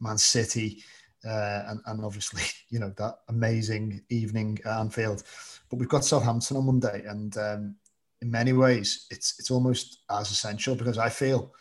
Man 0.01 0.17
City, 0.17 0.85
uh, 1.25 1.63
and, 1.69 1.81
and 1.87 2.05
obviously, 2.05 2.43
you 2.71 2.79
know, 2.79 2.93
that 2.97 3.19
amazing 3.29 4.03
evening 4.11 4.59
at 4.65 4.79
Anfield. 4.79 5.23
But 5.71 5.79
we've 5.79 5.89
got 5.89 6.05
Southampton 6.05 6.57
on 6.57 6.67
Monday, 6.67 7.05
and 7.07 7.37
um, 7.39 7.77
in 8.23 8.31
many 8.31 8.53
ways, 8.53 9.07
it's 9.11 9.39
it's 9.39 9.51
almost 9.51 10.05
as 10.11 10.31
essential 10.31 10.75
because 10.75 10.99
I 10.99 11.09
feel 11.09 11.53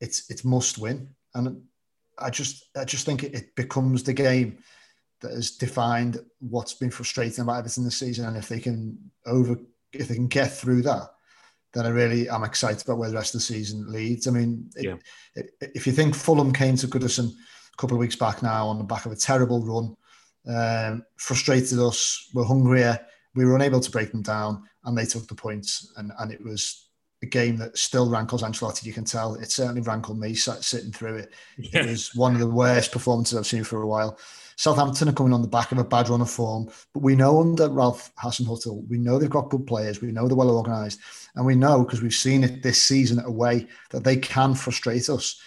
it's 0.00 0.30
it's 0.30 0.44
must 0.44 0.78
win, 0.78 1.08
and 1.34 1.62
I 2.18 2.30
just 2.30 2.66
I 2.76 2.84
just 2.84 3.06
think 3.06 3.22
it, 3.22 3.34
it 3.34 3.56
becomes 3.56 4.02
the 4.02 4.12
game 4.12 4.58
that 5.20 5.32
has 5.32 5.52
defined 5.52 6.18
what's 6.40 6.74
been 6.74 6.90
frustrating 6.90 7.42
about 7.42 7.58
Everton 7.58 7.84
this 7.84 7.98
season. 7.98 8.26
And 8.26 8.36
if 8.36 8.48
they 8.48 8.60
can 8.60 8.98
over, 9.24 9.56
if 9.92 10.08
they 10.08 10.14
can 10.14 10.28
get 10.28 10.52
through 10.52 10.82
that, 10.82 11.08
then 11.72 11.86
I 11.86 11.90
really 11.90 12.28
am 12.28 12.44
excited 12.44 12.82
about 12.84 12.98
where 12.98 13.08
the 13.08 13.16
rest 13.16 13.34
of 13.34 13.40
the 13.40 13.44
season 13.44 13.90
leads. 13.90 14.26
I 14.26 14.30
mean, 14.30 14.70
it, 14.76 14.84
yeah. 14.84 14.96
it, 15.34 15.50
if 15.74 15.86
you 15.86 15.92
think 15.92 16.14
Fulham 16.14 16.52
came 16.52 16.76
to 16.76 16.86
Goodison 16.86 17.32
a 17.76 17.80
couple 17.80 17.96
of 17.96 18.00
weeks 18.00 18.16
back 18.16 18.42
now 18.42 18.66
on 18.66 18.78
the 18.78 18.84
back 18.84 19.04
of 19.04 19.12
a 19.12 19.16
terrible 19.16 19.62
run, 19.62 19.96
um, 20.48 21.04
frustrated 21.16 21.78
us, 21.78 22.30
we're 22.32 22.44
hungrier, 22.44 22.98
we 23.34 23.44
were 23.44 23.54
unable 23.54 23.80
to 23.80 23.90
break 23.90 24.12
them 24.12 24.22
down, 24.22 24.62
and 24.84 24.96
they 24.96 25.04
took 25.04 25.28
the 25.28 25.34
points, 25.34 25.92
and 25.96 26.10
and 26.18 26.32
it 26.32 26.42
was 26.42 26.88
a 27.22 27.26
game 27.26 27.56
that 27.56 27.76
still 27.76 28.08
rankles 28.08 28.42
Ancelotti. 28.42 28.84
You 28.84 28.92
can 28.92 29.04
tell 29.04 29.34
it 29.34 29.50
certainly 29.50 29.80
rankled 29.82 30.18
me 30.18 30.34
sitting 30.34 30.92
through 30.92 31.16
it. 31.16 31.32
Yeah. 31.58 31.80
It 31.82 31.90
was 31.90 32.14
one 32.14 32.34
of 32.34 32.40
the 32.40 32.48
worst 32.48 32.92
performances 32.92 33.36
I've 33.36 33.46
seen 33.46 33.64
for 33.64 33.82
a 33.82 33.86
while. 33.86 34.18
Southampton 34.56 35.08
are 35.08 35.12
coming 35.12 35.34
on 35.34 35.42
the 35.42 35.48
back 35.48 35.70
of 35.72 35.78
a 35.78 35.84
bad 35.84 36.08
run 36.08 36.22
of 36.22 36.30
form, 36.30 36.70
but 36.94 37.02
we 37.02 37.14
know 37.14 37.40
under 37.40 37.68
Ralph 37.68 38.10
Hasenhüttl, 38.16 38.88
we 38.88 38.96
know 38.96 39.18
they've 39.18 39.28
got 39.28 39.50
good 39.50 39.66
players, 39.66 40.00
we 40.00 40.12
know 40.12 40.26
they're 40.26 40.36
well 40.36 40.56
organised, 40.56 40.98
and 41.34 41.44
we 41.44 41.54
know 41.54 41.84
because 41.84 42.00
we've 42.00 42.14
seen 42.14 42.42
it 42.42 42.62
this 42.62 42.80
season 42.80 43.18
away 43.20 43.66
that 43.90 44.02
they 44.02 44.16
can 44.16 44.54
frustrate 44.54 45.10
us. 45.10 45.40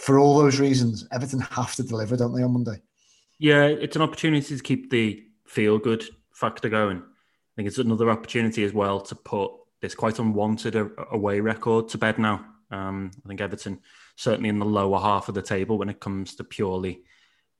For 0.00 0.18
all 0.18 0.38
those 0.38 0.58
reasons, 0.58 1.06
Everton 1.12 1.40
have 1.40 1.74
to 1.74 1.82
deliver, 1.82 2.16
don't 2.16 2.34
they, 2.34 2.42
on 2.42 2.54
Monday? 2.54 2.80
Yeah, 3.38 3.64
it's 3.64 3.96
an 3.96 4.02
opportunity 4.02 4.56
to 4.56 4.62
keep 4.62 4.90
the 4.90 5.22
feel 5.46 5.78
good 5.78 6.04
factor 6.32 6.70
going. 6.70 6.98
I 6.98 7.52
think 7.54 7.68
it's 7.68 7.76
another 7.76 8.08
opportunity 8.08 8.64
as 8.64 8.72
well 8.72 9.00
to 9.02 9.14
put 9.14 9.50
this 9.82 9.94
quite 9.94 10.18
unwanted 10.18 10.74
away 11.12 11.40
record 11.40 11.90
to 11.90 11.98
bed 11.98 12.18
now. 12.18 12.46
Um, 12.70 13.10
I 13.26 13.28
think 13.28 13.42
Everton 13.42 13.80
certainly 14.16 14.48
in 14.48 14.58
the 14.58 14.64
lower 14.64 14.98
half 14.98 15.28
of 15.28 15.34
the 15.34 15.42
table 15.42 15.76
when 15.76 15.90
it 15.90 16.00
comes 16.00 16.34
to 16.36 16.44
purely 16.44 17.02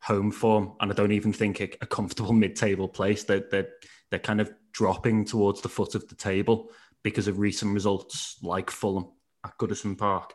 home 0.01 0.31
form, 0.31 0.73
and 0.81 0.91
I 0.91 0.95
don't 0.95 1.13
even 1.13 1.35
think 1.35 1.61
a, 1.61 1.69
a 1.83 1.87
comfortable 1.87 2.33
mid-table 2.45 2.89
place. 2.89 3.23
They're, 3.25 3.45
they're 3.51 3.69
they're 4.11 4.19
kind 4.19 4.41
of 4.41 4.51
dropping 4.73 5.27
towards 5.27 5.61
the 5.61 5.69
foot 5.69 5.95
of 5.95 6.09
the 6.09 6.15
table 6.15 6.71
because 7.03 7.29
of 7.29 7.39
recent 7.39 7.75
results 7.75 8.39
like 8.43 8.71
Fulham 8.71 9.09
at 9.45 9.59
Goodison 9.59 9.97
Park. 9.97 10.33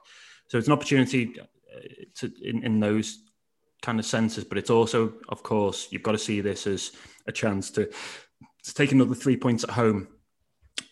So 0.48 0.60
it's 0.60 0.68
an 0.68 0.74
opportunity 0.74 1.36
to 2.16 2.32
in, 2.42 2.64
in 2.64 2.80
those 2.80 3.20
kind 3.82 4.00
of 4.00 4.06
senses, 4.06 4.44
but 4.44 4.58
it's 4.58 4.70
also, 4.70 5.14
of 5.30 5.44
course, 5.44 5.88
you've 5.92 6.04
got 6.04 6.14
to 6.14 6.18
see 6.18 6.42
this 6.42 6.66
as 6.68 6.92
a 7.28 7.32
chance 7.32 7.72
to 7.72 7.86
to 8.64 8.74
take 8.74 8.92
another 8.92 9.16
three 9.16 9.38
points 9.38 9.64
at 9.64 9.70
home 9.70 10.08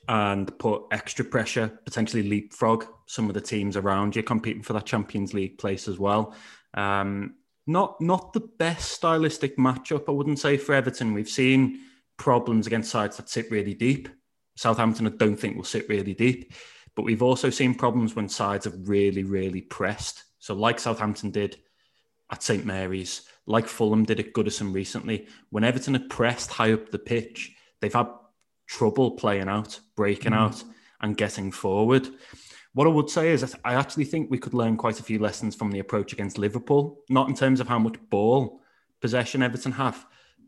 and 0.08 0.58
put 0.60 0.84
extra 0.92 1.26
pressure, 1.26 1.80
potentially 1.86 2.24
leapfrog 2.24 2.86
some 3.08 3.28
of 3.28 3.34
the 3.34 3.42
teams 3.42 3.78
around 3.78 4.16
you 4.16 4.24
competing 4.24 4.62
for 4.62 4.74
that 4.74 4.86
Champions 4.86 5.34
League 5.34 5.58
place 5.58 5.88
as 5.88 5.98
well. 5.98 6.36
Um, 6.74 7.36
not 7.66 8.00
not 8.02 8.34
the 8.34 8.42
best 8.60 8.92
stylistic 8.92 9.58
matchup, 9.58 10.06
I 10.08 10.12
wouldn't 10.12 10.40
say 10.40 10.58
for 10.58 10.76
Everton. 10.76 11.14
We've 11.14 11.30
seen 11.30 11.80
problems 12.18 12.68
against 12.68 12.92
sides 12.92 13.18
that 13.18 13.30
sit 13.30 13.50
really 13.50 13.74
deep. 13.74 14.10
Southampton, 14.56 15.08
I 15.08 15.12
don't 15.12 15.38
think 15.38 15.56
will 15.56 15.64
sit 15.64 15.90
really 15.90 16.14
deep, 16.14 16.54
but 16.96 17.04
we've 17.04 17.24
also 17.24 17.50
seen 17.50 17.74
problems 17.74 18.16
when 18.16 18.30
sides 18.30 18.66
have 18.66 18.88
really, 18.88 19.24
really 19.24 19.62
pressed. 19.62 20.24
So, 20.44 20.54
like 20.54 20.78
Southampton 20.78 21.32
did 21.32 21.56
at 22.30 22.44
St 22.44 22.66
Mary's, 22.66 23.22
like 23.46 23.66
Fulham 23.66 24.04
did 24.04 24.20
at 24.20 24.34
Goodison 24.34 24.74
recently, 24.74 25.30
when 25.52 25.64
Everton 25.64 25.94
have 25.94 26.10
pressed 26.10 26.52
high 26.52 26.74
up 26.74 26.92
the 26.92 27.00
pitch, 27.00 27.54
they've 27.80 27.94
had 27.94 28.10
trouble 28.68 29.12
playing 29.12 29.48
out, 29.48 29.80
breaking 29.96 30.34
mm. 30.34 30.40
out, 30.40 30.62
and 31.00 31.16
getting 31.16 31.50
forward. 31.50 32.10
What 32.74 32.88
I 32.88 32.90
would 32.90 33.10
say 33.10 33.32
is, 33.32 33.56
I 33.64 33.76
actually 33.76 34.04
think 34.04 34.30
we 34.30 34.38
could 34.38 34.54
learn 34.54 34.76
quite 34.76 35.00
a 35.00 35.04
few 35.04 35.18
lessons 35.18 35.56
from 35.56 35.72
the 35.72 35.80
approach 35.80 36.12
against 36.12 36.38
Liverpool, 36.38 37.00
not 37.10 37.30
in 37.30 37.36
terms 37.36 37.62
of 37.62 37.70
how 37.70 37.80
much 37.80 37.96
ball 38.10 38.60
possession 39.00 39.44
Everton 39.44 39.72
have, 39.72 40.06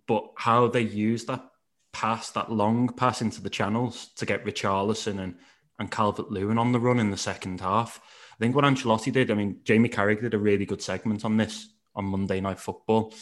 but 0.09 0.29
how 0.35 0.67
they 0.67 0.81
use 0.81 1.23
that 1.23 1.49
pass, 1.93 2.31
that 2.31 2.51
long 2.51 2.89
pass 2.89 3.21
into 3.21 3.41
the 3.41 3.49
channels 3.49 4.09
to 4.17 4.25
get 4.25 4.43
Richarlison 4.43 5.21
and, 5.21 5.35
and 5.79 5.89
Calvert 5.89 6.31
Lewin 6.31 6.57
on 6.57 6.73
the 6.73 6.81
run 6.81 6.99
in 6.99 7.11
the 7.11 7.17
second 7.17 7.61
half. 7.61 8.01
I 8.35 8.37
think 8.39 8.55
what 8.55 8.65
Ancelotti 8.65 9.11
did, 9.11 9.31
I 9.31 9.33
mean, 9.33 9.61
Jamie 9.63 9.89
Carragher 9.89 10.23
did 10.23 10.33
a 10.33 10.39
really 10.39 10.65
good 10.65 10.81
segment 10.81 11.23
on 11.23 11.37
this 11.37 11.69
on 11.95 12.05
Monday 12.05 12.41
Night 12.41 12.59
Football. 12.59 13.13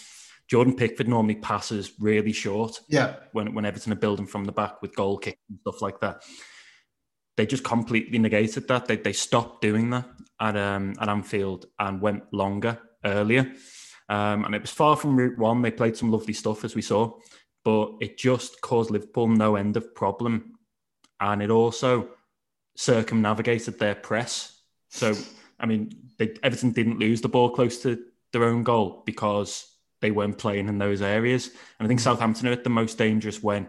Jordan 0.47 0.75
Pickford 0.75 1.07
normally 1.07 1.35
passes 1.35 1.93
really 1.99 2.33
short. 2.33 2.81
Yeah. 2.89 3.15
When, 3.31 3.53
when 3.53 3.65
Everton 3.65 3.93
are 3.93 3.97
building 3.97 4.25
from 4.25 4.45
the 4.45 4.51
back 4.51 4.81
with 4.81 4.95
goal 4.95 5.17
kicks 5.17 5.39
and 5.49 5.59
stuff 5.61 5.81
like 5.81 5.99
that. 6.01 6.23
They 7.37 7.45
just 7.45 7.63
completely 7.63 8.19
negated 8.19 8.67
that. 8.67 8.87
They, 8.87 8.97
they 8.97 9.13
stopped 9.13 9.61
doing 9.61 9.91
that 9.91 10.05
at, 10.39 10.57
um, 10.57 10.95
at 10.99 11.09
Anfield 11.09 11.67
and 11.79 12.01
went 12.01 12.31
longer 12.31 12.79
earlier. 13.05 13.53
Um, 14.09 14.45
and 14.45 14.53
it 14.53 14.61
was 14.61 14.69
far 14.69 14.95
from 14.95 15.15
Route 15.15 15.37
One. 15.37 15.61
They 15.61 15.71
played 15.71 15.97
some 15.97 16.11
lovely 16.11 16.33
stuff, 16.33 16.63
as 16.63 16.75
we 16.75 16.81
saw, 16.81 17.17
but 17.63 17.93
it 18.01 18.17
just 18.17 18.61
caused 18.61 18.91
Liverpool 18.91 19.27
no 19.27 19.55
end 19.55 19.77
of 19.77 19.95
problem. 19.95 20.55
And 21.19 21.41
it 21.41 21.49
also 21.49 22.09
circumnavigated 22.75 23.79
their 23.79 23.95
press. 23.95 24.52
So, 24.93 25.15
I 25.59 25.65
mean, 25.65 25.91
they, 26.17 26.35
Everton 26.43 26.71
didn't 26.71 26.99
lose 26.99 27.19
the 27.19 27.27
ball 27.27 27.49
close 27.49 27.79
to 27.79 27.99
their 28.31 28.43
own 28.43 28.63
goal 28.63 29.01
because 29.05 29.65
they 30.01 30.11
weren't 30.11 30.37
playing 30.37 30.67
in 30.67 30.77
those 30.77 31.01
areas. 31.01 31.47
And 31.79 31.85
I 31.85 31.87
think 31.87 31.99
Southampton 31.99 32.47
are 32.47 32.51
at 32.51 32.63
the 32.63 32.69
most 32.69 32.97
dangerous 32.97 33.41
when 33.41 33.67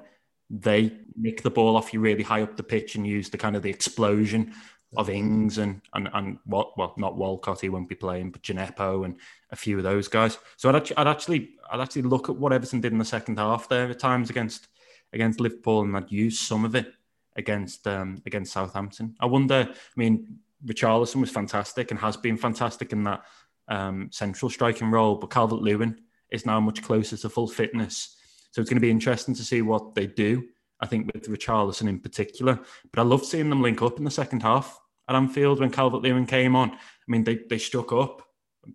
they 0.50 0.92
nick 1.16 1.42
the 1.42 1.50
ball 1.50 1.76
off 1.76 1.94
you 1.94 2.00
really 2.00 2.22
high 2.22 2.42
up 2.42 2.56
the 2.56 2.62
pitch 2.62 2.94
and 2.94 3.06
use 3.06 3.30
the 3.30 3.38
kind 3.38 3.56
of 3.56 3.62
the 3.62 3.70
explosion 3.70 4.52
of 4.96 5.08
Ings 5.08 5.58
and 5.58 5.80
and 5.94 6.08
and 6.12 6.38
what 6.44 6.76
well 6.78 6.94
not 6.98 7.16
Walcott 7.16 7.62
he 7.62 7.68
won't 7.68 7.88
be 7.88 7.94
playing 7.96 8.30
but 8.30 8.42
Djenepo 8.42 9.04
and 9.04 9.16
a 9.50 9.56
few 9.56 9.78
of 9.78 9.82
those 9.82 10.06
guys. 10.06 10.38
So 10.56 10.68
I'd 10.68 10.76
actually, 10.76 10.96
I'd 10.98 11.08
actually 11.08 11.50
I'd 11.70 11.80
actually 11.80 12.02
look 12.02 12.28
at 12.28 12.36
what 12.36 12.52
Everton 12.52 12.80
did 12.80 12.92
in 12.92 12.98
the 12.98 13.04
second 13.04 13.38
half 13.38 13.68
there 13.68 13.88
at 13.88 13.98
times 13.98 14.28
against 14.28 14.68
against 15.12 15.40
Liverpool 15.40 15.82
and 15.82 15.96
I'd 15.96 16.12
use 16.12 16.38
some 16.38 16.64
of 16.64 16.74
it 16.74 16.92
against 17.36 17.86
um, 17.86 18.22
against 18.26 18.52
Southampton. 18.52 19.16
I 19.18 19.26
wonder. 19.26 19.68
I 19.70 19.74
mean, 19.96 20.38
Richarlison 20.66 21.20
was 21.20 21.30
fantastic 21.30 21.90
and 21.90 22.00
has 22.00 22.16
been 22.16 22.36
fantastic 22.36 22.92
in 22.92 23.04
that 23.04 23.24
um, 23.68 24.08
central 24.12 24.50
striking 24.50 24.90
role, 24.90 25.16
but 25.16 25.30
Calvert 25.30 25.60
Lewin 25.60 25.98
is 26.30 26.46
now 26.46 26.60
much 26.60 26.82
closer 26.82 27.16
to 27.16 27.28
full 27.28 27.48
fitness. 27.48 28.16
So 28.52 28.60
it's 28.60 28.70
going 28.70 28.80
to 28.80 28.86
be 28.86 28.90
interesting 28.90 29.34
to 29.34 29.44
see 29.44 29.62
what 29.62 29.94
they 29.94 30.06
do. 30.06 30.44
I 30.80 30.86
think 30.86 31.10
with 31.14 31.28
Richarlison 31.28 31.88
in 31.88 32.00
particular, 32.00 32.58
but 32.92 33.00
I 33.00 33.04
loved 33.04 33.24
seeing 33.24 33.48
them 33.48 33.62
link 33.62 33.80
up 33.80 33.98
in 33.98 34.04
the 34.04 34.10
second 34.10 34.42
half 34.42 34.78
at 35.08 35.14
Anfield 35.14 35.60
when 35.60 35.70
Calvert 35.70 36.02
Lewin 36.02 36.26
came 36.26 36.56
on. 36.56 36.72
I 36.72 36.76
mean, 37.06 37.24
they 37.24 37.40
they 37.48 37.58
struck 37.58 37.92
up 37.92 38.22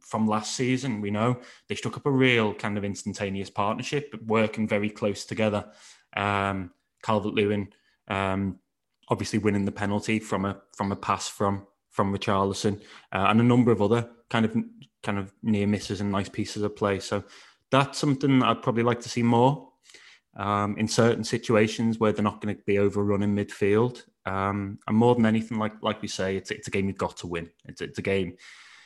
from 0.01 0.27
last 0.27 0.55
season. 0.55 1.01
We 1.01 1.11
know 1.11 1.39
they 1.67 1.75
struck 1.75 1.97
up 1.97 2.05
a 2.05 2.11
real 2.11 2.53
kind 2.53 2.77
of 2.77 2.85
instantaneous 2.85 3.49
partnership, 3.49 4.15
working 4.25 4.67
very 4.67 4.89
close 4.89 5.25
together. 5.25 5.65
Um, 6.15 6.71
Calvert 7.03 7.33
Lewin, 7.33 7.73
um, 8.07 8.59
obviously 9.09 9.39
winning 9.39 9.65
the 9.65 9.71
penalty 9.71 10.19
from 10.19 10.45
a 10.45 10.61
from 10.75 10.91
a 10.91 10.95
pass 10.95 11.27
from 11.27 11.67
from 11.99 12.15
Richarlison, 12.15 12.79
uh, 13.11 13.25
and 13.27 13.41
a 13.41 13.43
number 13.43 13.73
of 13.73 13.81
other 13.81 14.09
kind 14.29 14.45
of 14.45 14.55
kind 15.03 15.17
of 15.17 15.33
near 15.43 15.67
misses 15.67 15.99
and 15.99 16.09
nice 16.09 16.29
pieces 16.29 16.63
of 16.63 16.73
play. 16.73 16.97
So 17.01 17.25
that's 17.71 17.99
something 17.99 18.41
I'd 18.41 18.61
probably 18.61 18.83
like 18.83 19.01
to 19.01 19.09
see 19.09 19.21
more. 19.21 19.67
Um, 20.37 20.77
in 20.77 20.87
certain 20.87 21.25
situations 21.25 21.99
where 21.99 22.13
they're 22.13 22.23
not 22.23 22.39
going 22.39 22.55
to 22.55 22.63
be 22.63 22.79
overrun 22.79 23.21
in 23.21 23.35
midfield, 23.35 24.03
um, 24.25 24.79
and 24.87 24.95
more 24.95 25.13
than 25.13 25.25
anything, 25.25 25.57
like 25.57 25.73
like 25.81 26.01
we 26.01 26.07
say, 26.07 26.37
it's 26.37 26.51
it's 26.51 26.69
a 26.69 26.71
game 26.71 26.87
you've 26.87 27.05
got 27.05 27.17
to 27.17 27.27
win. 27.27 27.49
It's 27.65 27.81
it's 27.81 27.99
a 27.99 28.01
game, 28.13 28.37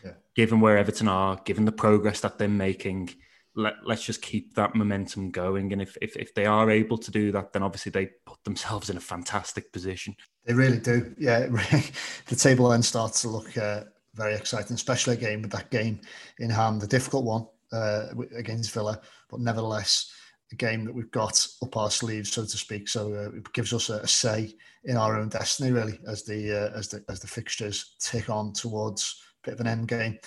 yeah. 0.03 0.13
given 0.33 0.59
where 0.59 0.79
Everton 0.79 1.07
are, 1.07 1.39
given 1.45 1.65
the 1.65 1.71
progress 1.71 2.21
that 2.21 2.39
they're 2.39 2.47
making. 2.47 3.11
Let, 3.55 3.75
let's 3.85 4.03
just 4.03 4.21
keep 4.21 4.55
that 4.55 4.75
momentum 4.75 5.29
going. 5.29 5.73
And 5.73 5.81
if, 5.81 5.95
if 6.01 6.15
if 6.15 6.33
they 6.33 6.45
are 6.45 6.71
able 6.71 6.97
to 6.97 7.11
do 7.11 7.31
that, 7.31 7.53
then 7.53 7.63
obviously 7.63 7.91
they 7.91 8.07
put 8.25 8.43
themselves 8.43 8.89
in 8.89 8.97
a 8.97 9.01
fantastic 9.01 9.71
position. 9.71 10.15
They 10.45 10.53
really 10.53 10.79
do. 10.79 11.13
Yeah, 11.17 11.39
the 12.27 12.35
table 12.35 12.69
then 12.69 12.81
starts 12.81 13.21
to 13.21 13.29
look 13.29 13.57
uh, 13.57 13.83
very 14.15 14.35
exciting, 14.35 14.73
especially 14.73 15.13
again 15.15 15.41
with 15.41 15.51
that 15.51 15.69
game 15.69 16.01
in 16.39 16.49
hand, 16.49 16.81
the 16.81 16.87
difficult 16.87 17.25
one 17.25 17.45
uh, 17.71 18.07
against 18.35 18.73
Villa, 18.73 18.99
but 19.29 19.39
nevertheless 19.39 20.11
a 20.51 20.55
game 20.55 20.85
that 20.85 20.93
we've 20.93 21.11
got 21.11 21.45
up 21.61 21.75
our 21.75 21.91
sleeves, 21.91 22.31
so 22.31 22.43
to 22.43 22.57
speak. 22.57 22.87
So 22.87 23.13
uh, 23.13 23.35
it 23.35 23.51
gives 23.53 23.73
us 23.73 23.89
a, 23.89 23.95
a, 23.95 24.07
say 24.07 24.53
in 24.85 24.97
our 24.97 25.17
own 25.17 25.29
destiny, 25.29 25.71
really, 25.71 25.99
as 26.07 26.23
the 26.23 26.71
uh, 26.71 26.77
as 26.77 26.87
the 26.89 27.03
as 27.09 27.19
the 27.19 27.27
fixtures 27.27 27.95
tick 27.99 28.29
on 28.29 28.53
towards 28.53 29.21
a 29.43 29.49
bit 29.49 29.53
of 29.55 29.59
an 29.59 29.67
end 29.67 29.87
game. 29.87 30.19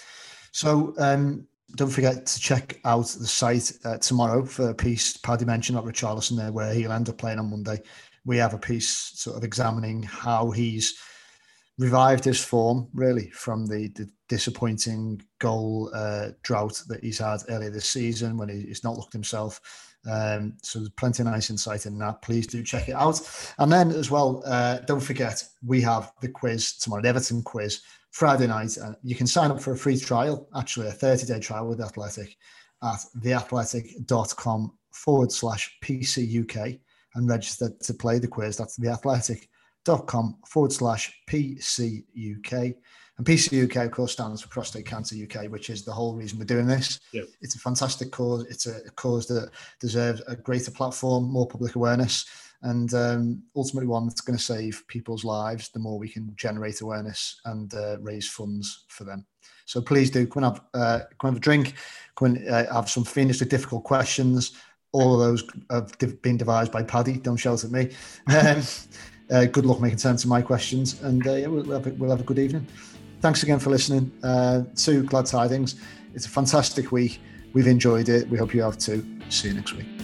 So 0.53 0.95
um, 0.99 1.47
don't 1.77 1.91
forget 1.91 2.27
to 2.27 2.41
check 2.41 2.81
out 2.85 3.07
the 3.07 3.27
site 3.27 3.73
uh, 3.85 3.99
tomorrow 3.99 4.45
for 4.45 4.71
a 4.71 4.75
piece. 4.75 5.17
Paddy 5.17 5.45
mentioned 5.45 5.79
about 5.79 5.91
Richarlison 5.91 6.37
there, 6.37 6.53
where 6.53 6.73
he'll 6.73 6.93
end 6.93 7.09
up 7.09 7.19
playing 7.19 7.39
on 7.39 7.51
Monday. 7.51 7.81
We 8.25 8.39
have 8.39 8.55
a 8.55 8.59
piece 8.59 8.89
sort 8.89 9.37
of 9.37 9.45
examining 9.45 10.03
how 10.03 10.51
he's 10.51 10.99
revived 11.79 12.25
his 12.25 12.43
form 12.43 12.89
really 12.95 13.31
from 13.31 13.67
the, 13.67 13.89
the 13.89 14.09
disappointing 14.29 15.23
goal 15.39 15.91
uh, 15.95 16.31
drought 16.43 16.83
that 16.89 17.05
he's 17.05 17.19
had 17.19 17.43
earlier 17.49 17.71
this 17.71 17.89
season 17.89 18.37
when 18.37 18.49
he, 18.49 18.63
he's 18.63 18.83
not 18.83 18.97
looked 18.97 19.13
himself. 19.13 19.61
Um, 20.11 20.57
so 20.63 20.79
there's 20.79 20.89
plenty 20.91 21.23
of 21.23 21.29
nice 21.29 21.51
insight 21.51 21.85
in 21.85 21.99
that. 21.99 22.23
Please 22.23 22.47
do 22.47 22.63
check 22.63 22.89
it 22.89 22.95
out. 22.95 23.21
And 23.59 23.71
then 23.71 23.91
as 23.91 24.11
well, 24.11 24.43
uh, 24.47 24.79
don't 24.87 25.01
forget 25.01 25.45
we 25.65 25.81
have 25.83 26.13
the 26.21 26.29
quiz 26.29 26.77
tomorrow, 26.77 27.03
the 27.03 27.09
Everton 27.09 27.43
quiz 27.43 27.83
Friday 28.17 28.47
night. 28.47 28.79
And 28.79 28.97
you 29.03 29.15
can 29.15 29.27
sign 29.27 29.51
up 29.51 29.61
for 29.61 29.75
a 29.75 29.77
free 29.77 29.99
trial, 29.99 30.49
actually 30.57 30.89
a 30.89 30.93
30 30.93 31.27
day 31.27 31.39
trial 31.39 31.69
with 31.69 31.83
Athletic 31.83 32.35
at 32.83 33.01
theathletic.com 33.19 34.73
forward 34.91 35.31
slash 35.31 35.77
PC 35.85 36.41
UK 36.43 36.81
and 37.15 37.29
register 37.29 37.71
to 37.79 37.93
play 37.93 38.19
the 38.19 38.27
quiz. 38.27 38.57
That's 38.57 38.77
the 38.77 38.89
Athletic 38.89 39.51
com 40.07 40.39
forward 40.47 40.73
slash 40.73 41.13
PCUK. 41.29 42.75
And 43.19 43.27
PCUK, 43.27 43.85
of 43.85 43.91
course, 43.91 44.13
stands 44.13 44.41
for 44.41 44.49
Prostate 44.49 44.87
Cancer 44.87 45.17
UK, 45.23 45.51
which 45.51 45.69
is 45.69 45.85
the 45.85 45.93
whole 45.93 46.15
reason 46.15 46.39
we're 46.39 46.47
doing 46.47 46.67
this. 46.67 46.99
Yep. 47.13 47.27
It's 47.43 47.55
a 47.55 47.59
fantastic 47.59 48.13
cause. 48.13 48.47
It's 48.47 48.67
a, 48.67 48.81
cause 48.97 49.27
that 49.27 49.51
deserves 49.79 50.23
a 50.27 50.37
greater 50.37 50.71
platform, 50.71 51.31
more 51.31 51.47
public 51.47 51.77
awareness, 51.77 52.25
and 52.63 52.93
um, 52.95 53.43
ultimately 53.55 53.87
one 53.87 54.07
that's 54.07 54.21
going 54.21 54.37
to 54.37 54.43
save 54.43 54.83
people's 54.89 55.25
lives 55.25 55.69
the 55.69 55.79
more 55.79 55.99
we 55.99 56.09
can 56.09 56.33
generate 56.37 56.81
awareness 56.81 57.41
and 57.45 57.73
uh, 57.75 57.99
raise 58.01 58.29
funds 58.29 58.85
for 58.89 59.05
them. 59.05 59.27
So 59.67 59.81
please 59.81 60.11
do 60.11 60.27
come 60.27 60.45
and 60.45 60.55
have, 60.55 60.65
uh, 60.75 61.01
come 61.21 61.31
have 61.31 61.37
a 61.37 61.41
drink, 61.41 61.75
come 62.17 62.37
and 62.37 62.49
uh, 62.49 62.73
have 62.73 62.89
some 62.89 63.05
fiendishly 63.05 63.47
difficult 63.47 63.85
questions. 63.85 64.53
All 64.93 65.15
of 65.15 65.21
those 65.21 65.45
have 65.71 66.23
been 66.23 66.37
devised 66.37 66.73
by 66.73 66.83
Paddy. 66.83 67.19
Don't 67.19 67.37
shout 67.37 67.65
at 67.65 67.71
me. 67.71 67.91
Um, 68.29 68.63
uh, 69.31 69.45
good 69.47 69.67
luck 69.67 69.81
making 69.81 69.99
sense 69.99 70.25
of 70.25 70.31
my 70.31 70.41
questions, 70.41 71.03
and 71.03 71.27
uh, 71.27 71.35
yeah, 71.35 71.49
we'll 71.49 71.71
have, 71.71 71.87
a, 71.87 71.91
we'll 71.95 72.11
have 72.11 72.21
a 72.21 72.25
good 72.25 72.39
evening. 72.39 72.67
Thanks 73.21 73.43
again 73.43 73.59
for 73.59 73.71
listening 73.71 74.13
uh, 74.23 74.63
to 74.77 75.03
Glad 75.03 75.27
Tidings. 75.27 75.81
It's 76.15 76.27
a 76.27 76.31
fantastic 76.31 76.93
week. 76.93 77.21
We've 77.53 77.67
enjoyed 77.67 78.09
it. 78.09 78.29
We 78.29 78.39
hope 78.39 78.55
you 78.55 78.63
have 78.63 78.79
too. 78.79 79.05
See 79.29 79.49
you 79.49 79.55
next 79.55 79.75
week. 79.75 79.96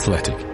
Athletic. 0.00 0.49